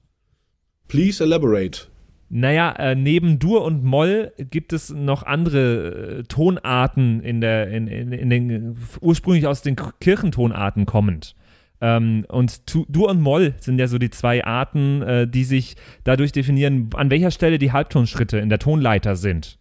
Please 0.89 1.23
elaborate. 1.23 1.87
Naja, 2.33 2.73
äh, 2.79 2.95
neben 2.95 3.41
Dur 3.41 3.65
und 3.65 3.83
Moll 3.83 4.33
gibt 4.39 4.73
es 4.73 4.91
noch 4.91 5.25
andere 5.25 6.21
äh, 6.21 6.23
Tonarten 6.25 7.21
in 7.21 7.41
der, 7.41 7.69
in, 7.71 7.89
in, 7.89 8.13
in 8.13 8.31
den, 8.31 8.77
ursprünglich 9.01 9.49
aus 9.49 9.63
den 9.63 9.77
Kirchentonarten 10.01 10.87
kommend. 10.87 11.35
Ähm, 11.81 12.25
und 12.29 12.67
tu, 12.67 12.85
Dur 12.89 13.09
und 13.09 13.21
Moll 13.21 13.55
sind 13.59 13.79
ja 13.79 13.89
so 13.89 13.99
die 13.99 14.11
zwei 14.11 14.45
Arten, 14.45 15.03
äh, 15.03 15.29
die 15.29 15.45
sich 15.45 15.77
dadurch 16.05 16.33
definieren, 16.33 16.91
an 16.95 17.11
welcher 17.11 17.31
Stelle 17.31 17.59
die 17.59 17.73
Halbtonschritte 17.73 18.39
in 18.39 18.49
der 18.49 18.59
Tonleiter 18.59 19.17
sind. 19.17 19.59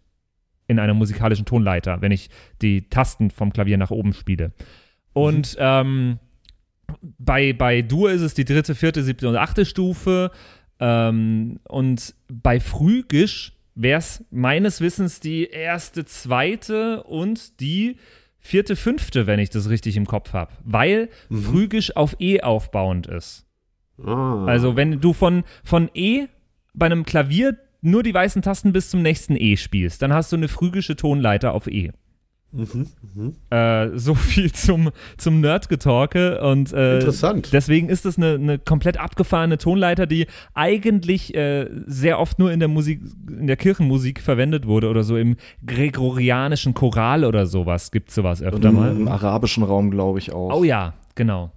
In 0.66 0.78
einer 0.78 0.94
musikalischen 0.94 1.46
Tonleiter, 1.46 2.00
wenn 2.00 2.12
ich 2.12 2.30
die 2.62 2.88
Tasten 2.88 3.30
vom 3.30 3.52
Klavier 3.52 3.76
nach 3.76 3.90
oben 3.90 4.12
spiele. 4.12 4.52
Und 5.12 5.56
ähm, 5.58 6.18
bei, 7.18 7.52
bei 7.52 7.82
Dur 7.82 8.10
ist 8.10 8.20
es 8.20 8.34
die 8.34 8.44
dritte, 8.44 8.74
vierte, 8.74 9.02
siebte 9.02 9.28
und 9.28 9.36
achte 9.36 9.64
Stufe. 9.64 10.30
Ähm, 10.78 11.58
und 11.68 12.14
bei 12.28 12.60
Phrygisch 12.60 13.52
wäre 13.74 13.98
es 13.98 14.24
meines 14.30 14.80
Wissens 14.80 15.20
die 15.20 15.46
erste, 15.46 16.04
zweite 16.04 17.02
und 17.04 17.60
die 17.60 17.96
vierte, 18.40 18.76
fünfte, 18.76 19.26
wenn 19.26 19.38
ich 19.38 19.50
das 19.50 19.68
richtig 19.68 19.96
im 19.96 20.06
Kopf 20.06 20.32
habe. 20.32 20.52
Weil 20.64 21.08
Phrygisch 21.30 21.96
auf 21.96 22.16
E 22.18 22.40
aufbauend 22.40 23.06
ist. 23.06 23.46
Ah. 24.04 24.44
Also 24.46 24.76
wenn 24.76 25.00
du 25.00 25.12
von, 25.12 25.44
von 25.62 25.90
E 25.94 26.26
bei 26.74 26.86
einem 26.86 27.04
Klavier 27.04 27.58
nur 27.82 28.02
die 28.02 28.14
weißen 28.14 28.42
Tasten 28.42 28.72
bis 28.72 28.90
zum 28.90 29.02
nächsten 29.02 29.36
E 29.36 29.56
spielst, 29.56 30.02
dann 30.02 30.12
hast 30.12 30.32
du 30.32 30.36
eine 30.36 30.48
phrygische 30.48 30.96
Tonleiter 30.96 31.52
auf 31.52 31.66
E. 31.66 31.92
Äh, 33.50 33.98
so 33.98 34.14
viel 34.14 34.52
zum, 34.52 34.90
zum 35.16 35.40
Nerd-Getalke 35.40 36.40
und 36.42 36.72
äh, 36.72 36.96
Interessant. 36.96 37.52
deswegen 37.52 37.88
ist 37.88 38.04
es 38.06 38.16
eine, 38.16 38.34
eine 38.34 38.58
komplett 38.58 38.98
abgefahrene 38.98 39.56
Tonleiter, 39.58 40.06
die 40.06 40.26
eigentlich 40.54 41.34
äh, 41.34 41.68
sehr 41.86 42.18
oft 42.18 42.38
nur 42.38 42.50
in 42.50 42.58
der 42.58 42.68
Musik, 42.68 43.02
in 43.28 43.46
der 43.46 43.56
Kirchenmusik 43.56 44.20
verwendet 44.20 44.66
wurde 44.66 44.88
oder 44.88 45.04
so 45.04 45.16
im 45.16 45.36
gregorianischen 45.64 46.74
Choral 46.74 47.24
oder 47.24 47.46
sowas 47.46 47.92
gibt 47.92 48.10
sowas 48.10 48.42
öfter 48.42 48.72
mal. 48.72 48.90
Im 48.90 49.08
arabischen 49.08 49.62
Raum, 49.62 49.90
glaube 49.90 50.18
ich, 50.18 50.32
auch. 50.32 50.52
Oh 50.52 50.64
ja, 50.64 50.94
genau. 51.14 51.52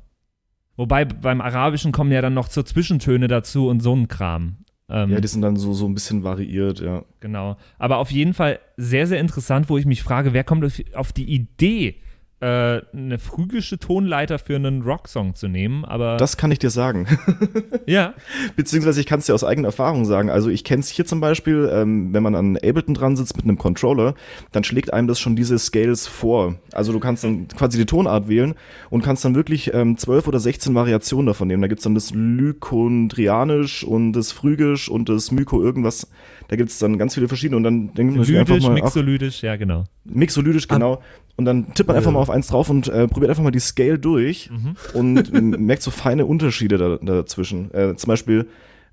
Wobei 0.75 1.05
beim 1.05 1.41
Arabischen 1.41 1.91
kommen 1.91 2.11
ja 2.11 2.21
dann 2.21 2.33
noch 2.33 2.49
so 2.49 2.63
Zwischentöne 2.63 3.27
dazu 3.27 3.67
und 3.67 3.81
so 3.81 3.95
ein 3.95 4.07
Kram. 4.07 4.57
Ähm, 4.89 5.11
Ja, 5.11 5.21
die 5.21 5.27
sind 5.27 5.41
dann 5.41 5.55
so, 5.55 5.73
so 5.73 5.85
ein 5.87 5.93
bisschen 5.93 6.23
variiert, 6.23 6.79
ja. 6.81 7.03
Genau. 7.21 7.57
Aber 7.77 7.97
auf 7.97 8.11
jeden 8.11 8.33
Fall 8.33 8.59
sehr, 8.77 9.07
sehr 9.07 9.19
interessant, 9.19 9.69
wo 9.69 9.77
ich 9.77 9.85
mich 9.85 10.03
frage, 10.03 10.33
wer 10.33 10.43
kommt 10.43 10.65
auf- 10.65 10.81
auf 10.93 11.13
die 11.13 11.25
Idee, 11.33 11.95
äh, 12.43 12.81
eine 12.93 13.19
phrygische 13.19 13.79
Tonleiter 13.79 14.37
für 14.37 14.55
einen 14.55 14.81
Rocksong 14.81 15.35
zu 15.35 15.47
nehmen? 15.47 15.85
Aber 15.85 16.17
Das 16.17 16.35
kann 16.35 16.51
ich 16.51 16.59
dir 16.59 16.69
sagen. 16.69 17.07
ja, 17.85 18.13
Beziehungsweise 18.55 18.99
ich 18.99 19.05
kann 19.05 19.19
es 19.19 19.25
dir 19.25 19.33
aus 19.33 19.43
eigener 19.43 19.69
Erfahrung 19.69 20.05
sagen. 20.05 20.29
Also 20.29 20.49
ich 20.49 20.63
kenne 20.63 20.81
es 20.81 20.89
hier 20.89 21.05
zum 21.05 21.19
Beispiel, 21.19 21.69
ähm, 21.71 22.13
wenn 22.13 22.23
man 22.23 22.35
an 22.35 22.57
Ableton 22.57 22.93
dran 22.93 23.15
sitzt 23.15 23.35
mit 23.37 23.45
einem 23.45 23.57
Controller, 23.57 24.15
dann 24.51 24.63
schlägt 24.63 24.93
einem 24.93 25.07
das 25.07 25.19
schon 25.19 25.35
diese 25.35 25.57
Scales 25.57 26.07
vor. 26.07 26.55
Also 26.73 26.91
du 26.91 26.99
kannst 26.99 27.23
dann 27.23 27.47
quasi 27.47 27.77
die 27.77 27.85
Tonart 27.85 28.27
wählen 28.27 28.55
und 28.89 29.03
kannst 29.03 29.23
dann 29.25 29.35
wirklich 29.35 29.73
ähm, 29.73 29.97
12 29.97 30.27
oder 30.27 30.39
16 30.39 30.75
Variationen 30.75 31.27
davon 31.27 31.47
nehmen. 31.47 31.61
Da 31.61 31.67
gibt's 31.67 31.83
dann 31.83 31.95
das 31.95 32.11
Lykondrianisch 32.13 33.83
und 33.83 34.13
das 34.13 34.31
Phrygisch 34.31 34.89
und 34.89 35.09
das 35.09 35.31
Myko 35.31 35.61
irgendwas. 35.61 36.09
Da 36.47 36.55
gibt's 36.55 36.79
dann 36.79 36.97
ganz 36.97 37.13
viele 37.15 37.27
verschiedene 37.27 37.57
und 37.57 37.63
dann 37.63 37.93
denkt 37.93 38.15
man 38.15 38.25
sich 38.25 38.37
einfach 38.37 38.59
mal, 38.59 38.71
ach, 38.71 38.83
mixolydisch, 38.83 39.43
ja 39.43 39.55
genau. 39.55 39.85
Mixolydisch, 40.03 40.67
genau. 40.67 41.01
Und 41.35 41.45
dann 41.45 41.73
tippt 41.73 41.87
man 41.87 41.97
einfach 41.97 42.11
mal 42.11 42.19
auf 42.19 42.29
eins 42.29 42.47
drauf 42.47 42.69
und 42.69 42.87
äh, 42.89 43.07
probiert 43.07 43.29
einfach 43.31 43.43
mal 43.43 43.49
die 43.51 43.59
Scale 43.59 43.97
durch 43.97 44.51
und 44.93 45.33
m- 45.33 45.49
merkt 45.65 45.81
so 45.81 45.89
feine 45.89 46.25
Unterschiede 46.27 46.77
da, 46.77 46.97
dazwischen. 46.97 47.73
Äh, 47.73 47.95
zum 47.95 48.07
Beispiel 48.07 48.47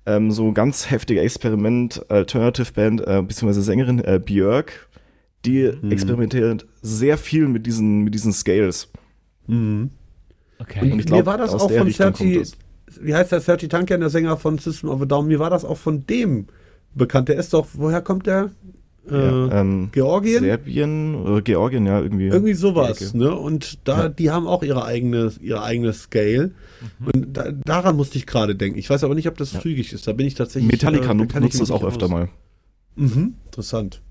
ähm, 0.07 0.31
so 0.31 0.51
ganz 0.51 0.89
heftige 0.89 1.21
Experiment, 1.21 2.03
Alternative 2.09 2.73
Band, 2.73 3.01
äh, 3.01 3.21
beziehungsweise 3.21 3.61
Sängerin 3.61 3.99
äh, 3.99 4.19
Björk, 4.23 4.89
die 5.45 5.65
experimentiert 5.89 6.65
sehr 6.81 7.17
viel 7.19 7.47
mit 7.47 7.67
diesen, 7.67 8.01
mit 8.01 8.15
diesen 8.15 8.33
Scales. 8.33 8.91
Okay. 9.47 10.91
Und 10.91 10.99
ich 10.99 11.05
glaub, 11.05 11.19
mir 11.19 11.25
war 11.25 11.37
das 11.37 11.53
aus 11.53 11.61
auch 11.63 11.67
der 11.67 11.77
von 11.79 11.87
Richtung 11.87 12.05
kommt 12.07 12.17
Serti, 12.17 12.39
das. 12.39 12.53
wie 13.01 13.13
heißt 13.15 13.31
der 13.31 13.41
Serti 13.41 13.67
Tankian, 13.67 13.99
der 13.99 14.09
Sänger 14.09 14.37
von 14.37 14.57
System 14.57 14.89
of 14.89 15.01
a 15.01 15.05
Down, 15.05 15.27
mir 15.27 15.39
war 15.39 15.49
das 15.49 15.65
auch 15.65 15.77
von 15.77 16.05
dem 16.07 16.47
bekannt. 16.95 17.29
Der 17.29 17.35
ist 17.37 17.53
doch, 17.53 17.67
woher 17.73 18.01
kommt 18.01 18.27
der? 18.27 18.49
Äh, 19.09 19.15
Ja, 19.15 19.61
ähm, 19.61 19.89
Georgien? 19.91 20.43
Serbien 20.43 21.15
oder 21.15 21.41
Georgien, 21.41 21.85
ja, 21.85 21.99
irgendwie. 21.99 22.27
Irgendwie 22.27 22.53
sowas, 22.53 23.01
Ecke. 23.01 23.17
ne? 23.17 23.35
Und 23.35 23.79
da, 23.87 24.03
Ja. 24.03 24.09
die 24.09 24.29
haben 24.29 24.47
auch 24.47 24.61
ihre 24.63 24.85
eigene, 24.85 25.31
ihre 25.41 25.63
eigene 25.63 25.91
Scale. 25.93 26.51
Und 27.11 27.33
da, 27.35 27.51
daran 27.51 27.95
musste 27.95 28.17
ich 28.17 28.25
gerade 28.27 28.55
denken. 28.55 28.77
Ich 28.77 28.89
weiß 28.89 29.03
aber 29.03 29.15
nicht, 29.15 29.27
ob 29.27 29.37
das 29.37 29.51
phrygisch 29.51 29.93
ist. 29.93 30.07
Da 30.07 30.13
bin 30.13 30.27
ich 30.27 30.35
tatsächlich. 30.35 30.71
Metallica 30.71 31.11
äh, 31.11 31.39
nutzt 31.39 31.59
das 31.61 31.71
auch 31.71 31.83
öfter 31.83 32.05
aus. 32.05 32.11
mal. 32.11 32.29
Mhm, 32.95 33.35
interessant. 33.45 34.01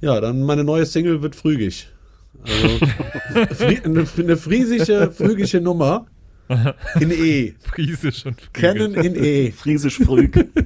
Ja, 0.00 0.20
dann 0.20 0.42
meine 0.42 0.64
neue 0.64 0.84
Single 0.84 1.22
wird 1.22 1.36
phrygisch. 1.36 1.88
Also, 2.42 2.86
eine, 3.84 4.06
eine 4.18 4.36
friesische, 4.36 5.10
phrygische 5.12 5.60
Nummer. 5.60 6.06
In 7.00 7.10
E. 7.10 7.54
Friesisch 7.60 8.26
und 8.26 8.52
Canon 8.52 8.94
in 8.94 9.14
E. 9.16 9.50
Friesisch 9.52 9.98
früg. 9.98 10.46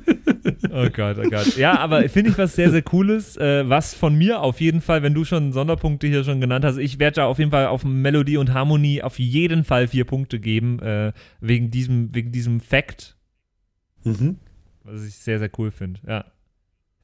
Oh 0.70 0.88
Gott, 0.90 1.16
oh 1.18 1.28
Gott. 1.28 1.56
Ja, 1.56 1.78
aber 1.78 2.08
finde 2.08 2.30
ich 2.30 2.38
was 2.38 2.54
sehr, 2.54 2.70
sehr 2.70 2.82
Cooles, 2.82 3.36
äh, 3.36 3.68
was 3.68 3.94
von 3.94 4.14
mir 4.14 4.40
auf 4.40 4.60
jeden 4.60 4.80
Fall, 4.80 5.02
wenn 5.02 5.14
du 5.14 5.24
schon 5.24 5.52
Sonderpunkte 5.52 6.06
hier 6.06 6.22
schon 6.22 6.40
genannt 6.40 6.64
hast, 6.64 6.76
ich 6.76 6.98
werde 6.98 7.16
da 7.16 7.26
auf 7.26 7.38
jeden 7.38 7.50
Fall 7.50 7.66
auf 7.66 7.84
Melodie 7.84 8.36
und 8.36 8.52
Harmonie 8.52 9.02
auf 9.02 9.18
jeden 9.18 9.64
Fall 9.64 9.88
vier 9.88 10.04
Punkte 10.04 10.38
geben, 10.38 10.78
äh, 10.80 11.12
wegen 11.40 11.70
diesem, 11.70 12.14
wegen 12.14 12.30
diesem 12.30 12.60
Fact, 12.60 13.16
Mhm. 14.04 14.36
was 14.84 15.04
ich 15.06 15.14
sehr, 15.14 15.38
sehr 15.38 15.50
cool 15.58 15.70
finde, 15.70 16.00
ja. 16.06 16.24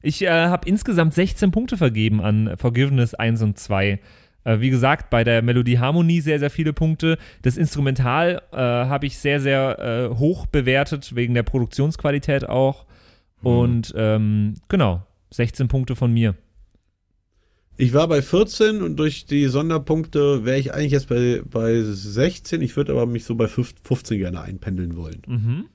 Ich 0.01 0.21
äh, 0.21 0.29
habe 0.29 0.67
insgesamt 0.69 1.13
16 1.13 1.51
Punkte 1.51 1.77
vergeben 1.77 2.21
an 2.21 2.55
Forgiveness 2.57 3.13
1 3.15 3.41
und 3.41 3.57
2. 3.57 3.99
Äh, 4.45 4.59
wie 4.59 4.69
gesagt, 4.69 5.09
bei 5.09 5.23
der 5.23 5.41
Melodie 5.41 5.79
Harmonie 5.79 6.21
sehr, 6.21 6.39
sehr 6.39 6.49
viele 6.49 6.73
Punkte. 6.73 7.17
Das 7.41 7.57
Instrumental 7.57 8.41
äh, 8.51 8.57
habe 8.57 9.05
ich 9.05 9.17
sehr, 9.17 9.39
sehr 9.39 9.79
äh, 10.13 10.15
hoch 10.17 10.45
bewertet, 10.45 11.15
wegen 11.15 11.33
der 11.33 11.43
Produktionsqualität 11.43 12.47
auch. 12.49 12.85
Und 13.41 13.93
ähm, 13.97 14.53
genau, 14.69 15.05
16 15.31 15.67
Punkte 15.67 15.95
von 15.95 16.13
mir. 16.13 16.35
Ich 17.75 17.93
war 17.93 18.07
bei 18.07 18.21
14 18.21 18.81
und 18.83 18.97
durch 18.97 19.25
die 19.25 19.47
Sonderpunkte 19.47 20.45
wäre 20.45 20.59
ich 20.59 20.73
eigentlich 20.73 20.91
jetzt 20.91 21.09
bei, 21.09 21.41
bei 21.43 21.81
16. 21.81 22.61
Ich 22.61 22.77
würde 22.77 22.91
aber 22.91 23.05
mich 23.05 23.25
so 23.25 23.35
bei 23.35 23.47
5 23.47 23.73
15 23.83 24.19
gerne 24.19 24.41
einpendeln 24.41 24.95
wollen. 24.95 25.21
Mhm. 25.27 25.65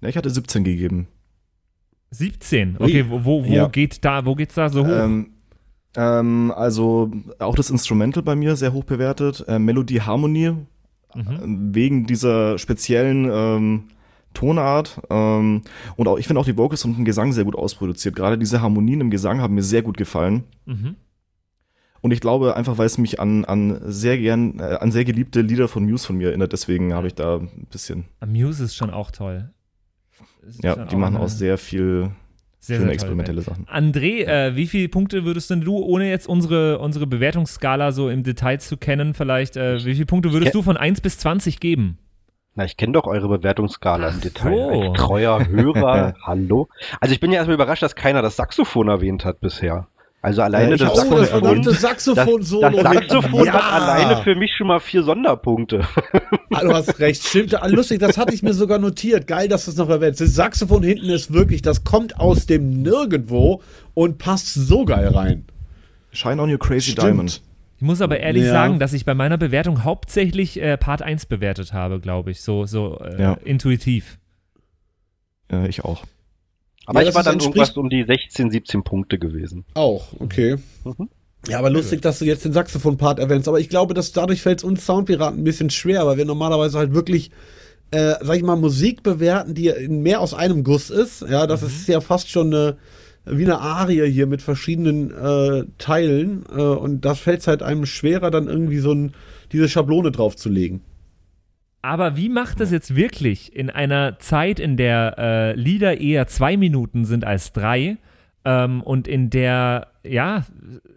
Ja, 0.00 0.08
ich 0.08 0.16
hatte 0.16 0.30
17 0.30 0.64
gegeben. 0.64 1.08
17. 2.10 2.76
Okay, 2.78 3.04
wo, 3.08 3.24
wo, 3.24 3.44
wo 3.44 3.52
Ja. 3.52 3.68
geht 3.68 4.04
da, 4.04 4.24
wo 4.24 4.34
geht's 4.34 4.54
da 4.54 4.68
so 4.68 4.86
hoch? 4.86 4.90
Ähm, 5.04 5.30
ähm, 5.96 6.52
also 6.54 7.10
auch 7.38 7.54
das 7.54 7.70
Instrumental 7.70 8.22
bei 8.22 8.34
mir 8.34 8.56
sehr 8.56 8.72
hoch 8.72 8.84
bewertet. 8.84 9.44
Äh, 9.48 9.58
Melodie, 9.58 10.00
Harmonie, 10.00 10.54
Mhm. 11.14 11.74
wegen 11.74 12.06
dieser 12.06 12.58
speziellen 12.58 13.28
ähm, 13.30 13.84
Tonart. 14.34 15.00
Ähm, 15.10 15.62
und 15.96 16.08
auch, 16.08 16.18
ich 16.18 16.26
finde 16.26 16.40
auch 16.40 16.46
die 16.46 16.56
Vocals 16.56 16.84
und 16.86 16.96
den 16.96 17.04
Gesang 17.04 17.32
sehr 17.32 17.44
gut 17.44 17.54
ausproduziert. 17.56 18.16
Gerade 18.16 18.38
diese 18.38 18.62
Harmonien 18.62 19.02
im 19.02 19.10
Gesang 19.10 19.40
haben 19.40 19.54
mir 19.54 19.62
sehr 19.62 19.82
gut 19.82 19.96
gefallen. 19.98 20.44
Mhm. 20.64 20.96
Und 22.00 22.10
ich 22.12 22.20
glaube 22.20 22.56
einfach, 22.56 22.78
weil 22.78 22.86
es 22.86 22.98
mich 22.98 23.20
an, 23.20 23.44
an 23.44 23.78
sehr 23.84 24.18
gern, 24.18 24.58
äh, 24.58 24.78
an 24.80 24.90
sehr 24.90 25.04
geliebte 25.04 25.40
Lieder 25.42 25.68
von 25.68 25.84
Muse 25.84 26.06
von 26.06 26.16
mir 26.16 26.28
erinnert, 26.28 26.52
deswegen 26.52 26.94
habe 26.94 27.06
ich 27.06 27.14
da 27.14 27.36
ein 27.36 27.66
bisschen, 27.70 28.06
Muse 28.26 28.64
ist 28.64 28.74
schon 28.74 28.90
auch 28.90 29.10
toll. 29.10 29.50
Ja, 30.62 30.84
die 30.86 30.96
machen 30.96 31.16
auch 31.16 31.28
sehr 31.28 31.58
viel 31.58 32.10
sehr, 32.64 32.76
schöne 32.76 32.86
sehr 32.86 32.94
experimentelle 32.94 33.42
Sachen. 33.42 33.64
Band. 33.64 33.96
André, 33.96 34.24
äh, 34.24 34.54
wie 34.56 34.66
viele 34.68 34.88
Punkte 34.88 35.24
würdest 35.24 35.50
denn 35.50 35.62
du, 35.62 35.78
ohne 35.78 36.08
jetzt 36.08 36.28
unsere, 36.28 36.78
unsere 36.78 37.06
Bewertungsskala 37.08 37.90
so 37.90 38.08
im 38.08 38.22
Detail 38.22 38.58
zu 38.60 38.76
kennen, 38.76 39.14
vielleicht, 39.14 39.56
äh, 39.56 39.84
wie 39.84 39.94
viele 39.94 40.06
Punkte 40.06 40.32
würdest 40.32 40.54
Ja. 40.54 40.60
du 40.60 40.62
von 40.62 40.76
1 40.76 41.00
bis 41.00 41.18
20 41.18 41.58
geben? 41.58 41.98
Na, 42.54 42.64
ich 42.64 42.76
kenne 42.76 42.92
doch 42.92 43.06
eure 43.06 43.28
Bewertungsskala 43.28 44.08
im 44.08 44.14
Ach 44.18 44.20
Detail. 44.20 44.74
so. 44.74 44.82
Ein 44.82 44.94
treuer 44.94 45.46
Hörer, 45.48 46.14
hallo. 46.26 46.68
Also 47.00 47.14
ich 47.14 47.18
bin 47.20 47.32
ja 47.32 47.38
erstmal 47.38 47.54
überrascht, 47.54 47.82
dass 47.82 47.96
keiner 47.96 48.22
das 48.22 48.36
Saxophon 48.36 48.88
erwähnt 48.88 49.24
hat 49.24 49.40
bisher. 49.40 49.88
Also 50.24 50.40
alleine 50.42 50.76
ich 50.76 50.80
das 50.80 50.90
Oh, 50.90 50.94
das 50.94 51.00
Saxophon 51.08 51.26
verdammte 51.26 51.70
Das, 51.70 51.80
Saxophon-Solo. 51.80 52.82
das. 52.82 52.92
Saxophon 52.94 53.44
Ja. 53.44 53.52
hat 53.54 53.72
alleine 53.82 54.22
für 54.22 54.34
mich 54.36 54.52
schon 54.56 54.68
mal 54.68 54.78
vier 54.78 55.02
Sonderpunkte. 55.02 55.80
Ah, 56.52 56.60
du 56.62 56.72
hast 56.72 57.00
recht, 57.00 57.26
stimmt. 57.26 57.60
Ah, 57.60 57.66
Lustig, 57.66 57.98
das 57.98 58.16
hatte 58.16 58.32
ich 58.32 58.42
mir 58.44 58.54
sogar 58.54 58.78
notiert. 58.78 59.26
Geil, 59.26 59.48
dass 59.48 59.64
du 59.64 59.72
es 59.72 59.76
noch 59.76 59.88
erwähnst. 59.88 60.20
Das 60.20 60.32
Saxophon 60.34 60.84
hinten 60.84 61.08
ist 61.10 61.32
wirklich, 61.32 61.60
das 61.60 61.82
kommt 61.82 62.20
aus 62.20 62.46
dem 62.46 62.82
Nirgendwo 62.82 63.62
und 63.94 64.18
passt 64.18 64.54
so 64.54 64.84
geil 64.84 65.08
rein. 65.08 65.44
Shine 66.12 66.40
on 66.40 66.50
your 66.52 66.58
crazy 66.58 66.92
Stimmt. 66.92 67.08
diamond. 67.08 67.42
Ich 67.78 67.82
muss 67.82 68.00
aber 68.00 68.20
ehrlich 68.20 68.44
Ja. 68.44 68.52
sagen, 68.52 68.78
dass 68.78 68.92
ich 68.92 69.04
bei 69.04 69.14
meiner 69.14 69.38
Bewertung 69.38 69.82
hauptsächlich 69.82 70.62
äh, 70.62 70.76
Part 70.76 71.02
1 71.02 71.26
bewertet 71.26 71.72
habe, 71.72 71.98
glaube 71.98 72.30
ich, 72.30 72.42
so, 72.42 72.64
so 72.64 73.00
äh, 73.00 73.20
Ja. 73.20 73.32
intuitiv. 73.44 74.18
Äh, 75.50 75.66
ich 75.68 75.84
auch. 75.84 76.04
Aber 76.86 77.02
Ja, 77.02 77.08
ich 77.08 77.14
war 77.14 77.22
dann 77.22 77.38
irgendwas 77.38 77.76
um 77.76 77.88
die 77.88 78.04
16, 78.04 78.50
17 78.50 78.82
Punkte 78.82 79.18
gewesen. 79.18 79.64
Auch, 79.74 80.08
okay. 80.18 80.56
Mhm. 80.84 81.08
Ja, 81.48 81.58
aber 81.58 81.70
lustig, 81.70 82.02
dass 82.02 82.20
du 82.20 82.24
jetzt 82.24 82.44
den 82.44 82.52
Saxophon-Part 82.52 83.18
erwähnst. 83.18 83.48
Aber 83.48 83.58
ich 83.58 83.68
glaube, 83.68 83.94
dass 83.94 84.12
dadurch 84.12 84.42
fällt 84.42 84.58
es 84.58 84.64
uns 84.64 84.86
Soundpiraten 84.86 85.40
ein 85.40 85.44
bisschen 85.44 85.70
schwer, 85.70 86.06
weil 86.06 86.16
wir 86.16 86.24
normalerweise 86.24 86.78
halt 86.78 86.94
wirklich, 86.94 87.30
äh, 87.90 88.14
sag 88.20 88.36
ich 88.36 88.44
mal, 88.44 88.56
Musik 88.56 89.02
bewerten, 89.02 89.54
die 89.54 89.72
mehr 89.88 90.20
aus 90.20 90.34
einem 90.34 90.62
Guss 90.62 90.90
ist. 90.90 91.22
Ja, 91.28 91.48
das 91.48 91.62
ist 91.62 91.88
ja 91.88 92.00
fast 92.00 92.30
schon 92.30 92.54
eine, 92.54 92.76
wie 93.24 93.44
eine 93.44 93.58
Arie 93.58 94.08
hier 94.08 94.28
mit 94.28 94.40
verschiedenen 94.40 95.10
äh, 95.10 95.64
Teilen. 95.78 96.44
Äh, 96.48 96.60
und 96.60 97.04
das 97.04 97.18
fällt 97.18 97.44
halt 97.48 97.62
einem 97.62 97.86
schwerer, 97.86 98.30
dann 98.30 98.46
irgendwie 98.46 98.78
so 98.78 98.92
ein, 98.92 99.12
diese 99.50 99.68
Schablone 99.68 100.12
draufzulegen. 100.12 100.82
Aber 101.82 102.16
wie 102.16 102.28
macht 102.28 102.60
das 102.60 102.70
jetzt 102.70 102.94
wirklich 102.94 103.54
in 103.54 103.68
einer 103.68 104.20
Zeit, 104.20 104.60
in 104.60 104.76
der 104.76 105.16
äh, 105.18 105.52
Lieder 105.54 106.00
eher 106.00 106.28
zwei 106.28 106.56
Minuten 106.56 107.04
sind 107.04 107.24
als 107.24 107.52
drei 107.52 107.98
ähm, 108.44 108.82
und 108.82 109.08
in 109.08 109.30
der, 109.30 109.88
ja, 110.04 110.46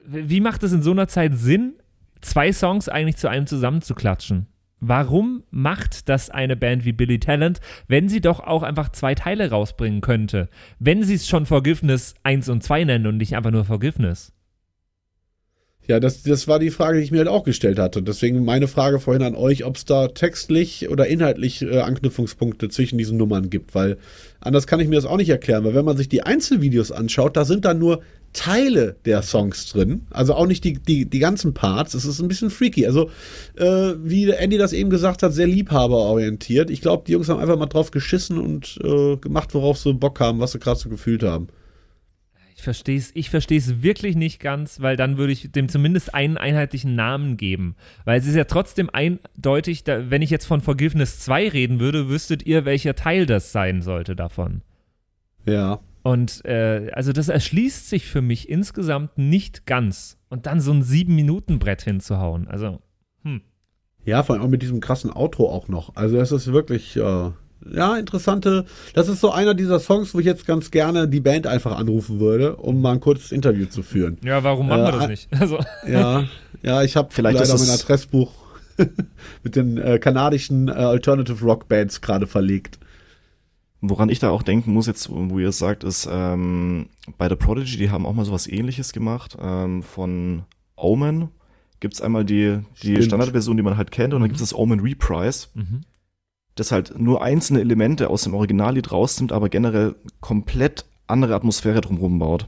wie 0.06 0.42
macht 0.42 0.62
es 0.62 0.74
in 0.74 0.84
so 0.84 0.92
einer 0.92 1.08
Zeit 1.08 1.34
Sinn, 1.36 1.74
zwei 2.22 2.54
Songs 2.54 2.88
eigentlich 2.88 3.18
zu 3.18 3.28
einem 3.28 3.48
zusammenzuklatschen? 3.48 4.46
Warum 4.80 5.44
macht 5.50 6.10
das 6.10 6.30
eine 6.30 6.56
Band 6.56 6.86
wie 6.86 6.92
Billy 6.92 7.20
Talent, 7.20 7.62
wenn 7.88 8.08
sie 8.08 8.22
doch 8.22 8.40
auch 8.40 8.62
einfach 8.62 8.90
zwei 8.90 9.16
Teile 9.16 9.50
rausbringen 9.50 10.02
könnte? 10.02 10.50
Wenn 10.78 11.02
sie 11.02 11.16
es 11.16 11.28
schon 11.28 11.48
Forgiveness 11.48 12.14
1 12.22 12.50
und 12.50 12.62
2 12.62 12.84
nennen 12.84 13.08
und 13.08 13.18
nicht 13.18 13.36
einfach 13.36 13.52
nur 13.52 13.66
Forgiveness. 13.66 14.34
Ja, 15.88 16.00
das, 16.00 16.24
das 16.24 16.48
war 16.48 16.60
die 16.60 16.72
Frage, 16.72 16.98
die 16.98 17.04
ich 17.04 17.12
mir 17.12 17.20
halt 17.20 17.28
auch 17.28 17.44
gestellt 17.44 17.78
hatte. 17.78 18.02
Deswegen 18.02 18.44
meine 18.44 18.68
Frage 18.68 19.00
vorhin 19.00 19.24
an 19.24 19.36
euch, 19.36 19.66
ob 19.66 19.78
es 19.78 19.86
da 19.86 20.08
textlich 20.08 20.90
oder 20.90 21.08
inhaltlich 21.08 21.62
äh, 21.62 21.80
Anknüpfungspunkte 21.80 22.70
zwischen 22.70 22.98
diesen 22.98 23.18
Nummern 23.18 23.50
gibt, 23.50 23.76
weil 23.76 23.98
anders 24.40 24.66
kann 24.66 24.80
ich 24.80 24.88
mir 24.88 24.96
das 24.96 25.06
auch 25.06 25.18
nicht 25.18 25.30
erklären, 25.30 25.64
weil 25.64 25.76
wenn 25.76 25.86
man 25.86 25.98
sich 25.98 26.10
die 26.10 26.24
Einzelvideos 26.24 26.92
anschaut, 26.92 27.38
da 27.38 27.46
sind 27.46 27.66
da 27.66 27.74
nur 27.74 28.02
Teile 28.34 28.98
der 29.06 29.22
Songs 29.22 29.72
drin, 29.72 30.08
also 30.10 30.34
auch 30.34 30.46
nicht 30.46 30.64
die, 30.66 30.74
die, 30.74 31.06
die 31.06 31.20
ganzen 31.20 31.54
Parts. 31.54 31.94
Es 31.94 32.04
ist 32.04 32.20
ein 32.20 32.28
bisschen 32.28 32.50
freaky. 32.50 32.86
Also, 32.86 33.10
äh, 33.56 33.94
wie 34.04 34.30
Andy 34.30 34.58
das 34.58 34.74
eben 34.74 34.90
gesagt 34.90 35.24
hat, 35.24 35.34
sehr 35.34 35.48
liebhaberorientiert. 35.48 36.70
Ich 36.70 36.82
glaube, 36.82 37.04
die 37.08 37.14
Jungs 37.14 37.30
haben 37.30 37.40
einfach 37.40 37.58
mal 37.58 37.68
drauf 37.68 37.92
geschissen 37.92 38.38
und 38.38 38.78
äh, 38.84 39.16
gemacht, 39.18 39.54
worauf 39.54 39.78
sie 39.78 39.94
Bock 39.94 40.20
haben, 40.20 40.40
was 40.40 40.52
sie 40.52 40.60
gerade 40.60 40.80
so 40.80 40.90
gefühlt 40.90 41.24
haben. 41.24 41.48
Ich 42.56 42.64
verstehe 42.64 42.98
es 42.98 43.12
ich 43.14 43.30
versteh's 43.30 43.84
wirklich 43.84 44.16
nicht 44.16 44.40
ganz, 44.40 44.80
weil 44.80 44.96
dann 44.96 45.18
würde 45.18 45.34
ich 45.34 45.52
dem 45.52 45.68
zumindest 45.68 46.14
einen 46.14 46.38
einheitlichen 46.38 46.96
Namen 46.96 47.36
geben. 47.36 47.76
Weil 48.06 48.18
es 48.18 48.26
ist 48.26 48.36
ja 48.36 48.46
trotzdem 48.46 48.90
eindeutig, 48.92 49.84
da, 49.84 50.10
wenn 50.10 50.22
ich 50.22 50.30
jetzt 50.30 50.46
von 50.46 50.62
Forgiveness 50.62 51.20
2 51.20 51.50
reden 51.50 51.80
würde, 51.82 52.08
wüsstet 52.08 52.46
ihr, 52.46 52.64
welcher 52.64 52.96
Teil 52.96 53.26
das 53.26 53.52
sein 53.52 53.82
sollte 53.82 54.16
davon. 54.16 54.62
Ja. 55.46 55.82
Und 56.02 56.46
äh, 56.46 56.92
also 56.94 57.12
das 57.12 57.28
erschließt 57.28 57.90
sich 57.90 58.06
für 58.06 58.22
mich 58.22 58.48
insgesamt 58.48 59.18
nicht 59.18 59.66
ganz. 59.66 60.18
Und 60.30 60.46
dann 60.46 60.62
so 60.62 60.72
ein 60.72 60.82
7-Minuten-Brett 60.82 61.82
hinzuhauen. 61.82 62.48
Also, 62.48 62.80
hm. 63.24 63.42
Ja, 64.06 64.24
vor 64.24 64.36
allem 64.36 64.46
auch 64.46 64.50
mit 64.50 64.62
diesem 64.62 64.80
krassen 64.80 65.12
Outro 65.12 65.50
auch 65.50 65.68
noch. 65.68 65.96
Also 65.96 66.18
es 66.20 66.32
ist 66.32 66.54
wirklich, 66.54 66.96
äh, 66.96 67.32
ja, 67.74 67.98
interessante. 67.98 68.66
Das 68.94 69.08
ist 69.08 69.22
so 69.22 69.32
einer 69.32 69.54
dieser 69.54 69.80
Songs, 69.80 70.14
wo 70.14 70.20
ich 70.20 70.26
jetzt 70.26 70.46
ganz 70.46 70.72
gerne 70.72 71.08
die 71.08 71.20
Band 71.20 71.48
einfach 71.48 71.78
anrufen 71.78 72.20
würde, 72.20 72.56
um 72.58 72.82
mal 72.82 72.94
ein 72.94 73.00
kurzes 73.00 73.32
Interview 73.32 73.66
zu 73.66 73.82
führen. 73.84 74.18
Ja, 74.24 74.44
warum 74.44 74.68
machen 74.68 74.82
Äh, 74.82 74.86
wir 74.86 74.92
das 75.00 75.08
nicht? 75.08 75.28
Also, 75.40 75.60
Ja, 75.88 76.24
ja, 76.62 76.84
ich 76.84 76.96
habe 76.96 77.10
Vielleicht 77.12 77.40
leider 77.40 77.54
es- 77.56 77.68
mein 77.68 77.76
Adressbuch 77.76 78.32
mit 79.44 79.56
den 79.56 79.78
äh, 79.78 80.00
kanadischen 80.00 80.68
äh, 80.68 80.72
Alternative 80.72 81.44
Rock 81.46 81.68
Bands 81.68 82.02
gerade 82.02 82.28
verlegt. 82.28 82.78
Woran 83.82 84.10
ich 84.10 84.20
da 84.20 84.30
auch 84.32 84.42
denken 84.44 84.74
muss, 84.74 84.88
jetzt, 84.88 85.10
wo 85.12 85.38
ihr 85.38 85.50
es 85.50 85.60
sagt, 85.60 85.84
ist, 85.84 86.08
ähm, 86.12 86.88
bei 87.18 87.30
The 87.30 87.36
Prodigy, 87.36 87.78
die 87.78 87.90
haben 87.92 88.06
auch 88.06 88.14
mal 88.14 88.26
sowas 88.26 88.48
ähnliches 88.48 88.94
gemacht. 88.94 89.38
Ähm, 89.40 89.84
von 89.84 90.44
Omen 90.76 91.30
gibt's 91.82 92.02
einmal 92.02 92.26
die, 92.26 92.60
die. 92.82 93.02
Standardversion, 93.04 93.58
die 93.58 93.64
man 93.64 93.78
halt 93.78 93.92
kennt, 93.92 94.14
und 94.14 94.22
dann 94.22 94.30
gibt's 94.30 94.42
das 94.42 94.56
Omen 94.56 94.80
Reprise, 94.80 95.48
mhm. 95.54 95.82
Das 96.56 96.72
halt 96.72 96.98
nur 96.98 97.22
einzelne 97.22 97.60
Elemente 97.60 98.10
aus 98.10 98.24
dem 98.24 98.34
Originallied 98.34 98.92
rausnimmt, 98.92 99.32
aber 99.32 99.50
generell 99.50 99.96
komplett 100.22 100.86
andere 101.08 101.36
Atmosphäre 101.36 101.82
drumherum 101.82 102.20
baut. 102.20 102.48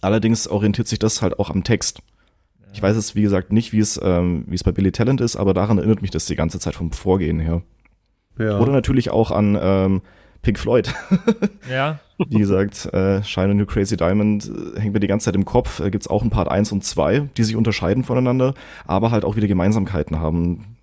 Allerdings 0.00 0.48
orientiert 0.48 0.86
sich 0.86 0.98
das 0.98 1.22
halt 1.22 1.38
auch 1.38 1.50
am 1.50 1.64
Text. 1.64 2.00
Ich 2.72 2.82
weiß 2.82 2.96
jetzt, 2.96 3.14
wie 3.14 3.22
gesagt, 3.22 3.52
nicht, 3.52 3.72
wie 3.72 3.78
es, 3.78 4.00
ähm, 4.02 4.44
wie 4.48 4.54
es 4.54 4.64
bei 4.64 4.72
Billy 4.72 4.92
Talent 4.92 5.20
ist, 5.20 5.36
aber 5.36 5.54
daran 5.54 5.78
erinnert 5.78 6.02
mich 6.02 6.10
das 6.10 6.26
die 6.26 6.36
ganze 6.36 6.58
Zeit 6.58 6.74
vom 6.74 6.92
Vorgehen 6.92 7.40
her. 7.40 7.62
Ja. 8.38 8.58
Oder 8.58 8.72
natürlich 8.72 9.10
auch 9.10 9.30
an 9.30 9.58
ähm, 9.60 10.02
Pink 10.42 10.58
Floyd. 10.58 10.92
ja. 11.70 12.00
Wie 12.18 12.38
gesagt, 12.38 12.86
äh, 12.92 13.22
Shine 13.22 13.50
on 13.50 13.60
Your 13.60 13.66
Crazy 13.66 13.96
Diamond 13.96 14.50
äh, 14.76 14.80
hängt 14.80 14.92
mir 14.92 15.00
die 15.00 15.06
ganze 15.06 15.26
Zeit 15.26 15.36
im 15.36 15.44
Kopf. 15.44 15.80
Äh, 15.80 15.90
gibt's 15.90 16.08
auch 16.08 16.22
ein 16.22 16.30
Part 16.30 16.48
1 16.48 16.70
und 16.72 16.84
2, 16.84 17.28
die 17.36 17.44
sich 17.44 17.56
unterscheiden 17.56 18.04
voneinander, 18.04 18.54
aber 18.86 19.10
halt 19.10 19.24
auch 19.24 19.36
wieder 19.36 19.48
Gemeinsamkeiten 19.48 20.20
haben. 20.20 20.76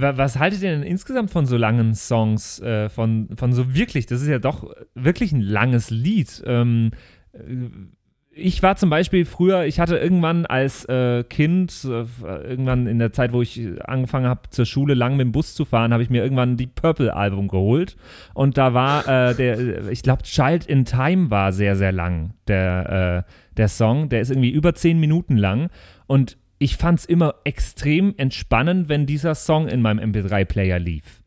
Wa- 0.00 0.16
Was 0.16 0.38
haltet 0.38 0.62
ihr 0.62 0.70
denn 0.70 0.82
insgesamt 0.82 1.30
von 1.30 1.46
so 1.46 1.56
langen 1.56 1.94
Songs? 1.94 2.60
Äh, 2.60 2.88
von, 2.88 3.28
von 3.36 3.52
so 3.52 3.74
wirklich, 3.74 4.06
das 4.06 4.22
ist 4.22 4.28
ja 4.28 4.38
doch 4.38 4.72
wirklich 4.94 5.32
ein 5.32 5.40
langes 5.40 5.90
Lied. 5.90 6.42
Ähm, 6.46 6.90
äh, 7.32 7.38
ich 8.36 8.64
war 8.64 8.74
zum 8.74 8.90
Beispiel 8.90 9.24
früher, 9.26 9.64
ich 9.64 9.78
hatte 9.78 9.96
irgendwann 9.96 10.44
als 10.44 10.84
äh, 10.86 11.22
Kind, 11.22 11.84
irgendwann 11.84 12.88
in 12.88 12.98
der 12.98 13.12
Zeit, 13.12 13.32
wo 13.32 13.42
ich 13.42 13.60
angefangen 13.86 14.26
habe, 14.26 14.50
zur 14.50 14.66
Schule 14.66 14.94
lang 14.94 15.12
mit 15.16 15.20
dem 15.26 15.30
Bus 15.30 15.54
zu 15.54 15.64
fahren, 15.64 15.92
habe 15.92 16.02
ich 16.02 16.10
mir 16.10 16.24
irgendwann 16.24 16.56
die 16.56 16.66
Purple-Album 16.66 17.46
geholt. 17.46 17.96
Und 18.34 18.58
da 18.58 18.74
war 18.74 19.34
der, 19.34 19.88
ich 19.88 20.02
glaube, 20.02 20.24
Child 20.24 20.66
in 20.66 20.84
Time 20.84 21.30
war 21.30 21.52
sehr, 21.52 21.76
sehr 21.76 21.92
lang, 21.92 22.34
der, 22.48 23.24
der 23.56 23.68
Song. 23.68 24.08
Der 24.08 24.20
ist 24.20 24.30
irgendwie 24.30 24.50
über 24.50 24.74
zehn 24.74 24.98
Minuten 24.98 25.36
lang. 25.36 25.70
Und 26.08 26.36
ich 26.64 26.78
fand 26.78 27.00
es 27.00 27.04
immer 27.04 27.34
extrem 27.44 28.14
entspannend, 28.16 28.88
wenn 28.88 29.04
dieser 29.04 29.34
Song 29.34 29.68
in 29.68 29.82
meinem 29.82 29.98
MP3-Player 30.12 30.78
lief. 30.78 31.20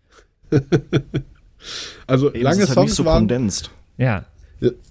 Also 2.06 2.32
Eben, 2.32 2.44
lange 2.44 2.58
es 2.58 2.64
ist 2.64 2.70
halt 2.70 2.76
Songs 2.76 2.90
nicht 2.90 2.96
so 2.98 3.06
waren 3.06 3.18
kondenst. 3.22 3.72
Ja. 3.98 4.26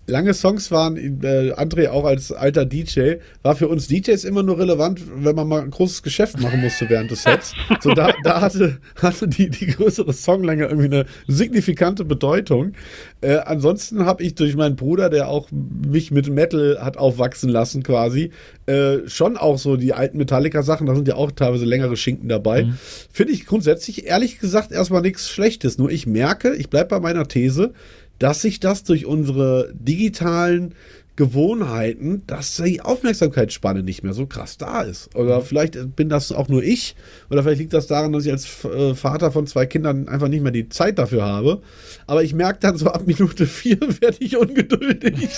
Lange 0.08 0.34
Songs 0.34 0.70
waren, 0.70 0.96
äh, 0.96 1.52
André 1.52 1.88
auch 1.88 2.04
als 2.04 2.30
alter 2.30 2.64
DJ, 2.64 3.14
war 3.42 3.56
für 3.56 3.66
uns 3.66 3.88
DJs 3.88 4.22
immer 4.22 4.44
nur 4.44 4.56
relevant, 4.58 5.02
wenn 5.16 5.34
man 5.34 5.48
mal 5.48 5.62
ein 5.62 5.70
großes 5.70 6.04
Geschäft 6.04 6.40
machen 6.40 6.60
musste 6.60 6.88
während 6.88 7.10
des 7.10 7.24
Sets. 7.24 7.52
So, 7.80 7.92
da, 7.92 8.12
da 8.22 8.40
hatte, 8.40 8.78
hatte 9.00 9.28
die, 9.28 9.50
die 9.50 9.66
größere 9.66 10.12
Songlänge 10.12 10.64
irgendwie 10.66 10.86
eine 10.86 11.06
signifikante 11.26 12.04
Bedeutung. 12.04 12.72
Äh, 13.20 13.36
ansonsten 13.38 14.06
habe 14.06 14.22
ich 14.22 14.34
durch 14.34 14.56
meinen 14.56 14.76
Bruder, 14.76 15.10
der 15.10 15.28
auch 15.28 15.48
mich 15.50 16.10
mit 16.10 16.28
Metal 16.28 16.78
hat 16.80 16.96
aufwachsen 16.96 17.50
lassen 17.50 17.82
quasi, 17.82 18.30
äh, 18.66 18.98
schon 19.06 19.36
auch 19.36 19.58
so 19.58 19.76
die 19.76 19.92
alten 19.92 20.18
Metallica-Sachen, 20.18 20.86
da 20.86 20.94
sind 20.94 21.08
ja 21.08 21.16
auch 21.16 21.32
teilweise 21.32 21.64
längere 21.64 21.96
Schinken 21.96 22.28
dabei. 22.28 22.68
Finde 23.12 23.32
ich 23.32 23.46
grundsätzlich, 23.46 24.06
ehrlich 24.06 24.38
gesagt, 24.38 24.72
erstmal 24.72 25.02
nichts 25.02 25.28
Schlechtes. 25.28 25.78
Nur 25.78 25.90
ich 25.90 26.06
merke, 26.06 26.54
ich 26.54 26.70
bleibe 26.70 26.88
bei 26.88 27.00
meiner 27.00 27.26
These, 27.26 27.72
dass 28.18 28.42
sich 28.42 28.60
das 28.60 28.84
durch 28.84 29.06
unsere 29.06 29.72
digitalen 29.74 30.74
Gewohnheiten, 31.16 32.22
dass 32.26 32.56
die 32.56 32.80
Aufmerksamkeitsspanne 32.80 33.82
nicht 33.82 34.02
mehr 34.02 34.12
so 34.12 34.26
krass 34.26 34.58
da 34.58 34.82
ist. 34.82 35.14
Oder 35.16 35.40
vielleicht 35.40 35.96
bin 35.96 36.08
das 36.08 36.30
auch 36.30 36.48
nur 36.48 36.62
ich, 36.62 36.94
oder 37.30 37.42
vielleicht 37.42 37.60
liegt 37.60 37.72
das 37.72 37.86
daran, 37.86 38.12
dass 38.12 38.26
ich 38.26 38.32
als 38.32 38.64
äh, 38.64 38.94
Vater 38.94 39.32
von 39.32 39.46
zwei 39.46 39.66
Kindern 39.66 40.08
einfach 40.08 40.28
nicht 40.28 40.42
mehr 40.42 40.52
die 40.52 40.68
Zeit 40.68 40.98
dafür 40.98 41.24
habe. 41.24 41.62
Aber 42.06 42.22
ich 42.22 42.34
merke 42.34 42.60
dann 42.60 42.76
so 42.76 42.86
ab 42.88 43.06
Minute 43.06 43.46
vier 43.46 43.80
werde 44.00 44.16
ich 44.20 44.36
ungeduldig. 44.36 45.30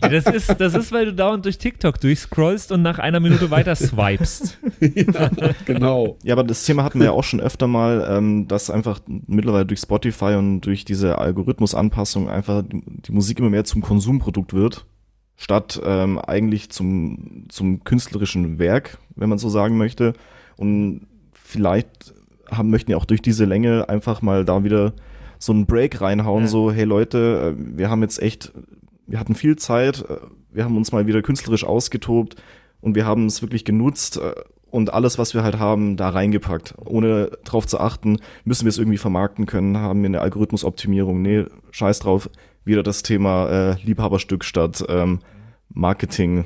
Das 0.00 0.26
ist, 0.26 0.60
das 0.60 0.74
ist, 0.74 0.92
weil 0.92 1.06
du 1.06 1.14
dauernd 1.14 1.44
durch 1.44 1.58
TikTok 1.58 2.00
durchscrollst 2.00 2.72
und 2.72 2.82
nach 2.82 2.98
einer 2.98 3.20
Minute 3.20 3.50
weiter 3.50 3.76
swipest. 3.76 4.58
ja, 4.80 5.30
genau. 5.64 6.18
Ja, 6.22 6.34
aber 6.34 6.44
das 6.44 6.64
Thema 6.64 6.84
hatten 6.84 6.98
wir 6.98 7.06
ja 7.06 7.12
auch 7.12 7.24
schon 7.24 7.40
öfter 7.40 7.66
mal, 7.66 8.06
ähm, 8.08 8.48
dass 8.48 8.70
einfach 8.70 9.00
mittlerweile 9.06 9.66
durch 9.66 9.80
Spotify 9.80 10.34
und 10.34 10.62
durch 10.62 10.84
diese 10.84 11.18
Algorithmusanpassung 11.18 12.28
einfach 12.28 12.62
die, 12.66 13.12
Musik 13.12 13.38
immer 13.38 13.50
mehr 13.50 13.64
zum 13.64 13.80
Konsumprodukt 14.18 14.54
wird, 14.54 14.86
statt 15.36 15.80
ähm, 15.84 16.18
eigentlich 16.18 16.70
zum, 16.70 17.46
zum 17.48 17.82
künstlerischen 17.84 18.58
Werk, 18.58 18.98
wenn 19.16 19.28
man 19.28 19.38
so 19.38 19.48
sagen 19.48 19.76
möchte. 19.76 20.12
Und 20.56 21.06
vielleicht 21.32 22.14
haben, 22.50 22.70
möchten 22.70 22.90
ja 22.90 22.96
auch 22.96 23.04
durch 23.04 23.22
diese 23.22 23.44
Länge 23.44 23.88
einfach 23.88 24.22
mal 24.22 24.44
da 24.44 24.64
wieder 24.64 24.92
so 25.38 25.52
einen 25.52 25.66
Break 25.66 26.00
reinhauen, 26.00 26.44
Ja. 26.44 26.48
so, 26.48 26.70
hey 26.72 26.84
Leute, 26.84 27.54
äh, 27.58 27.76
wir 27.78 27.90
haben 27.90 28.02
jetzt 28.02 28.22
echt, 28.22 28.52
wir 29.06 29.18
hatten 29.18 29.34
viel 29.34 29.56
Zeit, 29.56 30.04
äh, 30.08 30.16
wir 30.52 30.64
haben 30.64 30.76
uns 30.76 30.92
mal 30.92 31.06
wieder 31.06 31.22
künstlerisch 31.22 31.64
ausgetobt 31.64 32.36
und 32.80 32.94
wir 32.94 33.04
haben 33.06 33.26
es 33.26 33.42
wirklich 33.42 33.64
genutzt 33.64 34.18
äh, 34.18 34.32
und 34.70 34.92
alles, 34.92 35.18
was 35.18 35.34
wir 35.34 35.42
halt 35.42 35.58
haben, 35.58 35.96
da 35.96 36.08
reingepackt. 36.08 36.74
Ohne 36.84 37.30
drauf 37.44 37.66
zu 37.66 37.78
achten, 37.78 38.18
müssen 38.44 38.64
wir 38.64 38.70
es 38.70 38.78
irgendwie 38.78 38.98
vermarkten 38.98 39.46
können, 39.46 39.76
haben 39.76 40.00
wir 40.02 40.08
eine 40.08 40.20
Algorithmusoptimierung, 40.20 41.22
nee, 41.22 41.44
scheiß 41.70 41.98
drauf, 42.00 42.30
wieder 42.64 42.82
das 42.82 43.02
Thema 43.02 43.48
äh, 43.48 43.76
Liebhaberstück 43.82 44.44
statt 44.44 44.84
ähm, 44.88 45.20
Marketing. 45.68 46.44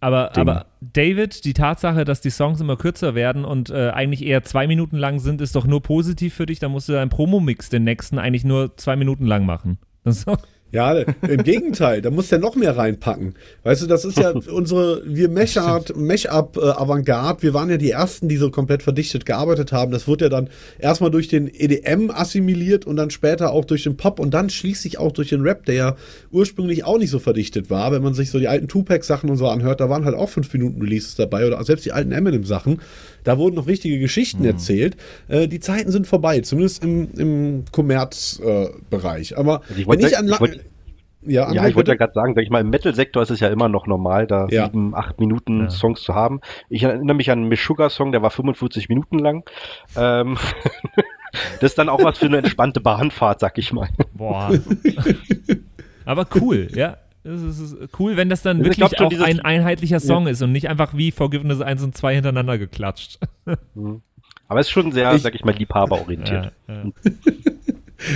Aber, 0.00 0.30
Ding. 0.34 0.40
aber 0.42 0.66
David, 0.80 1.44
die 1.44 1.52
Tatsache, 1.54 2.04
dass 2.04 2.20
die 2.20 2.30
Songs 2.30 2.60
immer 2.60 2.76
kürzer 2.76 3.14
werden 3.14 3.44
und 3.44 3.70
äh, 3.70 3.90
eigentlich 3.90 4.24
eher 4.24 4.42
zwei 4.42 4.66
Minuten 4.66 4.96
lang 4.96 5.20
sind, 5.20 5.40
ist 5.40 5.54
doch 5.54 5.64
nur 5.64 5.80
positiv 5.82 6.34
für 6.34 6.46
dich. 6.46 6.58
Da 6.58 6.68
musst 6.68 6.88
du 6.88 6.92
deinen 6.92 7.08
Promomix 7.08 7.68
den 7.70 7.84
nächsten 7.84 8.18
eigentlich 8.18 8.44
nur 8.44 8.76
zwei 8.76 8.96
Minuten 8.96 9.26
lang 9.26 9.46
machen. 9.46 9.78
Das 10.04 10.18
ist 10.18 10.28
doch- 10.28 10.42
Ja, 10.72 10.94
im 10.98 11.42
Gegenteil, 11.44 12.00
da 12.00 12.10
muss 12.10 12.28
der 12.28 12.38
noch 12.38 12.56
mehr 12.56 12.76
reinpacken. 12.76 13.34
Weißt 13.62 13.82
du, 13.82 13.86
das 13.86 14.06
ist 14.06 14.16
ja 14.18 14.30
unsere, 14.52 15.02
wir 15.06 15.28
Mesh-Art, 15.28 15.94
Mesh-Up 15.96 16.56
äh, 16.56 16.60
Avantgarde, 16.60 17.42
wir 17.42 17.52
waren 17.52 17.68
ja 17.68 17.76
die 17.76 17.90
ersten, 17.90 18.26
die 18.28 18.38
so 18.38 18.50
komplett 18.50 18.82
verdichtet 18.82 19.26
gearbeitet 19.26 19.70
haben. 19.72 19.92
Das 19.92 20.08
wurde 20.08 20.24
ja 20.24 20.28
dann 20.30 20.48
erstmal 20.78 21.10
durch 21.10 21.28
den 21.28 21.46
EDM 21.52 22.10
assimiliert 22.10 22.86
und 22.86 22.96
dann 22.96 23.10
später 23.10 23.52
auch 23.52 23.66
durch 23.66 23.82
den 23.82 23.98
Pop 23.98 24.18
und 24.18 24.32
dann 24.32 24.48
schließlich 24.48 24.98
auch 24.98 25.12
durch 25.12 25.28
den 25.28 25.42
Rap, 25.42 25.66
der 25.66 25.74
ja 25.74 25.96
ursprünglich 26.30 26.84
auch 26.84 26.96
nicht 26.98 27.10
so 27.10 27.18
verdichtet 27.18 27.68
war. 27.68 27.92
Wenn 27.92 28.02
man 28.02 28.14
sich 28.14 28.30
so 28.30 28.38
die 28.38 28.48
alten 28.48 28.66
Tupac-Sachen 28.66 29.28
und 29.28 29.36
so 29.36 29.48
anhört, 29.48 29.80
da 29.80 29.90
waren 29.90 30.06
halt 30.06 30.16
auch 30.16 30.30
fünf 30.30 30.50
Minuten 30.54 30.80
Releases 30.80 31.16
dabei 31.16 31.46
oder 31.46 31.62
selbst 31.64 31.84
die 31.84 31.92
alten 31.92 32.12
Eminem-Sachen. 32.12 32.80
Da 33.24 33.36
wurden 33.38 33.54
noch 33.54 33.66
wichtige 33.68 33.98
Geschichten 34.00 34.44
erzählt. 34.44 34.96
Äh, 35.28 35.46
die 35.48 35.60
Zeiten 35.60 35.92
sind 35.92 36.06
vorbei, 36.08 36.40
zumindest 36.40 36.82
im, 36.82 37.08
im 37.16 37.64
Kommerzbereich. 37.70 39.32
Äh. 39.32 39.34
Aber 39.36 39.60
ich 39.76 39.86
wenn 39.86 40.00
ich 40.00 40.16
an 40.18 40.24
ich 40.24 40.30
La- 40.30 40.40
wollte- 40.40 40.61
ja, 41.24 41.52
Ja, 41.52 41.66
ich 41.68 41.74
wollte 41.76 41.90
ja 41.92 41.96
gerade 41.96 42.12
sagen, 42.12 42.34
sag 42.34 42.42
ich 42.42 42.50
mal, 42.50 42.60
im 42.60 42.70
Metal-Sektor 42.70 43.22
ist 43.22 43.30
es 43.30 43.40
ja 43.40 43.48
immer 43.48 43.68
noch 43.68 43.86
normal, 43.86 44.26
da 44.26 44.46
Ja. 44.50 44.66
sieben, 44.66 44.94
acht 44.94 45.18
Minuten 45.20 45.62
Ja. 45.64 45.70
Songs 45.70 46.02
zu 46.02 46.14
haben. 46.14 46.40
Ich 46.68 46.82
erinnere 46.82 47.16
mich 47.16 47.30
an 47.30 47.40
einen 47.40 47.48
Meshuggah-Song, 47.48 48.12
der 48.12 48.22
war 48.22 48.30
45 48.30 48.88
Minuten 48.88 49.18
lang. 49.18 49.44
Ähm, 49.96 50.36
das 51.60 51.70
ist 51.72 51.78
dann 51.78 51.88
auch 51.88 52.02
was 52.04 52.18
für 52.18 52.26
eine 52.26 52.38
entspannte 52.38 52.80
Bahnfahrt, 52.80 53.40
sag 53.40 53.58
ich 53.58 53.72
mal. 53.72 53.88
Boah. 54.14 54.50
Aber 56.04 56.26
cool, 56.34 56.68
ja. 56.74 56.96
Es 57.24 57.40
ist 57.60 57.76
cool, 58.00 58.16
wenn 58.16 58.28
das 58.28 58.42
dann 58.42 58.58
Ich 58.58 58.64
wirklich 58.64 58.78
glaub 58.90 59.00
auch 59.00 59.08
dieses- 59.08 59.24
ein 59.24 59.38
einheitlicher 59.40 60.00
Song 60.00 60.26
ist 60.26 60.42
und 60.42 60.50
nicht 60.50 60.68
einfach 60.68 60.94
wie 60.96 61.12
Forgiveness 61.12 61.60
1 61.60 61.82
und 61.84 61.96
2 61.96 62.14
hintereinander 62.16 62.58
geklatscht. 62.58 63.20
Aber 64.48 64.58
es 64.60 64.66
ist 64.66 64.72
schon 64.72 64.90
sehr, 64.90 65.14
Ich- 65.14 65.22
sag 65.22 65.34
ich 65.36 65.44
mal, 65.44 65.54
liebhaberorientiert. 65.54 66.52
Ja, 66.66 66.74
ja. 66.74 66.84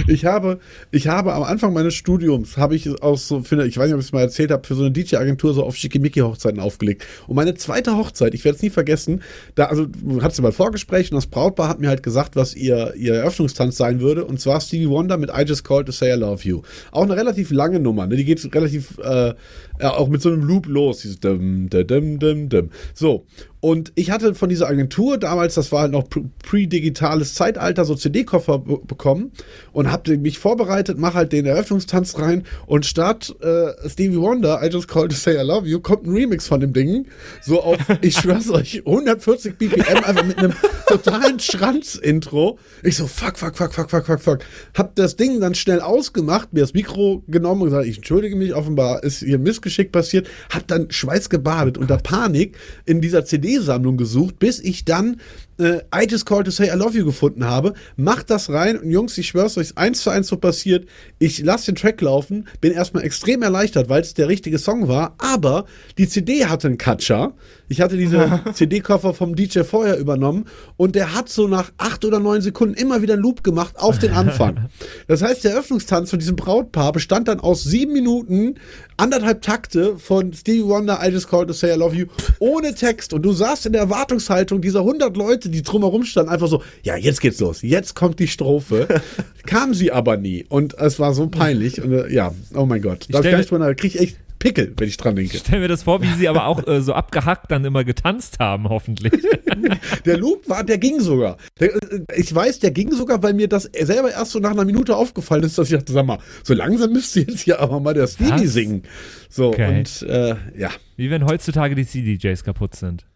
Ich 0.06 0.24
habe, 0.24 0.58
ich 0.90 1.08
habe 1.08 1.32
am 1.34 1.42
Anfang 1.42 1.72
meines 1.72 1.94
Studiums, 1.94 2.56
habe 2.56 2.76
ich 2.76 3.02
auch 3.02 3.18
so, 3.18 3.42
eine, 3.50 3.66
ich 3.66 3.76
weiß 3.76 3.86
nicht, 3.86 3.94
ob 3.94 4.00
ich 4.00 4.06
es 4.06 4.12
mal 4.12 4.20
erzählt 4.20 4.50
habe, 4.50 4.66
für 4.66 4.74
so 4.74 4.82
eine 4.82 4.92
DJ-Agentur 4.92 5.54
so 5.54 5.64
auf 5.64 5.76
Schickimicki-Hochzeiten 5.76 6.60
aufgelegt. 6.60 7.04
Und 7.26 7.36
meine 7.36 7.54
zweite 7.54 7.96
Hochzeit, 7.96 8.34
ich 8.34 8.44
werde 8.44 8.56
es 8.56 8.62
nie 8.62 8.70
vergessen, 8.70 9.22
da, 9.54 9.66
also, 9.66 9.86
hat 10.20 10.34
sie 10.34 10.42
mal 10.42 10.52
Vorgespräch 10.52 11.10
und 11.10 11.16
das 11.16 11.26
Brautpaar 11.26 11.68
hat 11.68 11.80
mir 11.80 11.88
halt 11.88 12.02
gesagt, 12.02 12.36
was 12.36 12.54
ihr, 12.54 12.94
ihr 12.96 13.14
Eröffnungstanz 13.14 13.76
sein 13.76 14.00
würde. 14.00 14.24
Und 14.24 14.40
zwar 14.40 14.60
Stevie 14.60 14.88
Wonder 14.88 15.16
mit 15.16 15.30
I 15.30 15.42
Just 15.42 15.64
Called 15.64 15.86
to 15.86 15.92
Say 15.92 16.14
I 16.14 16.18
Love 16.18 16.42
You. 16.42 16.62
Auch 16.90 17.02
eine 17.02 17.16
relativ 17.16 17.50
lange 17.50 17.80
Nummer, 17.80 18.06
ne? 18.06 18.16
Die 18.16 18.24
geht 18.24 18.54
relativ, 18.54 18.98
äh, 18.98 19.34
ja, 19.80 19.92
auch 19.94 20.08
mit 20.08 20.22
so 20.22 20.30
einem 20.30 20.42
Loop 20.42 20.66
los. 20.66 20.98
Dieses 21.02 21.20
Dum, 21.20 21.68
dum, 21.70 22.18
dum, 22.18 22.48
dum. 22.48 22.70
So. 22.94 23.24
Und 23.60 23.90
ich 23.96 24.10
hatte 24.12 24.34
von 24.36 24.48
dieser 24.48 24.68
Agentur 24.68 25.18
damals, 25.18 25.54
das 25.54 25.72
war 25.72 25.80
halt 25.82 25.90
noch 25.92 26.08
pre- 26.08 26.24
pre-digitales 26.44 27.34
Zeitalter, 27.34 27.84
so 27.84 27.96
CD-Koffer 27.96 28.58
be- 28.60 28.78
bekommen 28.86 29.32
und 29.72 29.90
habe 29.90 30.16
mich 30.18 30.38
vorbereitet, 30.38 30.98
mache 30.98 31.14
halt 31.14 31.32
den 31.32 31.46
Eröffnungstanz 31.46 32.16
rein 32.18 32.44
und 32.66 32.86
statt 32.86 33.34
äh, 33.40 33.88
Stevie 33.88 34.18
Wonder, 34.20 34.60
I 34.62 34.68
Just 34.68 34.86
Called 34.86 35.10
to 35.10 35.16
Say 35.16 35.34
I 35.40 35.44
Love 35.44 35.66
You, 35.66 35.80
kommt 35.80 36.06
ein 36.06 36.12
Remix 36.12 36.46
von 36.46 36.60
dem 36.60 36.72
Ding, 36.74 37.06
so 37.42 37.60
auf, 37.60 37.78
ich 38.02 38.14
schwör's 38.16 38.50
euch, 38.50 38.82
140 38.86 39.56
BPM, 39.58 40.04
einfach 40.04 40.24
mit 40.24 40.38
einem 40.38 40.52
totalen 40.86 41.40
Schranz-Intro. 41.40 42.58
Ich 42.82 42.96
so, 42.96 43.06
fuck, 43.06 43.36
fuck, 43.38 43.56
fuck, 43.56 43.72
fuck, 43.74 43.90
fuck, 43.90 44.06
fuck, 44.06 44.20
fuck. 44.20 44.38
Hab 44.76 44.94
das 44.94 45.16
Ding 45.16 45.40
dann 45.40 45.54
schnell 45.54 45.80
ausgemacht, 45.80 46.52
mir 46.52 46.60
das 46.60 46.74
Mikro 46.74 47.22
genommen 47.26 47.62
und 47.62 47.68
gesagt, 47.70 47.86
ich 47.86 47.96
entschuldige 47.96 48.36
mich, 48.36 48.54
offenbar 48.54 49.02
ist 49.02 49.20
hier 49.20 49.38
ein 49.38 49.42
Missgeschick 49.66 49.92
passiert, 49.92 50.28
hab 50.50 50.66
dann 50.68 50.90
schweißgebadet 50.90 51.76
unter 51.76 51.98
Panik 51.98 52.56
in 52.84 53.00
dieser 53.00 53.24
CD-Sammlung 53.24 53.96
gesucht, 53.96 54.38
bis 54.38 54.60
ich 54.60 54.84
dann 54.84 55.20
äh, 55.58 55.80
I 55.94 56.06
Just 56.08 56.26
Called 56.26 56.46
to 56.46 56.50
Say 56.50 56.68
I 56.68 56.76
Love 56.76 56.96
You 56.96 57.04
gefunden 57.04 57.44
habe. 57.44 57.74
Mach 57.96 58.22
das 58.22 58.50
rein 58.50 58.78
und 58.78 58.90
Jungs, 58.90 59.16
ich 59.18 59.28
schwör's 59.28 59.56
euch, 59.56 59.76
eins 59.76 60.02
zu 60.02 60.10
eins 60.10 60.28
so 60.28 60.36
passiert. 60.36 60.86
Ich 61.18 61.38
lasse 61.40 61.66
den 61.66 61.76
Track 61.76 62.00
laufen, 62.00 62.46
bin 62.60 62.72
erstmal 62.72 63.04
extrem 63.04 63.42
erleichtert, 63.42 63.88
weil 63.88 64.02
es 64.02 64.14
der 64.14 64.28
richtige 64.28 64.58
Song 64.58 64.88
war, 64.88 65.14
aber 65.18 65.66
die 65.98 66.08
CD 66.08 66.46
hatte 66.46 66.68
einen 66.68 66.78
Catcher. 66.78 67.34
Ich 67.68 67.80
hatte 67.80 67.96
diese 67.96 68.40
CD-Koffer 68.54 69.14
vom 69.14 69.34
DJ 69.34 69.60
vorher 69.60 69.98
übernommen 69.98 70.46
und 70.76 70.94
der 70.94 71.14
hat 71.14 71.28
so 71.28 71.48
nach 71.48 71.72
acht 71.78 72.04
oder 72.04 72.20
neun 72.20 72.42
Sekunden 72.42 72.74
immer 72.74 73.02
wieder 73.02 73.14
einen 73.14 73.22
Loop 73.22 73.42
gemacht 73.42 73.78
auf 73.78 73.98
den 73.98 74.12
Anfang. 74.12 74.68
Das 75.08 75.22
heißt, 75.22 75.44
der 75.44 75.52
Eröffnungstanz 75.52 76.10
von 76.10 76.18
diesem 76.18 76.36
Brautpaar 76.36 76.92
bestand 76.92 77.28
dann 77.28 77.40
aus 77.40 77.64
sieben 77.64 77.92
Minuten, 77.92 78.56
anderthalb 78.96 79.42
Takte 79.42 79.98
von 79.98 80.32
Stevie 80.32 80.64
Wonder, 80.64 81.00
I 81.02 81.10
Just 81.10 81.28
Called 81.28 81.48
to 81.48 81.54
Say 81.54 81.74
I 81.74 81.78
Love 81.78 81.94
You, 81.94 82.06
ohne 82.38 82.74
Text. 82.74 83.12
Und 83.12 83.22
du 83.22 83.32
saßt 83.32 83.66
in 83.66 83.72
der 83.72 83.82
Erwartungshaltung 83.82 84.60
dieser 84.60 84.80
100 84.80 85.16
Leute, 85.16 85.45
die 85.50 85.62
drumherum 85.62 86.04
standen, 86.04 86.30
einfach 86.30 86.48
so, 86.48 86.62
ja, 86.82 86.96
jetzt 86.96 87.20
geht's 87.20 87.40
los, 87.40 87.62
jetzt 87.62 87.94
kommt 87.94 88.18
die 88.18 88.28
Strophe. 88.28 88.86
Kam 89.46 89.74
sie 89.74 89.92
aber 89.92 90.16
nie. 90.16 90.44
Und 90.48 90.74
es 90.78 90.98
war 90.98 91.14
so 91.14 91.28
peinlich. 91.28 91.80
Und, 91.82 91.92
äh, 91.92 92.12
ja, 92.12 92.34
oh 92.54 92.66
mein 92.66 92.82
Gott. 92.82 93.06
Da 93.10 93.20
mir- 93.22 93.38
ich 93.40 93.48
da 93.48 93.74
krieg 93.74 93.94
ich 93.94 94.00
echt 94.00 94.16
Pickel, 94.38 94.74
wenn 94.76 94.86
ich 94.86 94.98
dran 94.98 95.16
denke. 95.16 95.38
Stell 95.38 95.60
mir 95.60 95.68
das 95.68 95.84
vor, 95.84 96.02
wie 96.02 96.12
sie 96.12 96.28
aber 96.28 96.46
auch 96.46 96.66
äh, 96.66 96.82
so 96.82 96.92
abgehackt 96.92 97.50
dann 97.50 97.64
immer 97.64 97.84
getanzt 97.84 98.38
haben, 98.38 98.68
hoffentlich. 98.68 99.12
Der 100.04 100.18
Loop 100.18 100.46
war, 100.48 100.62
der 100.62 100.76
ging 100.78 101.00
sogar. 101.00 101.38
Der, 101.58 101.74
äh, 101.74 102.00
ich 102.16 102.34
weiß, 102.34 102.58
der 102.58 102.70
ging 102.70 102.92
sogar, 102.92 103.22
weil 103.22 103.32
mir 103.32 103.48
das 103.48 103.62
selber 103.64 104.10
erst 104.12 104.32
so 104.32 104.38
nach 104.38 104.50
einer 104.50 104.64
Minute 104.66 104.94
aufgefallen 104.94 105.42
ist, 105.42 105.56
dass 105.56 105.70
ich 105.70 105.76
dachte, 105.78 105.92
sag 105.92 106.04
mal, 106.06 106.18
so 106.44 106.52
langsam 106.52 106.92
müsste 106.92 107.20
jetzt 107.20 107.40
hier 107.40 107.60
aber 107.60 107.80
mal 107.80 107.94
der 107.94 108.06
Stevie 108.06 108.46
singen. 108.46 108.82
So, 109.30 109.48
Okay. 109.48 109.78
und 109.78 110.02
äh, 110.08 110.34
ja, 110.56 110.70
Wie 110.96 111.10
wenn 111.10 111.24
heutzutage 111.24 111.74
die 111.74 111.86
CDJs 111.86 112.44
kaputt 112.44 112.74
sind. 112.76 113.06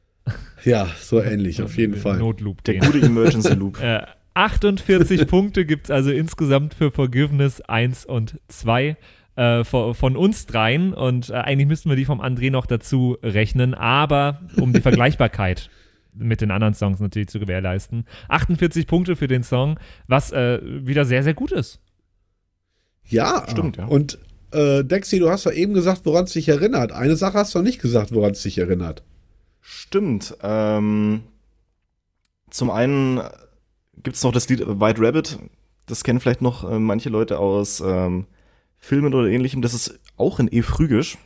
Ja, 0.64 0.88
so 1.00 1.22
ähnlich, 1.22 1.62
auf 1.62 1.76
jeden 1.76 1.96
Fall. 1.96 2.18
Notloop. 2.18 2.64
Der 2.64 2.76
gute 2.76 3.00
Emergency 3.00 3.54
Loop. 3.54 3.80
Äh, 3.82 4.02
48 4.34 5.26
Punkte 5.26 5.64
gibt 5.64 5.86
es 5.86 5.90
also 5.90 6.11
insgesamt 6.11 6.74
für 6.74 6.90
Forgiveness 6.90 7.61
1 7.62 8.04
und 8.06 8.40
2 8.48 8.96
äh, 9.36 9.64
von, 9.64 9.94
von 9.94 10.16
uns 10.16 10.46
dreien. 10.46 10.94
Und 10.94 11.30
äh, 11.30 11.34
eigentlich 11.34 11.66
müssten 11.66 11.88
wir 11.88 11.96
die 11.96 12.04
vom 12.04 12.20
André 12.20 12.50
noch 12.50 12.66
dazu 12.66 13.16
rechnen, 13.22 13.74
aber 13.74 14.40
um 14.56 14.72
die 14.72 14.80
Vergleichbarkeit 14.80 15.70
mit 16.14 16.40
den 16.40 16.50
anderen 16.50 16.74
Songs 16.74 17.00
natürlich 17.00 17.28
zu 17.28 17.40
gewährleisten. 17.40 18.04
48 18.28 18.86
Punkte 18.86 19.16
für 19.16 19.28
den 19.28 19.42
Song, 19.42 19.78
was 20.06 20.32
äh, 20.32 20.61
wieder 20.62 21.04
sehr, 21.04 21.22
sehr 21.22 21.34
gut 21.34 21.52
ist. 21.52 21.80
Ja, 23.08 23.44
Stimmt, 23.48 23.76
ja. 23.76 23.86
Und 23.86 24.18
äh, 24.52 24.84
Dexy, 24.84 25.18
du 25.18 25.30
hast 25.30 25.44
ja 25.44 25.52
eben 25.52 25.74
gesagt, 25.74 26.02
woran 26.04 26.24
es 26.24 26.32
dich 26.32 26.48
erinnert. 26.48 26.92
Eine 26.92 27.16
Sache 27.16 27.38
hast 27.38 27.54
du 27.54 27.58
noch 27.58 27.64
nicht 27.64 27.80
gesagt, 27.80 28.12
woran 28.12 28.32
es 28.32 28.42
dich 28.42 28.58
erinnert. 28.58 29.02
Stimmt. 29.72 30.36
Ähm, 30.42 31.22
zum 32.50 32.70
einen 32.70 33.20
gibt 34.02 34.16
es 34.16 34.24
noch 34.24 34.32
das 34.32 34.48
Lied 34.48 34.66
White 34.66 35.00
Rabbit. 35.00 35.38
Das 35.86 36.02
kennen 36.02 36.18
vielleicht 36.18 36.42
noch 36.42 36.68
äh, 36.68 36.80
manche 36.80 37.08
Leute 37.08 37.38
aus 37.38 37.78
ähm, 37.78 38.26
Filmen 38.78 39.14
oder 39.14 39.28
ähnlichem. 39.28 39.62
Das 39.62 39.72
ist 39.72 40.00
auch 40.16 40.40
in 40.40 40.48
E-Phrygisch. 40.50 41.18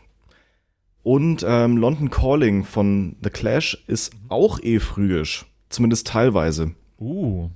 Und 1.02 1.42
ähm, 1.48 1.78
London 1.78 2.10
Calling 2.10 2.64
von 2.64 3.16
The 3.22 3.30
Clash 3.30 3.82
ist 3.86 4.12
auch 4.28 4.60
E-Phrygisch. 4.62 5.46
Zumindest 5.70 6.08
teilweise. 6.08 6.74
Uh. 7.00 7.48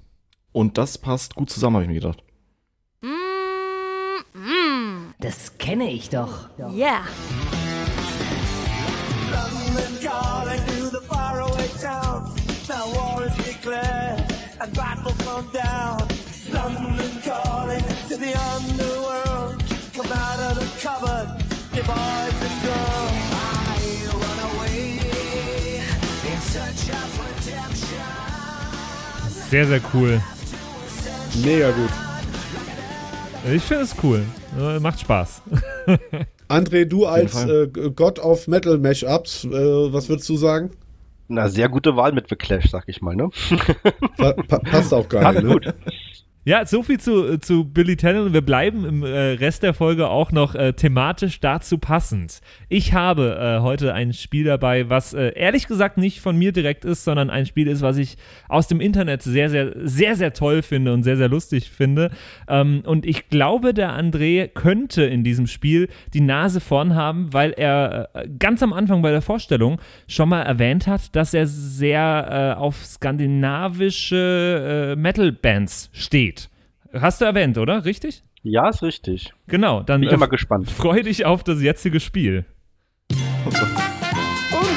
Und 0.52 0.78
das 0.78 0.96
passt 0.96 1.34
gut 1.34 1.50
zusammen, 1.50 1.76
habe 1.76 1.84
ich 1.84 1.90
mir 1.90 2.00
gedacht. 2.00 2.24
Das 5.20 5.58
kenne 5.58 5.90
ich 5.90 6.08
doch. 6.08 6.48
Yeah. 6.58 7.02
Come 15.38 15.50
down. 15.52 15.98
London 16.52 17.22
calling 17.22 17.84
to 18.08 18.16
the 18.16 18.32
underworld. 18.54 19.62
Come 19.94 20.12
out 20.12 20.40
of 20.48 20.54
the 20.58 20.68
cupboard, 20.82 21.28
you 21.74 21.82
boys 21.82 22.38
and 22.46 22.56
girls. 22.66 23.12
I 23.32 24.10
run 24.24 24.38
away 24.50 24.82
in 26.30 26.38
search 26.40 26.84
of 26.98 27.08
redemption. 27.26 28.08
Sehr, 29.50 29.66
sehr 29.66 29.80
cool. 29.92 30.20
Mega 31.44 31.70
gut. 31.70 31.90
Ich 33.54 33.62
finde 33.62 33.84
es 33.84 33.94
cool. 34.02 34.24
Äh, 34.58 34.80
macht 34.80 35.00
Spaß. 35.00 35.42
André, 36.48 36.86
du 36.86 37.06
als 37.06 37.44
äh, 37.44 37.68
Gott 37.94 38.18
of 38.18 38.48
Metal 38.48 38.78
Mashups, 38.78 39.44
äh, 39.44 39.92
was 39.92 40.08
würdest 40.08 40.28
du 40.28 40.36
sagen? 40.36 40.70
Na, 41.28 41.48
sehr 41.48 41.68
gute 41.68 41.94
Wahl 41.96 42.12
mit 42.12 42.28
The 42.28 42.36
Clash, 42.36 42.70
sag 42.70 42.84
ich 42.88 43.02
mal, 43.02 43.14
ne? 43.14 43.28
Pa 44.16 44.32
pa 44.32 44.58
passt 44.60 44.94
auch 44.94 45.08
geil, 45.08 45.22
Passt 45.22 45.42
ne? 45.42 45.52
gut. 45.52 45.74
Ja, 46.44 46.64
so 46.64 46.82
viel 46.82 46.98
zu, 46.98 47.36
zu 47.38 47.64
Billy 47.64 47.96
Talent. 47.96 48.32
Wir 48.32 48.40
bleiben 48.40 48.86
im 48.86 49.02
äh, 49.02 49.32
Rest 49.32 49.62
der 49.62 49.74
Folge 49.74 50.08
auch 50.08 50.32
noch 50.32 50.54
äh, 50.54 50.72
thematisch 50.72 51.40
dazu 51.40 51.76
passend. 51.76 52.40
Ich 52.70 52.94
habe 52.94 53.38
äh, 53.38 53.60
heute 53.60 53.92
ein 53.92 54.14
Spiel 54.14 54.44
dabei, 54.44 54.88
was 54.88 55.12
äh, 55.12 55.34
ehrlich 55.34 55.66
gesagt 55.66 55.98
nicht 55.98 56.20
von 56.20 56.38
mir 56.38 56.52
direkt 56.52 56.86
ist, 56.86 57.04
sondern 57.04 57.28
ein 57.28 57.44
Spiel 57.44 57.68
ist, 57.68 57.82
was 57.82 57.98
ich 57.98 58.16
aus 58.48 58.66
dem 58.66 58.80
Internet 58.80 59.22
sehr, 59.22 59.50
sehr, 59.50 59.74
sehr, 59.76 60.16
sehr 60.16 60.32
toll 60.32 60.62
finde 60.62 60.94
und 60.94 61.02
sehr, 61.02 61.18
sehr 61.18 61.28
lustig 61.28 61.68
finde. 61.68 62.10
Ähm, 62.48 62.82
und 62.86 63.04
ich 63.04 63.28
glaube, 63.28 63.74
der 63.74 63.90
André 63.90 64.48
könnte 64.48 65.02
in 65.02 65.24
diesem 65.24 65.48
Spiel 65.48 65.88
die 66.14 66.22
Nase 66.22 66.60
vorn 66.60 66.94
haben, 66.94 67.30
weil 67.34 67.50
er 67.50 68.08
äh, 68.14 68.26
ganz 68.38 68.62
am 68.62 68.72
Anfang 68.72 69.02
bei 69.02 69.10
der 69.10 69.22
Vorstellung 69.22 69.80
schon 70.06 70.30
mal 70.30 70.42
erwähnt 70.42 70.86
hat, 70.86 71.14
dass 71.14 71.34
er 71.34 71.46
sehr 71.46 72.54
äh, 72.56 72.58
auf 72.58 72.86
skandinavische 72.86 74.94
äh, 74.94 74.96
Metal-Bands 74.96 75.90
steht. 75.92 76.37
Hast 76.92 77.20
du 77.20 77.26
erwähnt, 77.26 77.58
oder? 77.58 77.84
Richtig? 77.84 78.22
Ja, 78.42 78.68
ist 78.68 78.82
richtig. 78.82 79.34
Genau, 79.46 79.82
dann 79.82 80.00
Bin 80.00 80.08
ich 80.08 80.12
äh, 80.12 80.16
immer 80.16 80.28
gespannt. 80.28 80.70
freu 80.76 81.02
dich 81.02 81.26
auf 81.26 81.44
das 81.44 81.60
jetzige 81.60 82.00
Spiel. 82.00 82.46
Und 83.10 83.16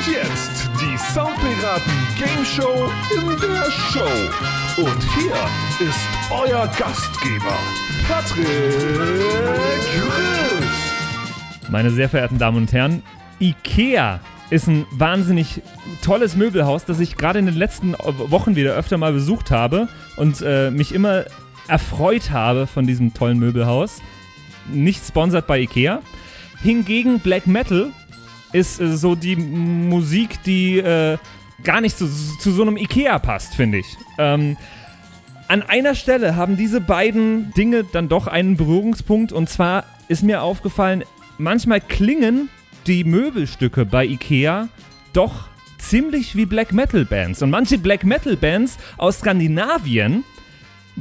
jetzt 0.07 0.69
die 0.81 0.97
Soundpiraten 0.97 1.93
Game 2.17 2.43
Show 2.45 2.89
in 3.15 3.27
der 3.39 3.71
Show. 3.71 4.81
Und 4.81 5.03
hier 5.15 5.87
ist 5.87 6.07
euer 6.31 6.67
Gastgeber, 6.77 7.57
Patrick 8.07 8.45
Chris. 9.93 10.65
Meine 11.69 11.91
sehr 11.91 12.09
verehrten 12.09 12.37
Damen 12.37 12.57
und 12.57 12.73
Herren, 12.73 13.03
IKEA 13.39 14.19
ist 14.49 14.67
ein 14.67 14.85
wahnsinnig 14.91 15.61
tolles 16.03 16.35
Möbelhaus, 16.35 16.83
das 16.83 16.99
ich 16.99 17.15
gerade 17.15 17.39
in 17.39 17.45
den 17.45 17.55
letzten 17.55 17.93
Wochen 17.93 18.57
wieder 18.57 18.73
öfter 18.73 18.97
mal 18.97 19.13
besucht 19.13 19.49
habe 19.49 19.87
und 20.17 20.41
äh, 20.41 20.71
mich 20.71 20.93
immer 20.93 21.23
erfreut 21.67 22.31
habe 22.31 22.67
von 22.67 22.87
diesem 22.87 23.13
tollen 23.13 23.39
Möbelhaus. 23.39 24.01
Nicht 24.71 25.05
sponsert 25.05 25.47
bei 25.47 25.61
IKEA. 25.61 26.01
Hingegen 26.61 27.19
Black 27.19 27.47
Metal 27.47 27.91
ist 28.53 28.79
äh, 28.79 28.95
so 28.95 29.15
die 29.15 29.35
Musik, 29.35 30.43
die 30.43 30.77
äh, 30.77 31.17
gar 31.63 31.81
nicht 31.81 31.97
zu, 31.97 32.07
zu 32.07 32.51
so 32.51 32.61
einem 32.61 32.77
IKEA 32.77 33.19
passt, 33.19 33.55
finde 33.55 33.79
ich. 33.79 33.97
Ähm, 34.17 34.57
an 35.47 35.63
einer 35.63 35.95
Stelle 35.95 36.35
haben 36.35 36.55
diese 36.55 36.79
beiden 36.79 37.51
Dinge 37.53 37.83
dann 37.83 38.07
doch 38.07 38.27
einen 38.27 38.55
Berührungspunkt 38.55 39.33
und 39.33 39.49
zwar 39.49 39.83
ist 40.07 40.23
mir 40.23 40.43
aufgefallen, 40.43 41.03
manchmal 41.37 41.81
klingen 41.81 42.49
die 42.87 43.03
Möbelstücke 43.03 43.85
bei 43.85 44.05
IKEA 44.05 44.69
doch 45.13 45.49
ziemlich 45.77 46.35
wie 46.35 46.45
Black 46.45 46.73
Metal 46.73 47.05
Bands 47.05 47.41
und 47.41 47.49
manche 47.49 47.77
Black 47.77 48.03
Metal 48.03 48.37
Bands 48.37 48.77
aus 48.97 49.19
Skandinavien 49.19 50.23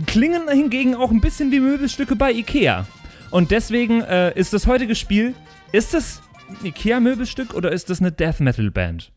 klingen 0.06 0.48
hingegen 0.48 0.94
auch 0.94 1.10
ein 1.10 1.20
bisschen 1.20 1.50
wie 1.52 1.60
Möbelstücke 1.60 2.16
bei 2.16 2.32
IKEA. 2.32 2.86
Und 3.30 3.50
deswegen 3.50 4.00
äh, 4.02 4.36
ist 4.38 4.52
das 4.52 4.66
heutige 4.66 4.94
Spiel, 4.94 5.34
ist 5.72 5.94
das 5.94 6.20
ein 6.48 6.66
IKEA-Möbelstück 6.66 7.54
oder 7.54 7.70
ist 7.70 7.90
das 7.90 8.00
eine 8.00 8.12
Death 8.12 8.40
Metal 8.40 8.70
Band? 8.70 9.12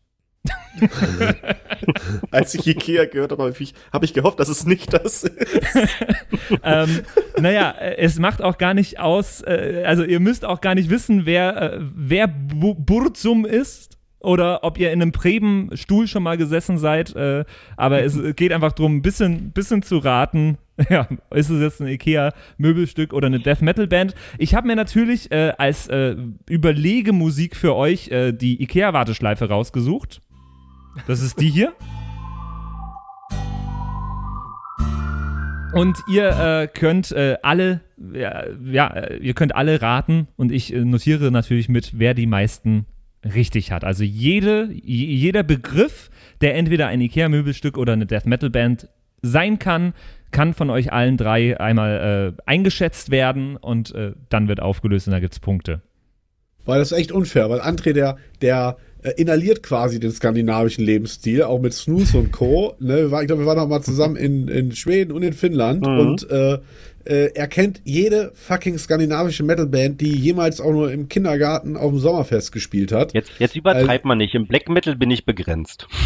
Als 2.30 2.54
ich 2.54 2.66
Ikea 2.66 3.06
gehört 3.06 3.32
habe, 3.32 3.44
habe 3.44 3.54
ich, 3.58 3.74
hab 3.92 4.02
ich 4.02 4.12
gehofft, 4.12 4.40
dass 4.40 4.48
es 4.48 4.66
nicht 4.66 4.92
das 4.92 5.24
ist. 5.24 5.32
ähm, 6.62 7.02
naja, 7.38 7.70
äh, 7.70 7.96
es 7.96 8.18
macht 8.18 8.42
auch 8.42 8.58
gar 8.58 8.74
nicht 8.74 8.98
aus, 8.98 9.40
äh, 9.42 9.84
also 9.86 10.04
ihr 10.04 10.20
müsst 10.20 10.44
auch 10.44 10.60
gar 10.60 10.74
nicht 10.74 10.90
wissen, 10.90 11.26
wer, 11.26 11.74
äh, 11.74 11.78
wer 11.80 12.28
Bu 12.28 12.74
Burzum 12.74 13.46
ist 13.46 13.96
oder 14.24 14.64
ob 14.64 14.78
ihr 14.78 14.92
in 14.92 15.02
einem 15.02 15.12
Preben-Stuhl 15.12 16.06
schon 16.08 16.22
mal 16.22 16.36
gesessen 16.36 16.78
seid, 16.78 17.14
äh, 17.14 17.44
aber 17.76 18.02
es 18.02 18.18
geht 18.36 18.52
einfach 18.52 18.72
darum, 18.72 18.96
ein 18.96 19.02
bisschen, 19.02 19.52
bisschen 19.52 19.82
zu 19.82 19.98
raten, 19.98 20.58
ja, 20.90 21.06
ist 21.30 21.50
es 21.50 21.60
jetzt 21.60 21.80
ein 21.80 21.86
Ikea-Möbelstück 21.86 23.12
oder 23.12 23.26
eine 23.26 23.38
Death-Metal-Band? 23.38 24.14
Ich 24.38 24.54
habe 24.54 24.66
mir 24.66 24.76
natürlich 24.76 25.30
äh, 25.30 25.52
als 25.56 25.86
äh, 25.88 26.16
Überlegemusik 26.48 27.54
für 27.54 27.76
euch 27.76 28.08
äh, 28.08 28.32
die 28.32 28.60
Ikea-Warteschleife 28.62 29.48
rausgesucht. 29.48 30.20
Das 31.06 31.22
ist 31.22 31.40
die 31.40 31.50
hier. 31.50 31.74
Und 35.74 35.98
ihr 36.08 36.28
äh, 36.28 36.68
könnt 36.68 37.10
äh, 37.10 37.36
alle, 37.42 37.80
ja, 38.12 38.44
ja, 38.64 38.86
äh, 38.86 39.16
ihr 39.18 39.34
könnt 39.34 39.56
alle 39.56 39.82
raten 39.82 40.28
und 40.36 40.52
ich 40.52 40.72
äh, 40.72 40.84
notiere 40.84 41.32
natürlich 41.32 41.68
mit, 41.68 41.98
wer 41.98 42.14
die 42.14 42.28
meisten 42.28 42.86
richtig 43.24 43.72
hat. 43.72 43.84
Also 43.84 44.04
jede, 44.04 44.68
jeder 44.72 45.42
Begriff, 45.42 46.10
der 46.40 46.54
entweder 46.56 46.88
ein 46.88 47.00
Ikea-Möbelstück 47.00 47.78
oder 47.78 47.92
eine 47.92 48.06
Death 48.06 48.26
Metal 48.26 48.50
Band 48.50 48.88
sein 49.22 49.58
kann, 49.58 49.94
kann 50.30 50.52
von 50.52 50.68
euch 50.68 50.92
allen 50.92 51.16
drei 51.16 51.58
einmal 51.58 52.34
äh, 52.36 52.42
eingeschätzt 52.44 53.10
werden 53.10 53.56
und 53.56 53.94
äh, 53.94 54.12
dann 54.28 54.48
wird 54.48 54.60
aufgelöst 54.60 55.06
und 55.06 55.12
da 55.12 55.20
gibt's 55.20 55.38
Punkte. 55.38 55.80
Weil 56.64 56.78
das 56.78 56.92
ist 56.92 56.98
echt 56.98 57.12
unfair, 57.12 57.50
weil 57.50 57.60
André, 57.60 57.92
der, 57.92 58.16
der 58.40 58.76
äh, 59.04 59.10
inhaliert 59.16 59.62
quasi 59.62 60.00
den 60.00 60.10
skandinavischen 60.10 60.84
Lebensstil, 60.84 61.42
auch 61.44 61.60
mit 61.60 61.72
Snooze 61.72 62.18
und 62.18 62.32
Co. 62.32 62.74
Ne, 62.80 62.96
wir 62.96 63.10
waren, 63.12 63.22
ich 63.22 63.28
glaube, 63.28 63.42
wir 63.42 63.46
waren 63.46 63.58
noch 63.58 63.68
mal 63.68 63.82
zusammen 63.82 64.16
in, 64.16 64.48
in 64.48 64.72
Schweden 64.72 65.12
und 65.12 65.22
in 65.22 65.32
Finnland 65.32 65.86
Mhm. 65.86 65.98
und 65.98 66.30
äh, 66.30 66.58
äh, 67.06 67.32
er 67.34 67.48
kennt 67.48 67.82
jede 67.84 68.32
fucking 68.34 68.78
skandinavische 68.78 69.42
Metalband, 69.42 70.00
die 70.00 70.16
jemals 70.16 70.58
auch 70.60 70.72
nur 70.72 70.90
im 70.90 71.08
Kindergarten 71.10 71.76
auf 71.76 71.90
dem 71.90 71.98
Sommerfest 71.98 72.50
gespielt 72.50 72.92
hat. 72.92 73.12
Jetzt, 73.12 73.30
jetzt 73.38 73.54
übertreibt 73.56 74.06
man 74.06 74.16
nicht. 74.16 74.34
Im 74.34 74.46
Black 74.46 74.70
Metal 74.70 74.96
bin 74.96 75.10
ich 75.10 75.24
begrenzt. 75.24 75.86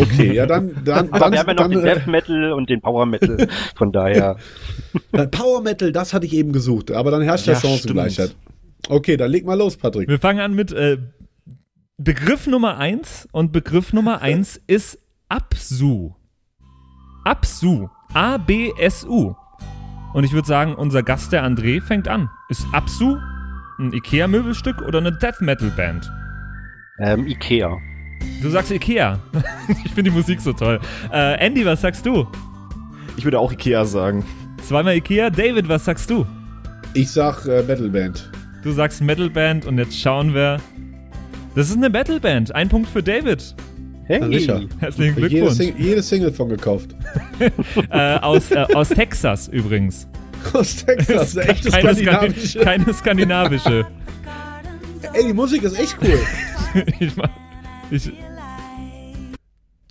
Okay, 0.00 0.32
ja, 0.32 0.46
dann, 0.46 0.76
dann, 0.84 1.08
Aber 1.08 1.18
dann, 1.18 1.32
wir 1.32 1.38
haben 1.40 1.48
ja 1.48 1.54
noch 1.54 1.62
dann 1.62 1.70
den 1.72 1.80
äh, 1.84 1.94
Death 1.94 2.06
Metal 2.06 2.52
und 2.52 2.70
den 2.70 2.80
Power 2.80 3.06
Metal. 3.06 3.48
Von 3.74 3.90
daher. 3.90 4.36
Power 5.32 5.62
Metal, 5.62 5.90
das 5.90 6.14
hatte 6.14 6.26
ich 6.26 6.32
eben 6.32 6.52
gesucht, 6.52 6.92
aber 6.92 7.10
dann 7.10 7.22
herrscht 7.22 7.48
ja, 7.48 7.54
Ja, 7.54 7.60
Chancengleichheit. 7.60 8.36
Okay, 8.88 9.16
dann 9.16 9.32
leg 9.32 9.44
mal 9.44 9.58
los, 9.58 9.76
Patrick. 9.76 10.08
Wir 10.08 10.20
fangen 10.20 10.38
an 10.38 10.54
mit 10.54 10.70
äh, 10.72 10.98
Begriff 11.98 12.48
Nummer 12.48 12.78
1 12.78 13.28
und 13.30 13.52
Begriff 13.52 13.92
Nummer 13.92 14.20
1 14.22 14.60
ist 14.66 14.98
Absu. 15.28 16.14
Absu. 17.24 17.88
A-B-S-U. 18.12 19.36
Und 20.12 20.24
ich 20.24 20.32
würde 20.32 20.48
sagen, 20.48 20.74
unser 20.74 21.04
Gast, 21.04 21.30
der 21.32 21.44
André, 21.44 21.80
fängt 21.80 22.08
an. 22.08 22.28
Ist 22.48 22.66
Absu 22.72 23.16
ein 23.78 23.92
Ikea-Möbelstück 23.92 24.82
oder 24.82 24.98
eine 24.98 25.12
Death 25.12 25.40
Metal 25.40 25.70
Band? 25.70 26.10
Ähm, 26.98 27.28
Ikea. 27.28 27.78
Du 28.42 28.50
sagst 28.50 28.72
Ikea. 28.72 29.20
ich 29.84 29.92
finde 29.92 30.10
die 30.10 30.16
Musik 30.16 30.40
so 30.40 30.52
toll. 30.52 30.80
Äh, 31.12 31.46
Andy, 31.46 31.64
was 31.64 31.80
sagst 31.80 32.04
du? 32.06 32.26
Ich 33.16 33.24
würde 33.24 33.38
auch 33.38 33.52
Ikea 33.52 33.84
sagen. 33.84 34.24
Zweimal 34.62 34.96
Ikea. 34.96 35.30
David, 35.30 35.68
was 35.68 35.84
sagst 35.84 36.10
du? 36.10 36.26
Ich 36.92 37.12
sag 37.12 37.46
äh, 37.46 37.62
Metalband. 37.62 38.30
Du 38.64 38.72
sagst 38.72 39.00
Metalband 39.00 39.64
und 39.64 39.78
jetzt 39.78 39.96
schauen 39.96 40.34
wir. 40.34 40.58
Das 41.54 41.68
ist 41.70 41.76
eine 41.76 41.88
Metalband. 41.90 42.54
Ein 42.54 42.68
Punkt 42.68 42.88
für 42.88 43.02
David. 43.02 43.54
Hey. 44.06 44.18
Na 44.20 44.26
sicher. 44.28 44.60
Herzlichen 44.80 45.16
Jede, 45.16 45.28
Glückwunsch. 45.28 45.54
Sing 45.56 45.74
jede 45.78 46.02
Single 46.02 46.32
von 46.32 46.48
gekauft. 46.48 46.94
Äh, 47.90 48.16
aus, 48.18 48.50
äh, 48.50 48.64
aus 48.74 48.88
Texas 48.90 49.48
übrigens. 49.48 50.06
Aus 50.52 50.84
Texas, 50.84 51.36
eine 51.38 51.48
echte 51.48 51.70
keine, 51.70 51.94
skandinavische. 51.94 52.48
Skandin 52.48 52.84
keine 52.84 52.94
skandinavische. 52.94 53.86
Ey, 55.14 55.26
die 55.26 55.32
Musik 55.32 55.62
ist 55.62 55.78
echt 55.78 55.96
cool. 56.02 56.18
ich, 57.00 57.16
mach- 57.16 57.30
ich, 57.90 58.12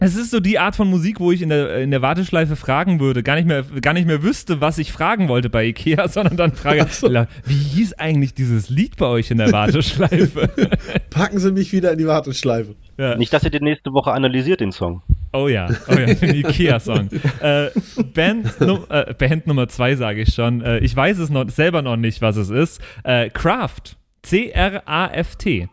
es 0.04 0.16
ist 0.18 0.32
so 0.32 0.42
die 0.42 0.60
Art 0.60 0.76
von 0.76 0.90
Musik, 0.90 1.20
wo 1.22 1.32
ich 1.32 1.42
in 1.42 1.50
der, 1.50 1.80
in 1.80 1.90
der 1.90 2.02
Warteschleife 2.02 2.58
fragen 2.58 3.00
würde, 3.00 3.24
gar 3.24 3.36
nicht 3.36 3.48
mehr, 3.48 3.64
gar 3.82 3.94
nicht 3.94 4.06
mehr 4.06 4.22
wüsste, 4.22 4.60
was 4.60 4.78
ich 4.78 4.92
fragen 4.92 5.30
wollte 5.30 5.50
bei 5.50 5.66
Ikea, 5.66 6.08
sondern 6.10 6.36
dann 6.36 6.52
frage, 6.54 6.86
"La, 7.04 7.28
wie 7.46 7.54
hieß 7.54 7.94
eigentlich 7.94 8.34
dieses 8.34 8.70
Lied 8.70 8.98
bei 8.98 9.06
euch 9.06 9.32
in 9.32 9.38
der 9.38 9.52
Warteschleife? 9.54 10.50
Packen 11.10 11.40
Sie 11.40 11.52
mich 11.52 11.72
wieder 11.72 11.92
in 11.94 11.98
die 12.00 12.08
Warteschleife. 12.08 12.76
ja. 12.98 13.16
Nicht, 13.16 13.32
dass 13.32 13.44
ihr 13.44 13.50
den 13.50 13.64
nächste 13.64 13.94
Woche 13.94 14.12
analysiert, 14.12 14.60
den 14.60 14.72
Song. 14.74 15.02
Oh 15.32 15.48
ja, 15.48 15.68
oh 15.88 15.94
ja, 15.94 16.14
den 16.14 16.36
Ikea-Song. 16.36 17.10
äh, 17.42 17.70
Band, 18.14 18.60
Num 18.60 18.86
äh, 18.90 19.14
Band 19.14 19.48
Nummer 19.48 19.68
zwei 19.68 19.96
sage 19.96 20.22
ich 20.22 20.34
schon. 20.34 20.62
Äh, 20.62 20.80
ich 20.80 20.96
weiß 20.96 21.18
es 21.20 21.30
noch, 21.30 21.50
selber 21.50 21.82
noch 21.82 21.96
nicht, 21.96 22.22
was 22.22 22.36
es 22.36 22.50
ist. 22.50 22.82
Äh, 23.04 23.30
Craft. 23.30 23.96
C-R-A-F-T. 24.22 25.68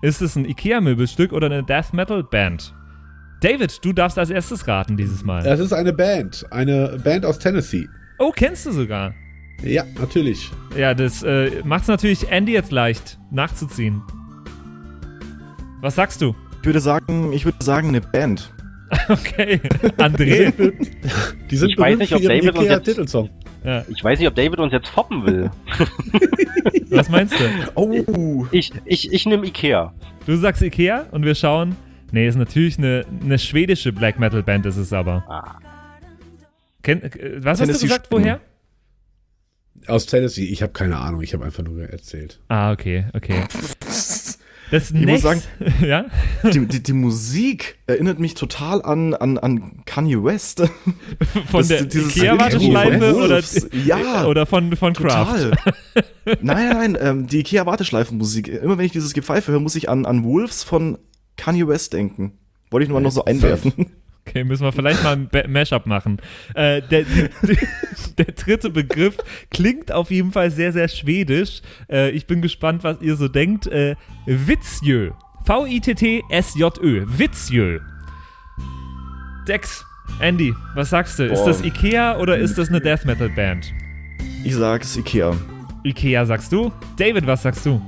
Ist 0.00 0.22
es 0.22 0.36
ein 0.36 0.44
Ikea-Möbelstück 0.44 1.32
oder 1.32 1.46
eine 1.46 1.64
Death 1.64 1.92
Metal 1.92 2.22
Band? 2.22 2.72
David, 3.40 3.84
du 3.84 3.92
darfst 3.92 4.18
als 4.18 4.30
erstes 4.30 4.66
raten 4.66 4.96
dieses 4.96 5.24
Mal. 5.24 5.42
Das 5.44 5.60
ist 5.60 5.72
eine 5.72 5.92
Band. 5.92 6.44
Eine 6.50 6.98
Band 7.02 7.24
aus 7.24 7.38
Tennessee. 7.38 7.88
Oh, 8.18 8.32
kennst 8.34 8.66
du 8.66 8.72
sogar. 8.72 9.14
Ja, 9.62 9.84
natürlich. 10.00 10.50
Ja, 10.76 10.94
das 10.94 11.22
äh, 11.22 11.50
macht 11.64 11.82
es 11.82 11.88
natürlich 11.88 12.28
Andy 12.30 12.52
jetzt 12.52 12.72
leicht, 12.72 13.18
nachzuziehen. 13.30 14.02
Was 15.80 15.94
sagst 15.94 16.20
du? 16.20 16.34
Ich 16.60 16.66
würde 16.66 16.80
sagen, 16.80 17.32
ich 17.32 17.44
würde 17.44 17.64
sagen 17.64 17.88
eine 17.88 18.00
Band. 18.00 18.52
Okay, 19.10 19.60
André. 19.98 20.50
Die 21.50 21.56
sind 21.56 21.68
Ich 21.70 21.78
weiß 21.78 21.98
nicht, 21.98 22.14
ob 22.14 22.22
David 22.22 22.48
uns 22.56 22.56
jetzt- 22.56 22.64
Ikea-Titelsong. 22.64 23.28
ja, 23.62 23.84
Ich 23.94 24.02
weiß 24.02 24.18
nicht, 24.18 24.26
ob 24.28 24.34
David 24.34 24.58
uns 24.58 24.72
jetzt 24.72 24.88
foppen 24.88 25.26
will. 25.26 25.50
was 26.88 27.10
meinst 27.10 27.34
du? 27.38 27.44
Oh, 27.74 28.46
Ich, 28.50 28.72
ich, 28.86 29.12
ich 29.12 29.26
nehme 29.26 29.46
Ikea. 29.46 29.92
Du 30.24 30.36
sagst 30.36 30.62
Ikea 30.62 31.04
und 31.10 31.22
wir 31.26 31.34
schauen. 31.34 31.76
Nee, 32.10 32.26
ist 32.26 32.36
natürlich 32.36 32.78
eine, 32.78 33.04
eine 33.22 33.38
schwedische 33.38 33.92
Black 33.92 34.18
Metal 34.18 34.42
Band, 34.42 34.66
ist 34.66 34.76
es 34.76 34.92
aber. 34.92 35.24
Ah. 35.28 35.58
Kenn, 36.82 37.02
äh, 37.02 37.10
was 37.44 37.52
hast 37.52 37.60
du 37.60 37.64
Tennessee 37.66 37.86
gesagt, 37.86 38.06
woher? 38.10 38.40
Aus 39.86 40.06
Tennessee. 40.06 40.44
Ich 40.44 40.62
habe 40.62 40.72
keine 40.72 40.96
Ahnung. 40.98 41.22
Ich 41.22 41.34
habe 41.34 41.44
einfach 41.44 41.62
nur 41.62 41.82
erzählt. 41.88 42.40
Ah, 42.48 42.72
okay, 42.72 43.06
okay. 43.14 43.44
Das 44.70 44.90
Ich 44.90 45.06
muss 45.06 45.22
sagen- 45.22 45.42
ja? 45.80 46.06
die, 46.52 46.66
die, 46.66 46.82
die 46.82 46.92
Musik 46.92 47.78
erinnert 47.86 48.18
mich 48.18 48.34
total 48.34 48.82
an, 48.82 49.14
an, 49.14 49.38
an 49.38 49.82
Kanye 49.86 50.22
West. 50.22 50.60
Von 51.50 51.66
Das- 51.66 51.68
der 51.68 51.82
Ikea-Warteschleife 51.84 53.16
oder. 53.16 53.42
Ja, 53.86 54.26
oder 54.26 54.44
von, 54.44 54.76
von 54.76 54.92
Kraft? 54.92 55.42
Total. 55.42 55.58
nein, 56.42 56.68
nein, 56.68 56.92
nein, 56.92 56.98
ähm, 57.00 57.26
die 57.26 57.38
Ikea-Warteschleifenmusik. 57.38 58.48
Immer 58.48 58.76
wenn 58.76 58.84
ich 58.84 58.92
dieses 58.92 59.14
Gepfeife 59.14 59.52
höre, 59.52 59.60
muss 59.60 59.74
ich 59.74 59.88
an, 59.88 60.04
an 60.04 60.22
Wolves 60.24 60.64
von 60.64 60.98
Kanye 61.38 61.66
West 61.66 61.94
denken. 61.94 62.32
Wollte 62.70 62.82
ich 62.84 62.88
nur 62.90 63.00
mal 63.00 63.04
noch 63.04 63.12
so 63.12 63.24
einwerfen. 63.24 63.72
Okay, 64.28 64.44
müssen 64.44 64.62
wir 64.62 64.72
vielleicht 64.72 65.02
mal 65.02 65.16
ein 65.16 65.50
Mashup 65.50 65.86
machen. 65.86 66.18
Äh, 66.52 66.82
der, 66.82 67.06
der 68.18 68.26
dritte 68.26 68.68
Begriff 68.68 69.16
klingt 69.50 69.90
auf 69.90 70.10
jeden 70.10 70.32
Fall 70.32 70.50
sehr, 70.50 70.70
sehr 70.74 70.88
schwedisch. 70.88 71.62
Äh, 71.90 72.10
ich 72.10 72.26
bin 72.26 72.42
gespannt, 72.42 72.84
was 72.84 73.00
ihr 73.00 73.16
so 73.16 73.28
denkt. 73.28 73.68
Äh, 73.68 73.96
Witzjö. 74.26 75.12
V-I-T-T-S-J-Ö. 75.46 77.06
Witzjö. 77.08 77.80
Dex, 79.48 79.82
Andy, 80.20 80.52
was 80.74 80.90
sagst 80.90 81.18
du? 81.18 81.24
Ist 81.24 81.38
Boah. 81.38 81.46
das 81.46 81.62
Ikea 81.62 82.18
oder 82.18 82.36
ist 82.36 82.58
das 82.58 82.68
eine 82.68 82.82
Death 82.82 83.06
Metal 83.06 83.30
Band? 83.30 83.72
Ich 84.44 84.54
sag 84.54 84.82
es 84.82 84.94
Ikea. 84.94 85.34
Ikea 85.84 86.26
sagst 86.26 86.52
du? 86.52 86.70
David, 86.98 87.26
was 87.26 87.44
sagst 87.44 87.64
du? 87.64 87.80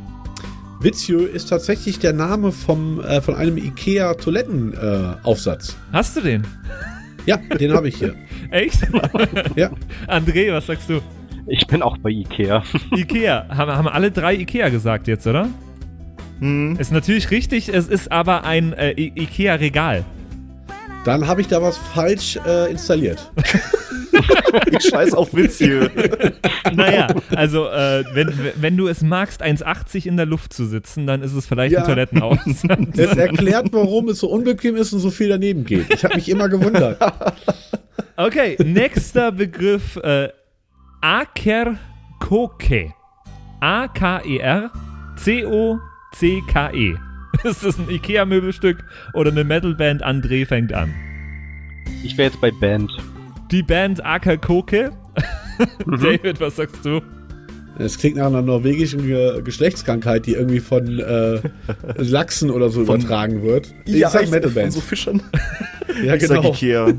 Witzjö 0.81 1.27
ist 1.27 1.51
tatsächlich 1.51 1.99
der 1.99 2.15
Name 2.15 2.53
vom, 2.53 3.01
äh, 3.01 3.21
von 3.21 3.35
einem 3.35 3.59
Ikea-Toilettenaufsatz. 3.59 5.19
Äh, 5.23 5.29
Aufsatz. 5.29 5.77
Hast 5.93 6.17
du 6.17 6.23
den? 6.23 6.47
ja, 7.27 7.37
den 7.37 7.73
habe 7.75 7.89
ich 7.89 7.97
hier. 7.97 8.15
Echt? 8.51 8.81
Ja. 9.57 9.71
André, 10.07 10.53
was 10.53 10.67
sagst 10.67 10.89
du? 10.89 11.01
Ich 11.47 11.67
bin 11.67 11.83
auch 11.83 11.99
bei 11.99 12.11
Ikea. 12.11 12.63
Ikea. 12.97 13.47
Haben, 13.49 13.73
haben 13.73 13.89
alle 13.89 14.11
drei 14.11 14.35
Ikea 14.35 14.71
gesagt 14.71 15.07
jetzt, 15.07 15.27
oder? 15.27 15.49
Hm. 16.41 16.77
Ist 16.79 16.93
natürlich 16.93 17.31
richtig, 17.31 17.69
es 17.69 17.87
ist 17.87 18.11
aber 18.11 18.45
ein 18.45 18.73
äh, 18.73 18.93
Ikea-Regal. 18.93 20.05
Dann 21.05 21.27
habe 21.27 21.41
ich 21.43 21.49
da 21.49 21.61
was 21.61 21.77
falsch 21.77 22.39
äh, 22.47 22.71
installiert. 22.71 23.31
Ich 24.71 24.85
scheiß 24.89 25.15
auf 25.15 25.35
Witz 25.35 25.59
hier. 25.59 25.91
Naja, 26.73 27.09
also 27.35 27.67
äh, 27.67 28.05
wenn, 28.15 28.33
wenn 28.57 28.77
du 28.77 28.87
es 28.87 29.03
magst, 29.03 29.43
1,80 29.43 30.07
in 30.07 30.17
der 30.17 30.27
Luft 30.27 30.53
zu 30.53 30.67
sitzen, 30.67 31.07
dann 31.07 31.23
ist 31.23 31.33
es 31.35 31.47
vielleicht 31.47 31.73
Ja. 31.73 31.81
ein 31.81 31.87
Toilettenhaus. 31.87 32.39
Es 32.97 33.17
erklärt, 33.17 33.69
warum 33.73 34.09
es 34.11 34.19
so 34.21 34.29
unbequem 34.31 34.77
ist 34.77 34.93
und 34.93 35.01
so 35.01 35.11
viel 35.11 35.29
daneben 35.31 35.65
geht. 35.65 35.93
Ich 35.93 36.05
habe 36.05 36.15
mich 36.15 36.29
immer 36.29 36.49
gewundert. 36.49 36.99
okay, 38.17 38.57
nächster 38.63 39.33
Begriff. 39.33 39.97
Äh, 39.97 40.29
Akerkoke. 41.01 42.93
A-K-E-R 43.61 44.71
C-O-C-K-E. 45.17 46.95
Ist 47.45 47.65
das 47.65 47.79
ein 47.79 47.91
Ikea-Möbelstück 47.91 48.85
oder 49.15 49.31
eine 49.31 49.45
Metalband? 49.45 50.05
André 50.05 50.47
fängt 50.47 50.73
an. 50.73 50.95
Ich 52.05 52.17
wäre 52.17 52.31
jetzt 52.31 52.41
bei 52.41 52.51
Band. 52.51 52.91
Die 53.51 53.63
Band 53.63 54.05
Akerkoke. 54.05 54.93
David, 55.87 56.41
was 56.41 56.57
sagst 56.57 56.85
du? 56.85 57.01
Es 57.79 57.99
klingt 57.99 58.17
nach 58.17 58.27
einer 58.27 58.43
norwegischen 58.43 59.07
Ge 59.07 59.43
Geschlechtskrankheit, 59.43 60.27
die 60.27 60.33
irgendwie 60.35 60.61
von 60.61 60.99
äh, 60.99 61.41
Lachsen 61.97 62.51
oder 62.51 62.69
so 62.69 62.85
Von- 62.85 63.01
übertragen 63.01 63.43
wird. 63.43 63.75
Ich 63.87 64.01
sag 64.07 64.23
von 64.23 64.31
Metalband. 64.31 64.73
so 64.73 64.81
Fischern. 64.81 65.23
ja, 66.05 66.15
Ich 66.15 66.27
sag 66.27 66.37
genau. 66.43 66.51
Ikea. 66.53 66.93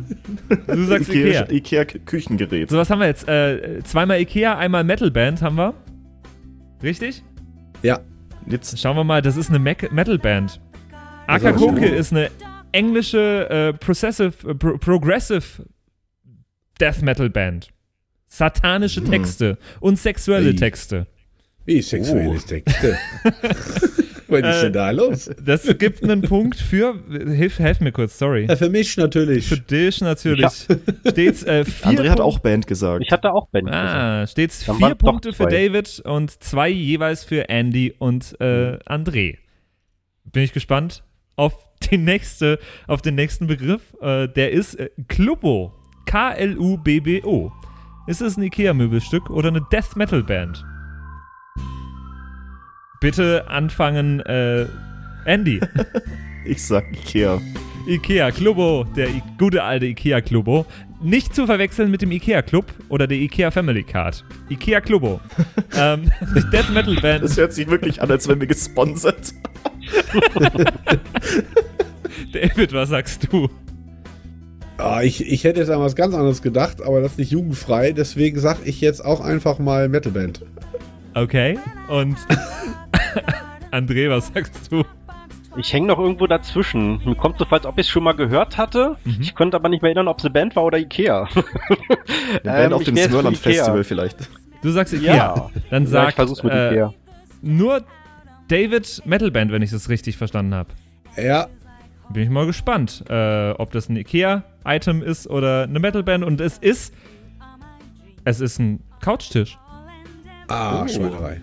Du 0.67 0.83
sagst 0.85 1.09
Ikea. 1.09 1.49
Ikea 1.51 1.85
Küchengerät. 1.85 2.69
So, 2.69 2.77
was 2.77 2.89
haben 2.89 2.99
wir 2.99 3.07
jetzt? 3.07 3.27
Äh, 3.27 3.79
zweimal 3.83 4.19
Ikea, 4.19 4.57
einmal 4.57 4.83
Metalband 4.83 5.41
haben 5.41 5.55
wir. 5.57 5.73
Richtig? 6.81 7.23
Ja. 7.83 7.99
Jetzt 8.47 8.77
Schauen 8.79 8.97
wir 8.97 9.03
mal, 9.03 9.21
das 9.21 9.37
ist 9.37 9.49
eine 9.49 9.59
Mac 9.59 9.91
Metalband. 9.91 10.59
Also, 11.27 11.47
Akakoke 11.47 11.85
ist 11.85 12.11
eine 12.11 12.29
englische 12.71 13.49
äh, 13.49 13.73
Processive, 13.73 14.33
äh, 14.49 14.55
Pro 14.55 14.77
Progressive 14.79 15.43
Death 16.81 17.01
Metal 17.01 17.29
Band. 17.29 17.69
Satanische 18.27 19.03
Texte 19.03 19.57
und 19.79 19.97
sexuelle 19.99 20.49
Ey. 20.49 20.55
Texte. 20.55 21.07
Wie 21.65 21.81
sexuelle 21.81 22.29
Oh. 22.29 22.37
Texte. 22.37 22.97
Was 24.27 24.39
ist 24.39 24.45
Äh, 24.59 24.61
denn 24.63 24.73
da 24.73 24.91
los? 24.91 25.29
Das 25.43 25.67
gibt 25.77 26.01
einen 26.03 26.21
Punkt 26.21 26.55
für. 26.57 27.03
Hilf, 27.09 27.59
helf 27.59 27.81
mir 27.81 27.91
kurz, 27.91 28.17
sorry. 28.17 28.45
Ja, 28.47 28.55
für 28.55 28.69
mich 28.69 28.95
natürlich. 28.95 29.45
Für 29.47 29.57
dich 29.57 29.99
natürlich. 29.99 30.67
Steht's 31.09 31.43
äh, 31.43 31.65
vier 31.65 31.91
André 31.91 32.09
hat 32.09 32.21
auch 32.21 32.39
Band 32.39 32.65
gesagt. 32.65 33.03
Ich 33.05 33.11
hatte 33.11 33.33
auch 33.33 33.47
Band. 33.49 33.67
gesagt. 33.67 33.85
Ah, 33.87 34.25
steht's 34.27 34.65
Dann 34.65 34.77
vier 34.77 34.95
Punkte 34.95 35.33
für. 35.33 35.47
David 35.47 35.99
und 36.05 36.41
zwei 36.41 36.69
jeweils 36.69 37.25
für 37.25 37.49
Andy 37.49 37.93
und 37.99 38.37
äh, 38.39 38.77
André. 38.87 39.37
Bin 40.23 40.43
ich 40.43 40.53
gespannt 40.53 41.03
auf 41.35 41.53
die 41.91 41.97
nächste, 41.97 42.57
auf 42.87 43.01
den 43.01 43.15
nächsten 43.15 43.47
Begriff. 43.47 43.81
Äh, 44.01 44.29
der 44.29 44.51
ist 44.51 44.75
äh, 44.75 44.89
Clubo. 45.09 45.73
K-L-U-B-B-O. 46.11 47.53
Ist 48.05 48.19
es 48.21 48.35
ein 48.35 48.43
Ikea-Möbelstück 48.43 49.29
oder 49.29 49.47
eine 49.47 49.61
Death 49.71 49.95
Metal 49.95 50.21
Band? 50.21 50.65
Bitte 52.99 53.47
anfangen, 53.47 54.19
äh, 54.21 54.65
Andy. 55.25 55.61
Ich 56.43 56.63
sag 56.65 56.91
Ikea. 56.91 57.39
Ikea 57.85 58.31
Clubo, 58.31 58.83
der 58.95 59.09
I 59.09 59.21
gute 59.37 59.63
alte 59.63 59.85
Ikea 59.85 60.21
Clubo. 60.21 60.65
Nicht 61.03 61.35
zu 61.35 61.45
verwechseln 61.45 61.91
mit 61.91 62.01
dem 62.01 62.11
Ikea 62.11 62.41
Club 62.41 62.65
oder 62.89 63.05
der 63.05 63.19
Ikea 63.19 63.51
Family 63.51 63.83
Card. 63.83 64.25
Ikea 64.49 64.81
Clubo. 64.81 65.21
ähm, 65.77 66.11
Death 66.51 66.71
Metal 66.71 66.95
Band. 66.95 67.23
Das 67.23 67.37
hört 67.37 67.53
sich 67.53 67.69
wirklich 67.69 68.01
an, 68.01 68.09
als 68.09 68.27
wären 68.27 68.39
wir 68.39 68.47
gesponsert. 68.47 69.35
David, 72.33 72.73
was 72.73 72.89
sagst 72.89 73.31
du? 73.31 73.47
Ah, 74.81 75.01
ich, 75.03 75.25
ich 75.31 75.43
hätte 75.43 75.59
jetzt 75.59 75.69
an 75.69 75.79
was 75.79 75.95
ganz 75.95 76.13
anderes 76.15 76.41
gedacht, 76.41 76.81
aber 76.81 77.01
das 77.01 77.13
ist 77.13 77.17
nicht 77.19 77.31
jugendfrei, 77.31 77.91
deswegen 77.91 78.39
sag 78.39 78.57
ich 78.65 78.81
jetzt 78.81 79.03
auch 79.05 79.21
einfach 79.21 79.59
mal 79.59 79.87
Metalband. 79.89 80.41
Okay. 81.13 81.59
Und 81.87 82.17
André, 83.71 84.09
was 84.09 84.27
sagst 84.33 84.71
du? 84.71 84.83
Ich 85.57 85.73
hänge 85.73 85.87
noch 85.87 85.99
irgendwo 85.99 86.27
dazwischen. 86.27 87.01
Mir 87.03 87.15
kommt 87.15 87.37
so, 87.37 87.45
als 87.49 87.65
ob 87.65 87.77
ich 87.77 87.85
es 87.85 87.89
schon 87.91 88.03
mal 88.03 88.13
gehört 88.13 88.57
hatte. 88.57 88.95
Ich 89.19 89.35
konnte 89.35 89.57
aber 89.57 89.67
nicht 89.67 89.81
mehr 89.81 89.89
erinnern, 89.89 90.07
ob 90.07 90.19
es 90.19 90.23
eine 90.25 90.31
Band 90.33 90.55
war 90.55 90.63
oder 90.63 90.77
Ikea. 90.77 91.27
Wir 91.35 92.43
werden 92.45 92.71
Ähm, 92.71 92.73
auf 92.73 92.83
dem 92.85 92.95
Smörland. 92.95 93.37
Festival 93.37 93.83
vielleicht. 93.83 94.17
Du 94.61 94.69
sagst 94.71 94.93
Ikea. 94.93 95.13
Ja. 95.15 95.49
Dann 95.69 95.83
Ja, 95.83 95.89
sag 95.89 96.09
ich 96.09 96.15
versuch's 96.15 96.41
mit 96.43 96.53
äh, 96.53 96.69
Ikea. 96.71 96.93
nur 97.41 97.83
David 98.47 99.01
Metalband, 99.05 99.51
wenn 99.51 99.61
ich 99.61 99.71
das 99.71 99.89
richtig 99.89 100.15
verstanden 100.15 100.53
habe. 100.55 100.69
Ja, 101.21 101.47
Bin 102.13 102.23
ich 102.23 102.29
mal 102.29 102.45
gespannt, 102.45 103.03
äh, 103.09 103.51
ob 103.51 103.71
das 103.71 103.87
ein 103.87 103.95
Ikea-Item 103.95 105.01
ist 105.01 105.27
oder 105.27 105.63
eine 105.63 105.79
Metalband. 105.79 106.23
Und 106.23 106.41
es 106.41 106.57
ist. 106.57 106.93
Es 108.23 108.39
ist 108.39 108.59
ein 108.59 108.83
Couchtisch. 109.01 109.57
ah, 110.47 110.87
Schweinerei. 110.87 111.41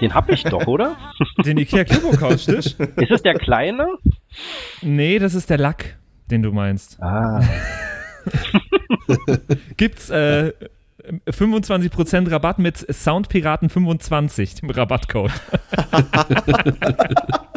Den 0.00 0.14
hab 0.14 0.30
ich 0.30 0.42
doch, 0.44 0.66
oder? 0.66 0.96
Den 1.44 1.58
Ikea 1.58 1.84
Clubo 1.84 2.16
Couchtisch? 2.16 2.74
Ist 2.78 3.10
es 3.10 3.22
der 3.22 3.34
kleine? 3.34 3.86
nee, 4.80 5.18
das 5.18 5.34
ist 5.34 5.50
der 5.50 5.58
Lack, 5.58 5.98
den 6.30 6.42
du 6.42 6.52
meinst. 6.52 6.98
Ah. 7.02 7.42
Gibt's 9.76 10.08
äh, 10.08 10.52
25% 11.28 12.30
Rabatt 12.30 12.58
mit 12.58 12.78
Soundpiraten25, 12.78 14.60
dem 14.60 14.70
Rabattcode. 14.70 15.32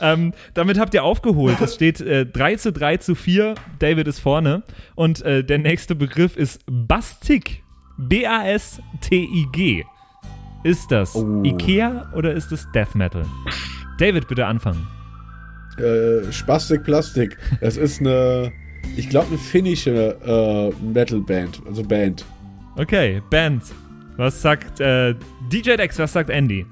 ähm, 0.00 0.32
damit 0.54 0.78
habt 0.78 0.94
ihr 0.94 1.04
aufgeholt. 1.04 1.60
Es 1.60 1.74
steht 1.74 2.00
äh, 2.00 2.26
3 2.26 2.56
zu 2.56 2.72
3 2.72 2.96
zu 2.98 3.14
4. 3.14 3.54
David 3.78 4.06
ist 4.08 4.20
vorne. 4.20 4.62
Und 4.94 5.22
äh, 5.22 5.42
der 5.44 5.58
nächste 5.58 5.94
Begriff 5.94 6.36
ist 6.36 6.60
Bastik. 6.66 7.62
B-A-S-T-I-G. 7.98 9.84
Ist 10.64 10.90
das 10.90 11.14
Oh. 11.14 11.42
Ikea 11.44 12.10
oder 12.14 12.32
ist 12.32 12.50
es 12.52 12.66
Death 12.74 12.94
Metal? 12.94 13.24
David, 13.98 14.26
bitte 14.28 14.46
anfangen. 14.46 14.86
Äh, 15.78 16.32
Spastik 16.32 16.84
Plastik. 16.84 17.36
Das 17.60 17.76
ist 17.76 18.00
eine, 18.00 18.52
ich 18.96 19.08
glaube, 19.10 19.28
eine 19.28 19.38
finnische 19.38 20.16
äh, 20.24 20.84
Metalband, 20.84 21.60
also 21.66 21.82
Band. 21.82 22.24
Okay, 22.76 23.20
Band. 23.30 23.62
Was 24.16 24.40
sagt 24.40 24.80
äh, 24.80 25.14
DJ 25.52 25.76
Dex, 25.76 25.98
was 25.98 26.12
sagt 26.12 26.30
Andy? 26.30 26.64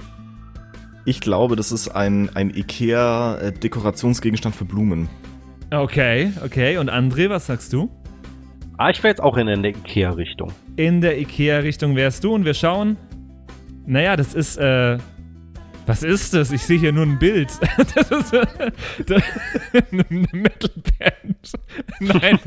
Ich 1.04 1.20
glaube, 1.20 1.56
das 1.56 1.72
ist 1.72 1.88
ein, 1.88 2.30
ein 2.34 2.50
Ikea-Dekorationsgegenstand 2.50 4.54
für 4.54 4.64
Blumen. 4.64 5.08
Okay, 5.70 6.32
okay. 6.44 6.78
Und 6.78 6.90
André, 6.90 7.28
was 7.28 7.46
sagst 7.46 7.72
du? 7.72 7.90
ah, 8.78 8.90
ich 8.90 9.02
wäre 9.02 9.10
jetzt 9.10 9.22
auch 9.22 9.36
in 9.36 9.46
der 9.46 9.64
Ikea-Richtung. 9.64 10.52
In 10.76 11.00
der 11.00 11.18
Ikea-Richtung 11.18 11.96
wärst 11.96 12.24
du 12.24 12.34
und 12.34 12.44
wir 12.44 12.54
schauen. 12.54 12.96
Naja, 13.86 14.16
das 14.16 14.34
ist, 14.34 14.56
äh. 14.56 14.98
Was 15.86 16.02
ist 16.02 16.32
das? 16.34 16.52
Ich 16.52 16.62
sehe 16.62 16.78
hier 16.78 16.92
nur 16.92 17.04
ein 17.04 17.18
Bild. 17.18 17.48
Das 17.94 18.10
ist 18.10 18.34
eine 19.90 20.04
Metalband. 20.32 21.52
Nein, 22.00 22.38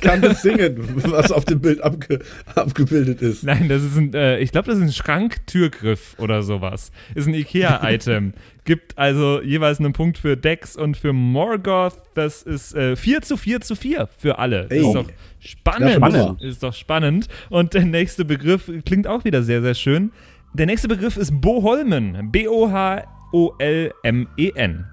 Kann 0.00 0.22
das 0.22 0.42
singen, 0.42 0.76
was 0.94 1.32
auf 1.32 1.44
dem 1.44 1.60
Bild 1.60 1.82
abge, 1.82 2.20
abgebildet 2.54 3.20
ist. 3.22 3.42
nein, 3.42 3.68
das 3.68 3.82
ist 3.82 3.96
ein, 3.96 4.14
äh, 4.14 4.38
ich 4.38 4.52
glaube, 4.52 4.68
das 4.68 4.78
ist 4.78 4.84
ein 4.84 4.92
Schranktürgriff 4.92 6.14
oder 6.18 6.42
sowas. 6.42 6.92
Ist 7.14 7.26
ein 7.26 7.34
Ikea-Item. 7.34 8.34
Gibt 8.64 8.96
also 8.96 9.42
jeweils 9.42 9.78
einen 9.78 9.92
Punkt 9.92 10.16
für 10.18 10.36
Dex 10.36 10.76
und 10.76 10.96
für 10.96 11.12
Morgoth. 11.12 12.00
Das 12.14 12.42
ist 12.42 12.74
äh, 12.74 12.96
4 12.96 13.22
zu 13.22 13.36
4 13.36 13.60
zu 13.60 13.76
4 13.76 14.08
für 14.16 14.38
alle. 14.38 14.68
Ey. 14.70 14.78
ist 14.86 14.94
doch 14.94 15.08
spannend. 15.40 16.40
Ist 16.40 16.62
doch 16.62 16.72
spannend. 16.72 17.28
Und 17.50 17.74
der 17.74 17.84
nächste 17.84 18.24
Begriff 18.24 18.70
klingt 18.86 19.06
auch 19.06 19.24
wieder 19.24 19.42
sehr, 19.42 19.60
sehr 19.60 19.74
schön. 19.74 20.12
Der 20.56 20.66
nächste 20.66 20.86
Begriff 20.86 21.16
ist 21.16 21.40
Boholmen. 21.40 22.30
B-O-H-O-L-M-E-N. 22.30 22.84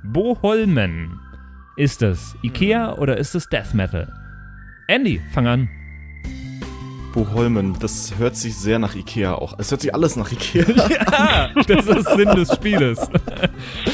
Boholmen. 0.03 1.19
Ist 1.77 2.01
das 2.01 2.35
Ikea 2.41 2.97
oder 2.97 3.15
ist 3.17 3.35
es 3.35 3.47
Death 3.47 3.75
Metal? 3.75 4.11
Andy, 4.87 5.21
fang 5.31 5.45
an. 5.45 5.69
Boholmen, 7.13 7.75
das 7.79 8.13
hört 8.17 8.35
sich 8.35 8.55
sehr 8.55 8.79
nach 8.79 8.95
Ikea 8.95 9.35
auch. 9.35 9.53
Es 9.57 9.69
hört 9.71 9.81
sich 9.81 9.93
alles 9.93 10.15
nach 10.15 10.31
Ikea. 10.31 10.65
Ja, 11.11 11.49
das 11.67 11.87
ist 11.87 12.09
Sinn 12.15 12.29
des 12.35 12.53
Spieles. 12.53 13.09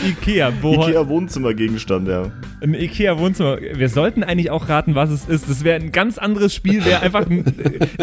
Ikea, 0.05 0.51
Boholmen. 0.51 0.89
Ikea 0.89 1.07
Wohnzimmergegenstand, 1.07 2.07
ja. 2.07 2.31
Ein 2.61 2.73
Ikea-Wohnzimmer. 2.73 3.57
Wir 3.59 3.89
sollten 3.89 4.23
eigentlich 4.23 4.51
auch 4.51 4.69
raten, 4.69 4.95
was 4.95 5.09
es 5.09 5.25
ist. 5.25 5.49
Das 5.49 5.63
wäre 5.63 5.79
ein 5.79 5.91
ganz 5.91 6.17
anderes 6.17 6.53
Spiel, 6.53 6.85
wäre 6.85 7.01
einfach 7.01 7.25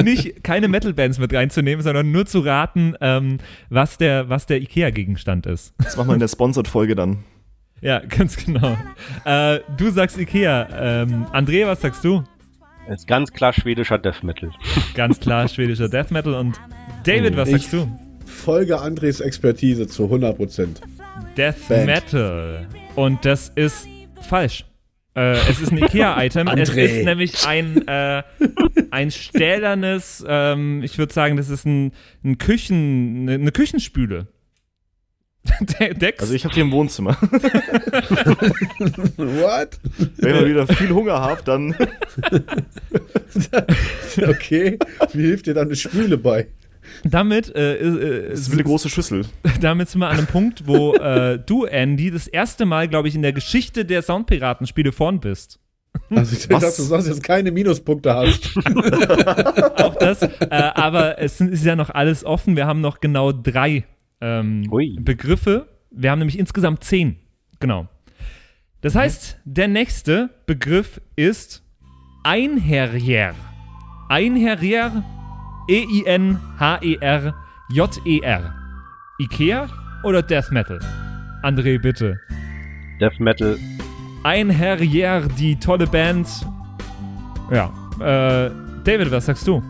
nicht 0.03 0.45
keine 0.45 0.69
Metal-Bands 0.69 1.19
mit 1.19 1.33
reinzunehmen, 1.33 1.83
sondern 1.83 2.13
nur 2.13 2.27
zu 2.27 2.41
raten, 2.41 2.95
ähm, 3.01 3.39
was 3.71 3.99
der, 3.99 4.29
was 4.29 4.47
der 4.47 4.61
Ikea-Gegenstand 4.61 5.47
ist. 5.47 5.75
Das 5.79 5.97
machen 5.97 6.09
wir 6.09 6.15
in 6.15 6.21
der 6.21 6.29
Sponsored-Folge 6.29 6.95
dann. 6.95 7.19
Ja, 7.81 7.99
ganz 8.01 8.37
genau. 8.37 8.77
Äh, 9.25 9.61
du 9.77 9.91
sagst 9.91 10.19
Ikea. 10.19 10.69
Ähm, 11.03 11.27
André, 11.33 11.67
was 11.67 11.81
sagst 11.81 12.05
du? 12.05 12.25
Das 12.87 13.01
ist 13.01 13.07
ganz 13.07 13.33
klar 13.33 13.53
schwedischer 13.53 13.99
Death 13.99 14.23
Metal. 14.23 14.51
Ganz 14.95 15.19
klar 15.21 15.49
schwedischer 15.49 15.89
Death 15.89 16.11
Metal. 16.11 16.35
Und 16.35 16.61
David, 17.05 17.37
was 17.37 17.49
Ich- 17.49 17.63
sagst 17.63 17.73
du? 17.73 18.01
Folge 18.27 18.79
Andres 18.81 19.21
Expertise 19.21 19.87
zu 19.87 20.05
100%. 20.11 20.81
Death 21.37 21.69
Band. 21.69 21.87
Metal. 21.87 22.67
Und 22.95 23.25
das 23.25 23.51
ist 23.55 23.87
falsch. 24.23 24.65
Äh, 25.17 25.33
es 25.49 25.61
ist 25.61 25.71
ein 25.71 25.79
Ikea-Item. 25.79 26.49
es 26.49 26.71
ist 26.71 27.05
nämlich 27.05 27.47
ein, 27.47 27.87
äh, 27.87 28.23
ein 28.91 29.11
stählernes, 29.13 30.25
ähm, 30.27 30.83
ich 30.83 30.99
würde 30.99 31.13
sagen, 31.15 31.37
das 31.37 31.51
ist 31.51 31.65
ein, 31.65 31.93
ein 32.25 32.39
Küchen, 32.39 33.29
eine 33.29 33.53
Küchenspüle. 33.53 34.27
De 35.81 35.95
Dex? 35.95 36.21
Also 36.21 36.35
ich 36.35 36.45
habe 36.45 36.55
hier 36.55 36.65
im 36.65 36.73
Wohnzimmer. 36.73 37.17
What? 39.17 39.79
Wenn 40.17 40.37
ihr 40.37 40.47
wieder 40.47 40.67
viel 40.67 40.91
Hunger 40.91 41.21
habt, 41.21 41.49
dann 41.49 41.75
Okay. 44.17 44.79
Wie 45.13 45.23
hilft 45.23 45.47
dir 45.47 45.55
da 45.55 45.63
eine 45.63 45.77
Spüle 45.77 46.19
bei? 46.19 46.47
damit, 47.03 47.55
äh, 47.55 47.77
äh, 47.77 48.33
ist 48.33 48.51
wie 48.51 48.55
eine 48.55 48.65
große 48.65 48.89
Schüssel. 48.89 49.25
damit 49.61 49.89
sind 49.89 50.01
wir 50.01 50.09
an 50.09 50.19
einem 50.19 50.27
Punkt, 50.27 50.67
wo 50.67 50.95
äh, 50.95 51.39
du, 51.39 51.65
Andy, 51.65 52.11
das 52.11 52.27
erste 52.27 52.67
Mal, 52.67 52.89
glaube 52.89 53.09
ich, 53.09 53.15
in 53.15 53.23
der 53.23 53.33
Geschichte 53.33 53.85
der 53.85 54.03
Soundpiraten-Spiele 54.03 54.93
vorn 54.93 55.21
bist. 55.21 55.59
Also 56.11 56.37
ich 56.37 56.49
dachte, 56.49 56.73
du 56.77 56.83
sagst 56.83 57.09
jetzt 57.09 57.23
keine 57.23 57.51
Minuspunkte 57.51 58.15
hast. 58.15 58.51
Auch 59.81 59.95
das. 59.97 60.23
äh, 60.23 60.29
aber 60.51 61.19
es 61.19 61.41
ist 61.41 61.65
ja 61.65 61.77
noch 61.77 61.91
alles 61.91 62.25
offen. 62.25 62.57
Wir 62.57 62.67
haben 62.67 62.81
noch 62.81 63.01
genau 63.01 63.33
drei 63.33 63.85
ähm. 64.25 64.71
Begriffe. 65.01 65.69
Wir 65.91 66.11
haben 66.11 66.19
nämlich 66.19 66.39
insgesamt 66.39 66.83
zehn. 66.85 67.17
Genau. 67.61 67.89
Das 68.81 68.95
heißt, 68.95 69.41
der 69.45 69.69
nächste 69.69 70.31
Begriff 70.47 71.01
ist 71.17 71.63
Einherjer. 72.25 73.35
Einherjer, 74.09 75.05
E 75.69 75.83
E-I-N-H-E-R-J-E-R. 75.83 77.35
Ikea 79.19 79.69
oder 80.03 80.23
Death 80.23 80.51
Metal? 80.51 80.79
André, 81.43 81.79
bitte. 81.79 82.19
Death 83.01 83.19
Metal. 83.21 83.59
Einherjer, 84.23 85.29
die 85.39 85.57
tolle 85.57 85.87
Band. 85.87 86.29
Ja. 87.51 87.73
Äh, 88.01 88.51
David, 88.85 89.11
was 89.11 89.27
sagst 89.27 89.47
du? 89.47 89.63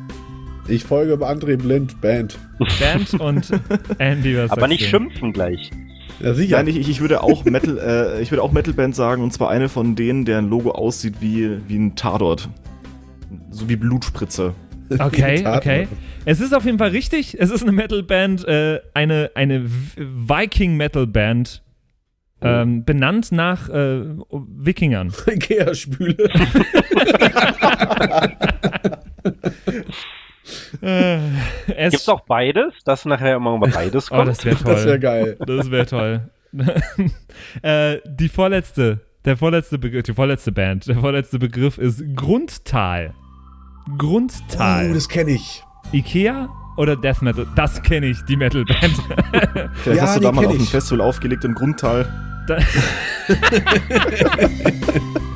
Ich 0.66 0.84
folge 0.84 1.16
bei 1.16 1.30
André 1.30 1.56
Blind, 1.56 2.00
Band. 2.00 2.38
Band 2.80 3.14
und 3.20 3.50
Andy, 3.98 4.36
was 4.36 4.50
Aber 4.50 4.66
nicht 4.66 4.82
du? 4.82 4.86
schimpfen 4.86 5.32
gleich. 5.32 5.70
Ja, 6.20 6.32
sicher. 6.32 6.62
Ja, 6.62 6.66
ich, 6.66 6.88
ich 6.88 7.00
würde 7.00 7.22
auch 7.22 7.44
Metal, 7.44 7.78
äh, 7.78 8.22
ich 8.22 8.30
würde 8.30 8.42
auch 8.42 8.52
Metalband 8.52 8.94
sagen, 8.94 9.22
und 9.22 9.32
zwar 9.32 9.50
eine 9.50 9.68
von 9.68 9.96
denen, 9.96 10.24
deren 10.24 10.48
Logo 10.48 10.70
aussieht 10.70 11.16
wie, 11.20 11.58
wie 11.68 11.76
ein 11.76 11.96
Tatort. 11.96 12.48
So 13.50 13.68
wie 13.68 13.76
Blutspritze. 13.76 14.54
Okay, 14.98 15.44
okay. 15.46 15.88
Es 16.24 16.40
ist 16.40 16.54
auf 16.54 16.64
jeden 16.64 16.78
Fall 16.78 16.90
richtig. 16.90 17.38
Es 17.38 17.50
ist 17.50 17.62
eine 17.62 17.72
Metalband, 17.72 18.46
äh, 18.46 18.80
eine, 18.94 19.32
eine 19.34 19.64
Viking-Metal-Band. 19.66 21.62
Ähm, 22.40 22.84
benannt 22.84 23.32
nach 23.32 23.70
äh, 23.70 24.02
Wikingern. 24.30 25.12
Ikea-Spüle. 25.26 26.28
Äh, 30.82 31.18
es, 31.76 31.92
Gibt's 31.92 32.09
auch 32.09 32.22
beides? 32.22 32.72
Dass 32.84 33.05
nachher 33.05 33.36
immer 33.36 33.57
mal 33.59 33.70
beides 33.70 34.09
Oh, 34.12 34.16
kommt? 34.16 34.28
das 34.28 34.44
wäre 34.44 34.57
toll. 34.57 34.74
Das 34.74 34.84
wäre 34.86 35.00
geil. 35.00 35.36
Das 35.46 35.70
wäre 35.70 35.86
toll. 35.86 36.30
äh, 37.62 37.98
die 38.07 38.28
vorletzte 38.28 39.00
Der 39.24 39.36
vorletzte 39.36 39.78
Begriff, 39.78 40.02
die 40.05 40.12
vorletzte 40.14 40.52
Band, 40.52 40.86
der 40.86 40.96
vorletzte 40.96 41.38
Begriff 41.38 41.78
ist 41.78 42.02
Grundtal. 42.14 43.12
Grundtal. 43.98 44.90
Oh, 44.90 44.94
das 44.94 45.09
kenne 45.09 45.32
ich. 45.32 45.62
Ikea 45.92 46.48
oder 46.76 46.96
Death 46.96 47.22
Metal? 47.22 47.46
Das 47.57 47.82
kenne 47.82 48.07
ich, 48.07 48.18
die 48.28 48.36
Metalband. 48.36 48.80
Vielleicht 49.74 49.96
Ja, 50.00 50.02
hast 50.02 50.16
du 50.16 50.20
da 50.20 50.32
mal 50.32 50.46
auf 50.46 50.52
dem. 50.57 50.66
Festival 50.66 51.00
aufgelegt 51.07 51.44
im 51.44 51.55
Grundtal. 51.55 52.07
Da 52.47 52.59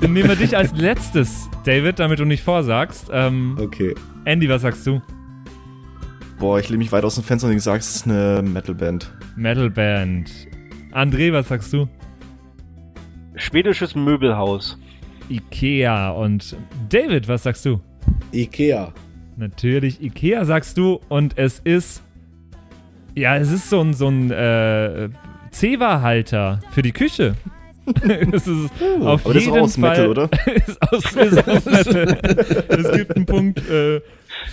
Dann 0.01 0.13
nehmen 0.13 0.29
wir 0.29 0.37
dich 0.37 0.57
als 0.57 0.73
letztes, 0.73 1.49
David, 1.65 1.99
damit 1.99 2.19
du 2.19 2.25
nicht 2.25 2.43
vorsagst. 2.43 3.09
Ähm, 3.13 3.57
Okay. 3.59 3.95
Andy, 4.25 4.49
was 4.49 4.63
sagst 4.63 4.87
du? 4.87 5.01
Boah, 6.39 6.59
ich 6.61 6.69
lehne 6.69 6.79
mich 6.79 6.93
weit 6.93 7.05
aus 7.05 7.15
dem 7.17 7.25
Fenster 7.25 7.49
und 7.49 7.57
ich 7.57 7.63
sag, 7.63 7.81
es 7.81 7.97
ist 7.97 8.07
eine 8.07 8.43
Metalband. 8.43 9.13
Metalband. 9.37 10.31
André, 10.93 11.33
was 11.33 11.49
sagst 11.49 11.73
du? 11.73 11.89
Schwedisches 13.37 13.95
Möbelhaus. 13.95 14.79
Ikea. 15.29 16.11
Und 16.11 16.57
David, 16.89 17.27
was 17.29 17.43
sagst 17.43 17.65
du? 17.67 17.81
Ikea. 18.33 18.93
Natürlich 19.37 20.03
Ikea, 20.03 20.45
sagst 20.45 20.77
du. 20.79 21.01
Und 21.09 21.37
es 21.39 21.61
ist. 21.61 22.03
Ja, 23.15 23.37
es 23.37 23.51
ist 23.51 23.69
so 23.69 23.81
ein, 23.81 23.95
so 23.95 24.09
ein 24.09 24.31
äh, 24.31 25.09
Zewa-Halter 25.51 26.61
für 26.71 26.83
die 26.83 26.93
Küche. 26.93 27.35
es 28.33 28.47
ist 28.47 28.71
auf 29.01 29.25
aber 29.25 29.35
das 29.35 29.43
ist 29.43 29.47
jeden 29.47 29.59
aus 29.59 29.77
Fall, 29.77 29.91
Metal, 29.91 30.09
oder? 30.09 30.31
ist 30.67 30.83
aus, 30.83 31.05
ist 31.13 31.49
aus 31.49 31.65
Metal. 31.65 32.19
es 32.69 32.93
gibt 32.93 33.17
einen 33.17 33.27
Punkt 33.27 33.59
äh, 33.71 34.01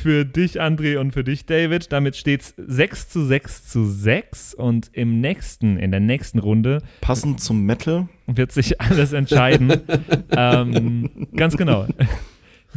für 0.02 0.26
dich, 0.26 0.62
André, 0.62 0.98
und 0.98 1.12
für 1.12 1.24
dich, 1.24 1.46
David. 1.46 1.92
Damit 1.92 2.16
steht 2.16 2.42
es 2.42 2.54
6 2.58 3.10
zu 3.10 3.26
6 3.26 3.68
zu 3.68 3.86
6. 3.86 4.54
Und 4.54 4.90
im 4.94 5.20
nächsten, 5.20 5.78
in 5.78 5.92
der 5.92 6.00
nächsten 6.00 6.40
Runde 6.40 6.82
Passend 7.02 7.42
zum 7.42 7.66
Metal. 7.66 8.08
wird 8.28 8.52
sich 8.52 8.80
alles 8.82 9.14
entscheiden. 9.14 9.82
ähm, 10.36 11.28
ganz 11.36 11.58
genau. 11.58 11.88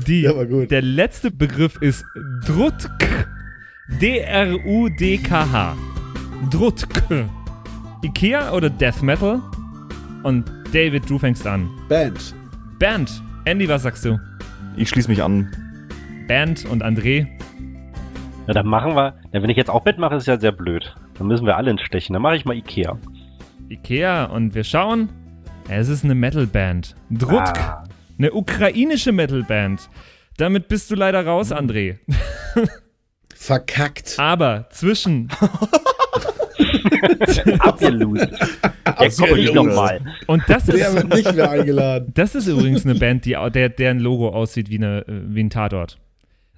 Die, 0.07 0.23
Ja. 0.23 0.45
Der 0.45 0.83
letzte 0.83 1.31
Begriff 1.31 1.77
ist 1.81 2.05
Drutk. 2.47 2.89
D-R-U-D-K-H. 4.01 5.77
Drutk. 6.51 6.87
Ikea 8.03 8.53
oder 8.53 8.71
Death 8.71 9.03
Metal? 9.03 9.41
Und 10.23 10.45
David, 10.73 11.09
du 11.11 11.19
fängst 11.19 11.47
an. 11.47 11.69
Band. 11.89 12.35
Band. 12.79 13.23
Andy, 13.45 13.69
was 13.69 13.83
sagst 13.83 14.05
du? 14.05 14.21
Ich 14.77 14.89
schließe 14.89 15.09
mich 15.09 15.23
an. 15.23 15.51
Band 16.29 16.65
und 16.67 16.85
André. 16.85 17.27
Ja, 18.47 18.55
dann 18.55 18.67
machen 18.67 18.95
wir. 18.95 19.15
Ja, 19.33 19.43
wenn 19.43 19.51
ich 19.51 19.57
jetzt 19.57 19.71
auch 19.71 19.85
mitmache, 19.85 20.15
ist 20.15 20.27
ja 20.27 20.39
sehr 20.39 20.53
blöd. 20.53 20.95
Dann 21.19 21.27
müssen 21.27 21.45
wir 21.45 21.57
alle 21.57 21.71
entstechen. 21.71 22.13
Dann 22.13 22.23
mache 22.23 22.37
ich 22.37 22.45
mal 22.45 22.57
Ikea. 22.57 22.97
Ikea 23.69 24.27
und 24.27 24.55
wir 24.55 24.65
schauen. 24.65 25.09
Es 25.69 25.89
ist 25.89 26.05
eine 26.05 26.15
Metalband. 26.15 26.95
Drutk. 27.11 27.59
Ah. 27.59 27.85
Eine 28.19 28.33
ukrainische 28.33 29.13
Metalband. 29.13 29.89
Damit 30.37 30.69
bist 30.69 30.91
du 30.91 30.95
leider 30.95 31.27
raus, 31.27 31.53
André. 31.53 31.99
Verkackt. 33.35 34.15
Aber 34.19 34.69
zwischen 34.71 35.29
Abgelost. 37.59 38.29
ja, 38.31 39.09
komm 39.19 39.39
ich 39.39 39.53
nochmal. 39.53 40.01
und 40.27 40.43
das 40.49 40.67
Der 40.67 40.75
ist 40.89 40.95
wird 40.95 41.15
nicht 41.15 41.35
mehr 41.35 41.51
eingeladen. 41.51 42.13
das 42.15 42.35
ist 42.35 42.47
übrigens 42.47 42.85
eine 42.85 42.95
Band, 42.95 43.25
die 43.25 43.37
der 43.55 43.69
deren 43.69 43.99
Logo 43.99 44.29
aussieht 44.31 44.71
wie 44.71 44.77
eine 44.79 45.07
äh, 45.07 45.23
wie 45.29 45.43
ein 45.43 45.51
Tatort. 45.51 45.99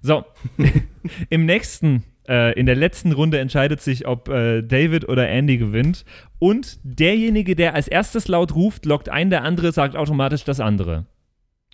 So, 0.03 0.25
im 1.29 1.45
nächsten 1.45 2.05
äh, 2.29 2.59
in 2.59 2.67
der 2.67 2.77
letzten 2.77 3.13
Runde 3.13 3.39
entscheidet 3.39 3.81
sich, 3.81 4.07
ob 4.07 4.29
äh, 4.29 4.63
David 4.63 5.09
oder 5.09 5.29
Andy 5.29 5.59
gewinnt. 5.59 6.05
Und 6.39 6.79
derjenige, 6.85 7.57
der 7.57 7.75
als 7.75 7.89
erstes 7.89 8.29
laut 8.29 8.55
ruft, 8.55 8.87
lockt 8.87 9.09
ein, 9.09 9.31
der 9.31 9.43
andere 9.43 9.73
sagt 9.73 9.97
automatisch 9.97 10.45
das 10.45 10.61
andere. 10.61 11.07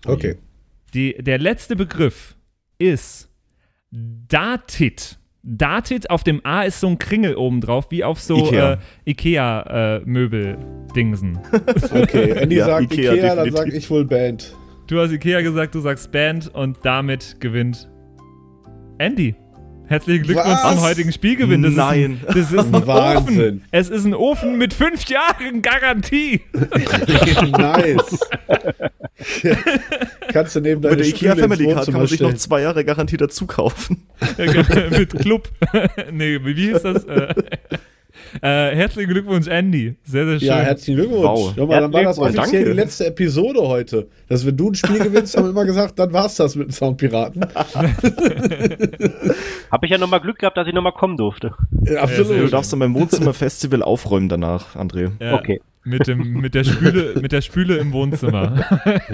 Okay. 0.04 0.36
Die, 0.94 1.14
der 1.18 1.38
letzte 1.38 1.76
Begriff 1.76 2.36
ist 2.78 3.30
Datit. 3.90 5.18
Datit, 5.48 6.10
auf 6.10 6.24
dem 6.24 6.40
A 6.44 6.62
ist 6.62 6.80
so 6.80 6.88
ein 6.88 6.98
Kringel 6.98 7.36
oben 7.36 7.60
drauf, 7.60 7.86
wie 7.90 8.02
auf 8.02 8.18
so 8.20 8.36
Ikea. 8.48 8.72
äh, 8.72 8.78
Ikea-Möbel-Dingsen. 9.10 11.38
Okay. 11.92 12.32
Andy 12.32 12.56
Ja, 12.56 12.66
sagt 12.66 12.92
Ikea, 12.92 13.12
Ikea, 13.14 13.36
dann 13.36 13.52
sag 13.52 13.68
ich 13.68 13.88
wohl 13.88 14.04
Band. 14.04 14.52
du 14.88 14.98
hast 14.98 15.12
Ikea 15.12 15.42
gesagt, 15.42 15.76
du 15.76 15.80
sagst 15.80 16.10
Band 16.10 16.52
und 16.52 16.78
damit 16.82 17.36
gewinnt 17.40 17.88
Andy. 18.98 19.36
Herzlichen 19.88 20.24
Glückwunsch 20.24 20.48
Was? 20.48 20.74
zum 20.74 20.80
heutigen 20.82 21.12
Spielgewinn. 21.12 21.62
Das 21.62 21.74
Nein. 21.74 22.20
Ist 22.26 22.28
ein, 22.28 22.34
das 22.34 22.52
ist 22.52 22.74
ein 22.74 22.86
Wahnsinn. 22.86 23.38
Ofen. 23.38 23.64
Es 23.70 23.88
ist 23.88 24.04
ein 24.04 24.14
Ofen 24.14 24.58
mit 24.58 24.74
fünf 24.74 25.08
Jahren 25.08 25.62
Garantie. 25.62 26.40
nice. 27.58 28.20
Kannst 30.32 30.56
du 30.56 30.60
neben 30.60 30.82
deine 30.82 30.96
Mit 30.96 31.04
der 31.04 31.10
IKEA 31.10 31.36
Family 31.36 31.72
Card 31.72 31.86
kann 31.86 31.94
man 31.94 32.06
sich 32.06 32.20
noch 32.20 32.34
zwei 32.34 32.62
Jahre 32.62 32.84
Garantie 32.84 33.16
dazu 33.16 33.46
kaufen. 33.46 34.06
mit 34.90 35.18
Club. 35.18 35.48
nee, 36.12 36.40
wie 36.42 36.54
hieß 36.54 36.82
das? 36.82 37.06
Äh, 38.42 38.74
herzlichen 38.74 39.10
Glückwunsch, 39.10 39.46
Andy. 39.48 39.96
Sehr, 40.04 40.26
sehr 40.26 40.38
schön. 40.38 40.48
Ja, 40.48 40.58
herzlichen 40.60 40.96
Glückwunsch. 41.00 41.22
Wow. 41.24 41.52
Schau 41.56 41.66
mal, 41.66 41.80
dann 41.80 41.92
war 41.92 42.02
das 42.02 42.18
offiziell 42.18 42.64
Dank. 42.64 42.74
die 42.74 42.80
letzte 42.80 43.06
Episode 43.06 43.60
heute. 43.62 44.08
Dass 44.28 44.44
wenn 44.46 44.56
du 44.56 44.70
ein 44.70 44.74
Spiel 44.74 44.98
gewinnst, 44.98 45.36
haben 45.36 45.44
wir 45.44 45.50
immer 45.50 45.64
gesagt, 45.64 45.98
dann 45.98 46.12
war's 46.12 46.36
das 46.36 46.56
mit 46.56 46.68
den 46.68 46.72
Soundpiraten. 46.72 47.44
Habe 49.70 49.86
ich 49.86 49.90
ja 49.90 49.98
nochmal 49.98 50.20
Glück 50.20 50.38
gehabt, 50.38 50.56
dass 50.56 50.66
ich 50.66 50.74
nochmal 50.74 50.92
kommen 50.92 51.16
durfte. 51.16 51.52
Ja, 51.84 52.02
Absolut. 52.02 52.42
Du 52.42 52.48
darfst 52.48 52.72
dann 52.72 52.80
beim 52.80 52.94
Wohnzimmerfestival 52.94 53.82
aufräumen 53.82 54.28
danach, 54.28 54.74
André. 54.76 55.10
Ja, 55.20 55.34
Okay. 55.34 55.60
Mit, 55.88 56.08
dem, 56.08 56.32
mit, 56.40 56.54
der 56.56 56.64
Spüle, 56.64 57.14
mit 57.20 57.30
der 57.30 57.42
Spüle 57.42 57.76
im 57.76 57.92
Wohnzimmer. 57.92 58.64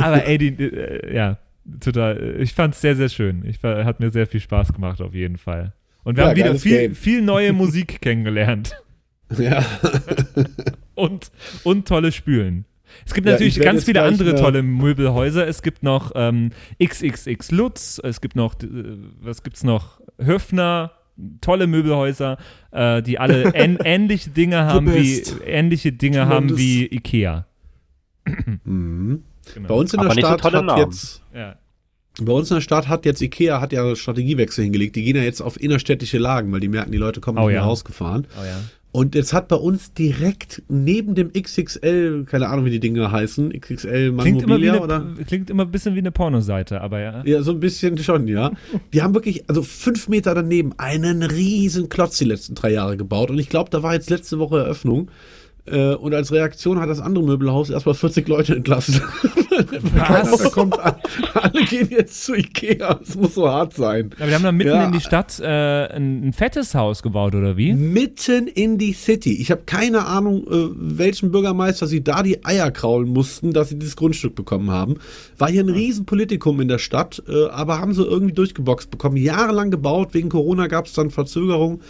Aber 0.00 0.24
ey, 0.26 0.36
die, 0.38 0.48
äh, 0.64 1.14
ja, 1.14 1.38
total. 1.80 2.36
Ich 2.40 2.54
fand's 2.54 2.80
sehr, 2.80 2.96
sehr 2.96 3.08
schön. 3.08 3.44
Ich, 3.46 3.62
war- 3.62 3.84
hat 3.84 4.00
mir 4.00 4.10
sehr 4.10 4.26
viel 4.26 4.40
Spaß 4.40 4.72
gemacht, 4.72 5.00
auf 5.00 5.14
jeden 5.14 5.38
Fall. 5.38 5.72
Und 6.04 6.16
wir 6.16 6.24
Ja, 6.24 6.30
haben 6.30 6.36
wieder 6.36 6.54
viel, 6.56 6.78
Game. 6.78 6.94
viel 6.94 7.22
neue 7.22 7.52
Musik 7.54 8.00
kennengelernt. 8.00 8.76
Ja. 9.36 9.64
Und, 10.94 11.30
und 11.62 11.86
tolle 11.86 12.10
Spülen. 12.10 12.64
Es 13.06 13.14
gibt 13.14 13.26
Ja, 13.26 13.34
natürlich 13.34 13.60
ganz 13.60 13.84
viele 13.84 14.02
andere 14.02 14.34
tolle 14.34 14.62
Möbelhäuser. 14.64 15.46
Es 15.46 15.62
gibt 15.62 15.84
noch 15.84 16.10
ähm, 16.16 16.50
XXX 16.82 17.52
Lutz, 17.52 18.00
es 18.02 18.20
gibt 18.20 18.34
noch, 18.34 18.54
äh, 18.62 18.66
was 19.20 19.44
gibt's 19.44 19.62
noch? 19.62 20.00
Höfner, 20.20 20.90
tolle 21.40 21.68
Möbelhäuser, 21.68 22.38
äh, 22.72 23.00
die 23.02 23.20
alle 23.20 23.44
ähn 23.54 23.78
ähnliche 23.84 24.30
Dinge 24.30 24.64
haben 24.64 24.92
wie 24.92 25.22
ähnliche 25.46 25.92
Dinge 25.92 26.26
haben 26.26 26.56
wie 26.58 26.86
Ikea. 26.92 27.46
Mhm. 28.64 29.22
Genau. 29.54 29.68
Bei 29.68 29.74
uns 29.74 29.94
in 29.94 30.00
Aber 30.00 30.08
der 30.14 30.22
so 30.22 30.26
Stadt 30.28 30.40
tolle 30.40 30.58
hat 30.58 30.64
Namen. 30.64 30.82
jetzt 30.90 31.22
ja. 31.34 31.54
Bei 32.24 32.32
uns 32.32 32.50
in 32.50 32.56
der 32.56 32.60
Stadt 32.60 32.88
hat 32.88 33.04
jetzt 33.04 33.20
Ikea 33.20 33.60
hat 33.60 33.72
ja 33.72 33.84
einen 33.84 33.96
Strategiewechsel 33.96 34.64
hingelegt. 34.64 34.96
Die 34.96 35.04
gehen 35.04 35.16
ja 35.16 35.22
jetzt 35.22 35.40
auf 35.40 35.60
innerstädtische 35.60 36.18
Lagen, 36.18 36.52
weil 36.52 36.60
die 36.60 36.68
merken, 36.68 36.92
die 36.92 36.98
Leute 36.98 37.20
kommen 37.20 37.38
Oh 37.38 37.46
nicht 37.46 37.54
ja. 37.54 37.60
mehr 37.60 37.68
rausgefahren. 37.68 38.26
Oh 38.40 38.44
ja. 38.44 38.60
Und 38.90 39.14
jetzt 39.14 39.34
hat 39.34 39.48
bei 39.48 39.56
uns 39.56 39.92
direkt 39.92 40.62
neben 40.68 41.14
dem 41.14 41.30
XXL, 41.32 42.24
keine 42.24 42.48
Ahnung, 42.48 42.64
wie 42.64 42.70
die 42.70 42.80
Dinge 42.80 43.12
heißen, 43.12 43.52
XXL 43.52 44.14
Klingt 44.16 44.42
immer, 44.42 44.54
eine, 44.54 44.80
oder? 44.80 45.06
klingt 45.26 45.50
immer 45.50 45.64
ein 45.64 45.70
bisschen 45.70 45.94
wie 45.94 45.98
eine 45.98 46.10
Pornoseite, 46.10 46.80
aber 46.80 46.98
ja. 46.98 47.22
Ja, 47.24 47.42
so 47.42 47.50
ein 47.50 47.60
bisschen 47.60 47.98
schon, 47.98 48.26
ja. 48.28 48.50
Die 48.94 49.02
haben 49.02 49.12
wirklich, 49.12 49.48
also 49.48 49.62
fünf 49.62 50.08
Meter 50.08 50.34
daneben, 50.34 50.72
einen 50.78 51.22
riesen 51.22 51.90
Klotz 51.90 52.16
die 52.16 52.24
letzten 52.24 52.54
drei 52.54 52.72
Jahre 52.72 52.96
gebaut. 52.96 53.30
Und 53.30 53.38
ich 53.38 53.50
glaube, 53.50 53.68
da 53.70 53.82
war 53.82 53.92
jetzt 53.92 54.08
letzte 54.08 54.38
Woche 54.38 54.58
Eröffnung. 54.58 55.10
Äh, 55.70 55.94
Und 55.94 56.14
als 56.14 56.32
Reaktion 56.32 56.80
hat 56.80 56.88
das 56.88 57.00
andere 57.00 57.24
Möbelhaus 57.24 57.70
erstmal 57.70 57.94
40 57.94 58.26
Leute 58.28 58.56
entlassen. 58.56 59.00
Was? 59.94 60.36
da 60.38 60.48
kommt 60.50 60.78
an, 60.78 60.94
alle 61.34 61.64
gehen 61.64 61.88
jetzt 61.90 62.24
zu 62.24 62.34
Ikea. 62.34 63.00
Es 63.02 63.16
muss 63.16 63.34
so 63.34 63.48
hart 63.48 63.74
sein. 63.74 64.10
Aber 64.18 64.28
wir 64.28 64.34
haben 64.36 64.42
da 64.44 64.52
mitten 64.52 64.70
Ja. 64.70 64.84
in 64.84 64.92
die 64.92 65.00
Stadt 65.00 65.40
äh, 65.40 65.46
ein, 65.46 66.28
ein 66.28 66.32
fettes 66.32 66.74
Haus 66.74 67.02
gebaut, 67.02 67.34
oder 67.34 67.56
wie? 67.56 67.72
Mitten 67.72 68.46
in 68.46 68.78
die 68.78 68.92
City. 68.92 69.32
Ich 69.40 69.50
habe 69.50 69.62
keine 69.66 70.06
Ahnung, 70.06 70.46
äh, 70.46 70.68
welchen 70.76 71.32
Bürgermeister 71.32 71.86
sie 71.86 72.04
da 72.04 72.22
die 72.22 72.44
Eier 72.44 72.70
kraulen 72.70 73.08
mussten, 73.08 73.52
dass 73.52 73.70
sie 73.70 73.78
dieses 73.78 73.96
Grundstück 73.96 74.34
bekommen 74.34 74.70
haben. 74.70 74.96
War 75.38 75.50
hier 75.50 75.64
ein 75.64 75.68
Riesenpolitikum 75.68 76.60
in 76.60 76.68
der 76.68 76.78
Stadt, 76.78 77.22
äh, 77.28 77.46
aber 77.50 77.78
haben 77.80 77.94
sie 77.94 78.04
irgendwie 78.04 78.34
durchgeboxt 78.34 78.90
bekommen. 78.90 79.16
Jahrelang 79.16 79.70
gebaut, 79.70 80.10
wegen 80.12 80.28
Corona 80.28 80.66
gab 80.68 80.86
es 80.86 80.92
dann 80.92 81.10
Verzögerung. 81.10 81.80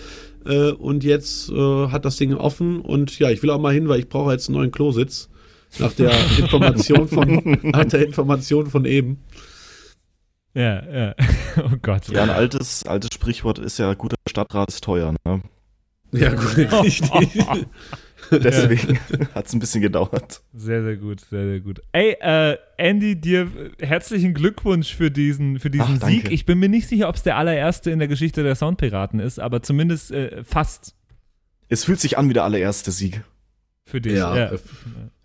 Äh, 0.48 0.72
und 0.72 1.04
jetzt 1.04 1.50
äh, 1.50 1.88
hat 1.88 2.04
das 2.06 2.16
Ding 2.16 2.34
offen 2.34 2.80
und 2.80 3.18
ja, 3.18 3.28
ich 3.30 3.42
will 3.42 3.50
auch 3.50 3.60
mal 3.60 3.74
hin, 3.74 3.88
weil 3.88 4.00
ich 4.00 4.08
brauche 4.08 4.32
jetzt 4.32 4.48
einen 4.48 4.56
neuen 4.56 4.70
Klositz. 4.72 5.28
Nach 5.78 5.92
der 5.92 6.10
Information 6.38 7.06
von, 7.06 7.58
nach 7.62 7.84
der 7.84 8.06
Information 8.06 8.66
von 8.66 8.86
eben. 8.86 9.22
Ja, 10.54 10.82
ja. 10.90 11.14
Oh 11.58 11.76
Gott. 11.82 12.08
Ja, 12.08 12.22
ein 12.22 12.30
altes, 12.30 12.84
altes 12.86 13.10
Sprichwort 13.12 13.58
ist 13.58 13.78
ja, 13.78 13.92
guter 13.94 14.16
Stadtrat 14.28 14.68
ist 14.68 14.82
teuer. 14.82 15.14
Ne? 15.26 15.42
Ja, 16.12 16.30
gut, 16.30 16.56
richtig. 16.56 17.02
Deswegen 18.30 18.98
hat 19.34 19.46
es 19.46 19.52
ein 19.52 19.58
bisschen 19.58 19.82
gedauert. 19.82 20.42
Sehr, 20.54 20.82
sehr 20.82 20.96
gut, 20.96 21.20
sehr, 21.20 21.44
sehr 21.44 21.60
gut. 21.60 21.82
Ey, 21.92 22.16
äh, 22.20 22.56
Andy, 22.78 23.20
dir 23.20 23.48
äh, 23.80 23.84
herzlichen 23.86 24.32
Glückwunsch 24.34 24.94
für 24.94 25.10
diesen, 25.10 25.58
für 25.58 25.68
diesen 25.70 25.98
Ach. 26.02 26.06
Sieg. 26.08 26.30
Ich 26.30 26.46
bin 26.46 26.58
mir 26.58 26.68
nicht 26.68 26.88
sicher, 26.88 27.08
ob 27.08 27.16
es 27.16 27.22
der 27.22 27.36
allererste 27.36 27.90
in 27.90 27.98
der 27.98 28.08
Geschichte 28.08 28.42
der 28.42 28.54
Soundpiraten 28.54 29.20
ist, 29.20 29.38
aber 29.40 29.62
zumindest 29.62 30.10
äh, 30.12 30.42
fast. 30.44 30.94
Es 31.68 31.84
fühlt 31.84 32.00
sich 32.00 32.16
an 32.16 32.28
wie 32.28 32.32
der 32.34 32.44
allererste 32.44 32.90
Sieg. 32.92 33.22
für 33.84 34.00
dich. 34.00 34.14
Ja, 34.14 34.34
Ja. 34.36 34.52
äh, 34.52 34.58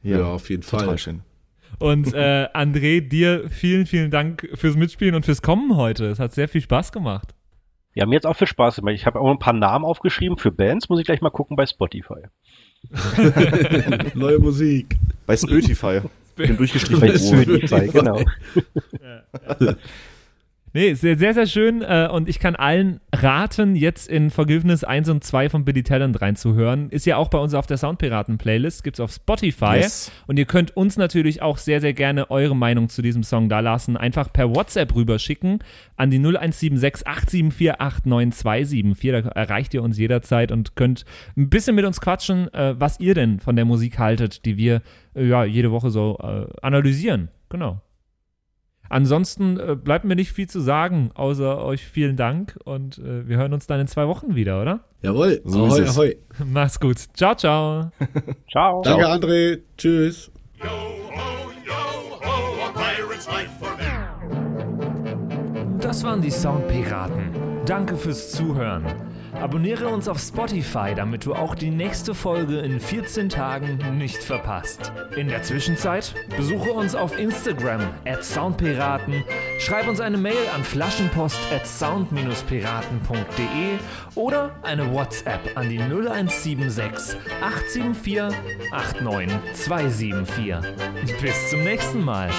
ja, 0.01 0.25
auf 0.25 0.49
jeden 0.49 0.63
total 0.63 0.85
Fall. 0.87 0.97
schön. 0.97 1.21
Und 1.79 2.13
äh, 2.13 2.47
André, 2.53 3.01
dir 3.01 3.49
vielen, 3.49 3.85
vielen 3.85 4.11
Dank 4.11 4.47
fürs 4.55 4.75
Mitspielen 4.75 5.15
und 5.15 5.25
fürs 5.25 5.41
Kommen 5.41 5.75
heute. 5.75 6.05
Es 6.07 6.19
hat 6.19 6.33
sehr 6.33 6.47
viel 6.47 6.61
Spaß 6.61 6.91
gemacht. 6.91 7.33
Ja, 7.95 8.05
mir 8.05 8.15
jetzt 8.15 8.25
auch 8.25 8.35
viel 8.35 8.47
Spaß 8.47 8.77
gemacht. 8.77 8.95
Ich 8.95 9.05
habe 9.05 9.19
auch 9.19 9.29
ein 9.29 9.39
paar 9.39 9.53
Namen 9.53 9.85
aufgeschrieben 9.85 10.37
für 10.37 10.51
Bands, 10.51 10.89
muss 10.89 10.99
ich 10.99 11.05
gleich 11.05 11.21
mal 11.21 11.29
gucken 11.29 11.55
bei 11.55 11.65
Spotify. 11.65 12.21
Neue 14.15 14.39
Musik. 14.39 14.97
Bei 15.25 15.37
Spotify. 15.37 16.01
Bin 16.35 16.49
Bei 16.49 16.53
durchgestrichen. 16.53 17.19
Spotify, 17.19 17.87
genau. 17.87 18.23
Nee, 20.75 20.95
sehr, 20.95 21.19
sehr, 21.19 21.35
sehr 21.35 21.45
schön. 21.45 21.83
Äh, 21.83 22.09
und 22.11 22.27
ich 22.27 22.39
kann 22.39 22.55
allen 22.55 22.99
raten, 23.13 23.75
jetzt 23.75 24.07
in 24.07 24.31
Forgiveness 24.31 24.83
1 24.83 25.07
und 25.09 25.23
2 25.23 25.49
von 25.49 25.65
Billy 25.65 25.83
Talent 25.83 26.19
reinzuhören. 26.19 26.89
Ist 26.89 27.05
ja 27.05 27.17
auch 27.17 27.27
bei 27.27 27.37
uns 27.37 27.53
auf 27.53 27.67
der 27.67 27.77
Soundpiraten-Playlist, 27.77 28.83
gibt's 28.83 28.99
auf 28.99 29.11
Spotify. 29.11 29.75
Yes. 29.75 30.11
Und 30.25 30.39
ihr 30.39 30.45
könnt 30.45 30.75
uns 30.75 30.97
natürlich 30.97 31.43
auch 31.43 31.59
sehr, 31.59 31.79
sehr 31.79 31.93
gerne 31.93 32.31
eure 32.31 32.55
Meinung 32.55 32.89
zu 32.89 33.03
diesem 33.03 33.21
Song 33.21 33.49
da 33.49 33.59
lassen. 33.59 33.97
Einfach 33.97 34.33
per 34.33 34.55
WhatsApp 34.55 34.95
rüberschicken 34.95 35.59
an 35.95 36.09
die 36.09 36.17
0176 36.17 37.05
874 37.05 37.79
89274. 37.79 39.11
Da 39.11 39.29
erreicht 39.29 39.75
ihr 39.75 39.83
uns 39.83 39.99
jederzeit 39.99 40.51
und 40.51 40.75
könnt 40.75 41.05
ein 41.37 41.51
bisschen 41.51 41.75
mit 41.75 41.85
uns 41.85 42.01
quatschen, 42.01 42.51
äh, 42.51 42.73
was 42.79 42.99
ihr 42.99 43.13
denn 43.13 43.39
von 43.39 43.55
der 43.55 43.65
Musik 43.65 43.99
haltet, 43.99 44.43
die 44.45 44.57
wir 44.57 44.81
äh, 45.13 45.23
ja 45.27 45.43
jede 45.43 45.69
Woche 45.69 45.91
so 45.91 46.17
analysieren. 46.61 47.29
Genau. 47.49 47.81
Ansonsten 48.89 49.59
äh, 49.59 49.75
bleibt 49.75 50.05
mir 50.05 50.15
nicht 50.15 50.31
viel 50.33 50.47
zu 50.47 50.59
sagen, 50.59 51.09
außer 51.15 51.63
euch 51.63 51.83
vielen 51.83 52.15
Dank 52.15 52.57
und 52.63 52.99
äh, 52.99 53.27
wir 53.27 53.37
hören 53.37 53.53
uns 53.53 53.65
dann 53.65 53.79
in 53.79 53.87
zwei 53.87 54.07
Wochen 54.07 54.35
wieder, 54.35 54.61
oder? 54.61 54.81
Jawohl. 55.01 55.41
So 55.45 55.65
ahoi, 55.65 55.81
ist 55.81 55.89
es. 55.89 55.97
ahoi. 55.97 56.15
Mach's 56.45 56.79
gut. 56.79 56.97
Ciao, 57.13 57.33
ciao. 57.35 57.89
Ciao. 58.51 58.81
Danke, 58.83 59.07
André. 59.07 59.59
Tschüss. 59.77 60.29
Yo 60.61 60.69
ho, 60.69 61.51
yo 61.65 61.73
ho, 62.21 62.67
a 62.67 62.71
pirate's 62.71 63.27
life 63.27 63.49
for 63.59 63.75
me. 63.77 65.77
Das 65.79 66.03
waren 66.03 66.21
die 66.21 66.29
Soundpiraten. 66.31 67.31
Danke 67.65 67.95
fürs 67.95 68.31
Zuhören. 68.31 68.85
Abonniere 69.43 69.89
uns 69.89 70.07
auf 70.07 70.19
Spotify, 70.19 70.93
damit 70.95 71.25
du 71.25 71.35
auch 71.35 71.53
die 71.53 71.69
nächste 71.69 72.15
Folge 72.15 72.59
in 72.59 72.79
14 72.79 73.27
Tagen 73.27 73.97
nicht 73.97 74.23
verpasst. 74.23 74.93
In 75.17 75.27
der 75.27 75.43
Zwischenzeit 75.43 76.15
besuche 76.37 76.71
uns 76.71 76.95
auf 76.95 77.19
Instagram 77.19 77.81
at 78.05 78.23
Soundpiraten, 78.23 79.25
schreib 79.59 79.89
uns 79.89 79.99
eine 79.99 80.17
Mail 80.17 80.47
an 80.55 80.63
flaschenpost 80.63 81.41
at 81.53 81.67
sound-piraten.de 81.67 83.79
oder 84.15 84.55
eine 84.63 84.93
WhatsApp 84.93 85.41
an 85.55 85.67
die 85.67 85.79
0176 85.79 87.19
874 87.41 88.39
89274. 88.71 91.21
Bis 91.21 91.49
zum 91.49 91.65
nächsten 91.65 92.01
Mal. 92.01 92.29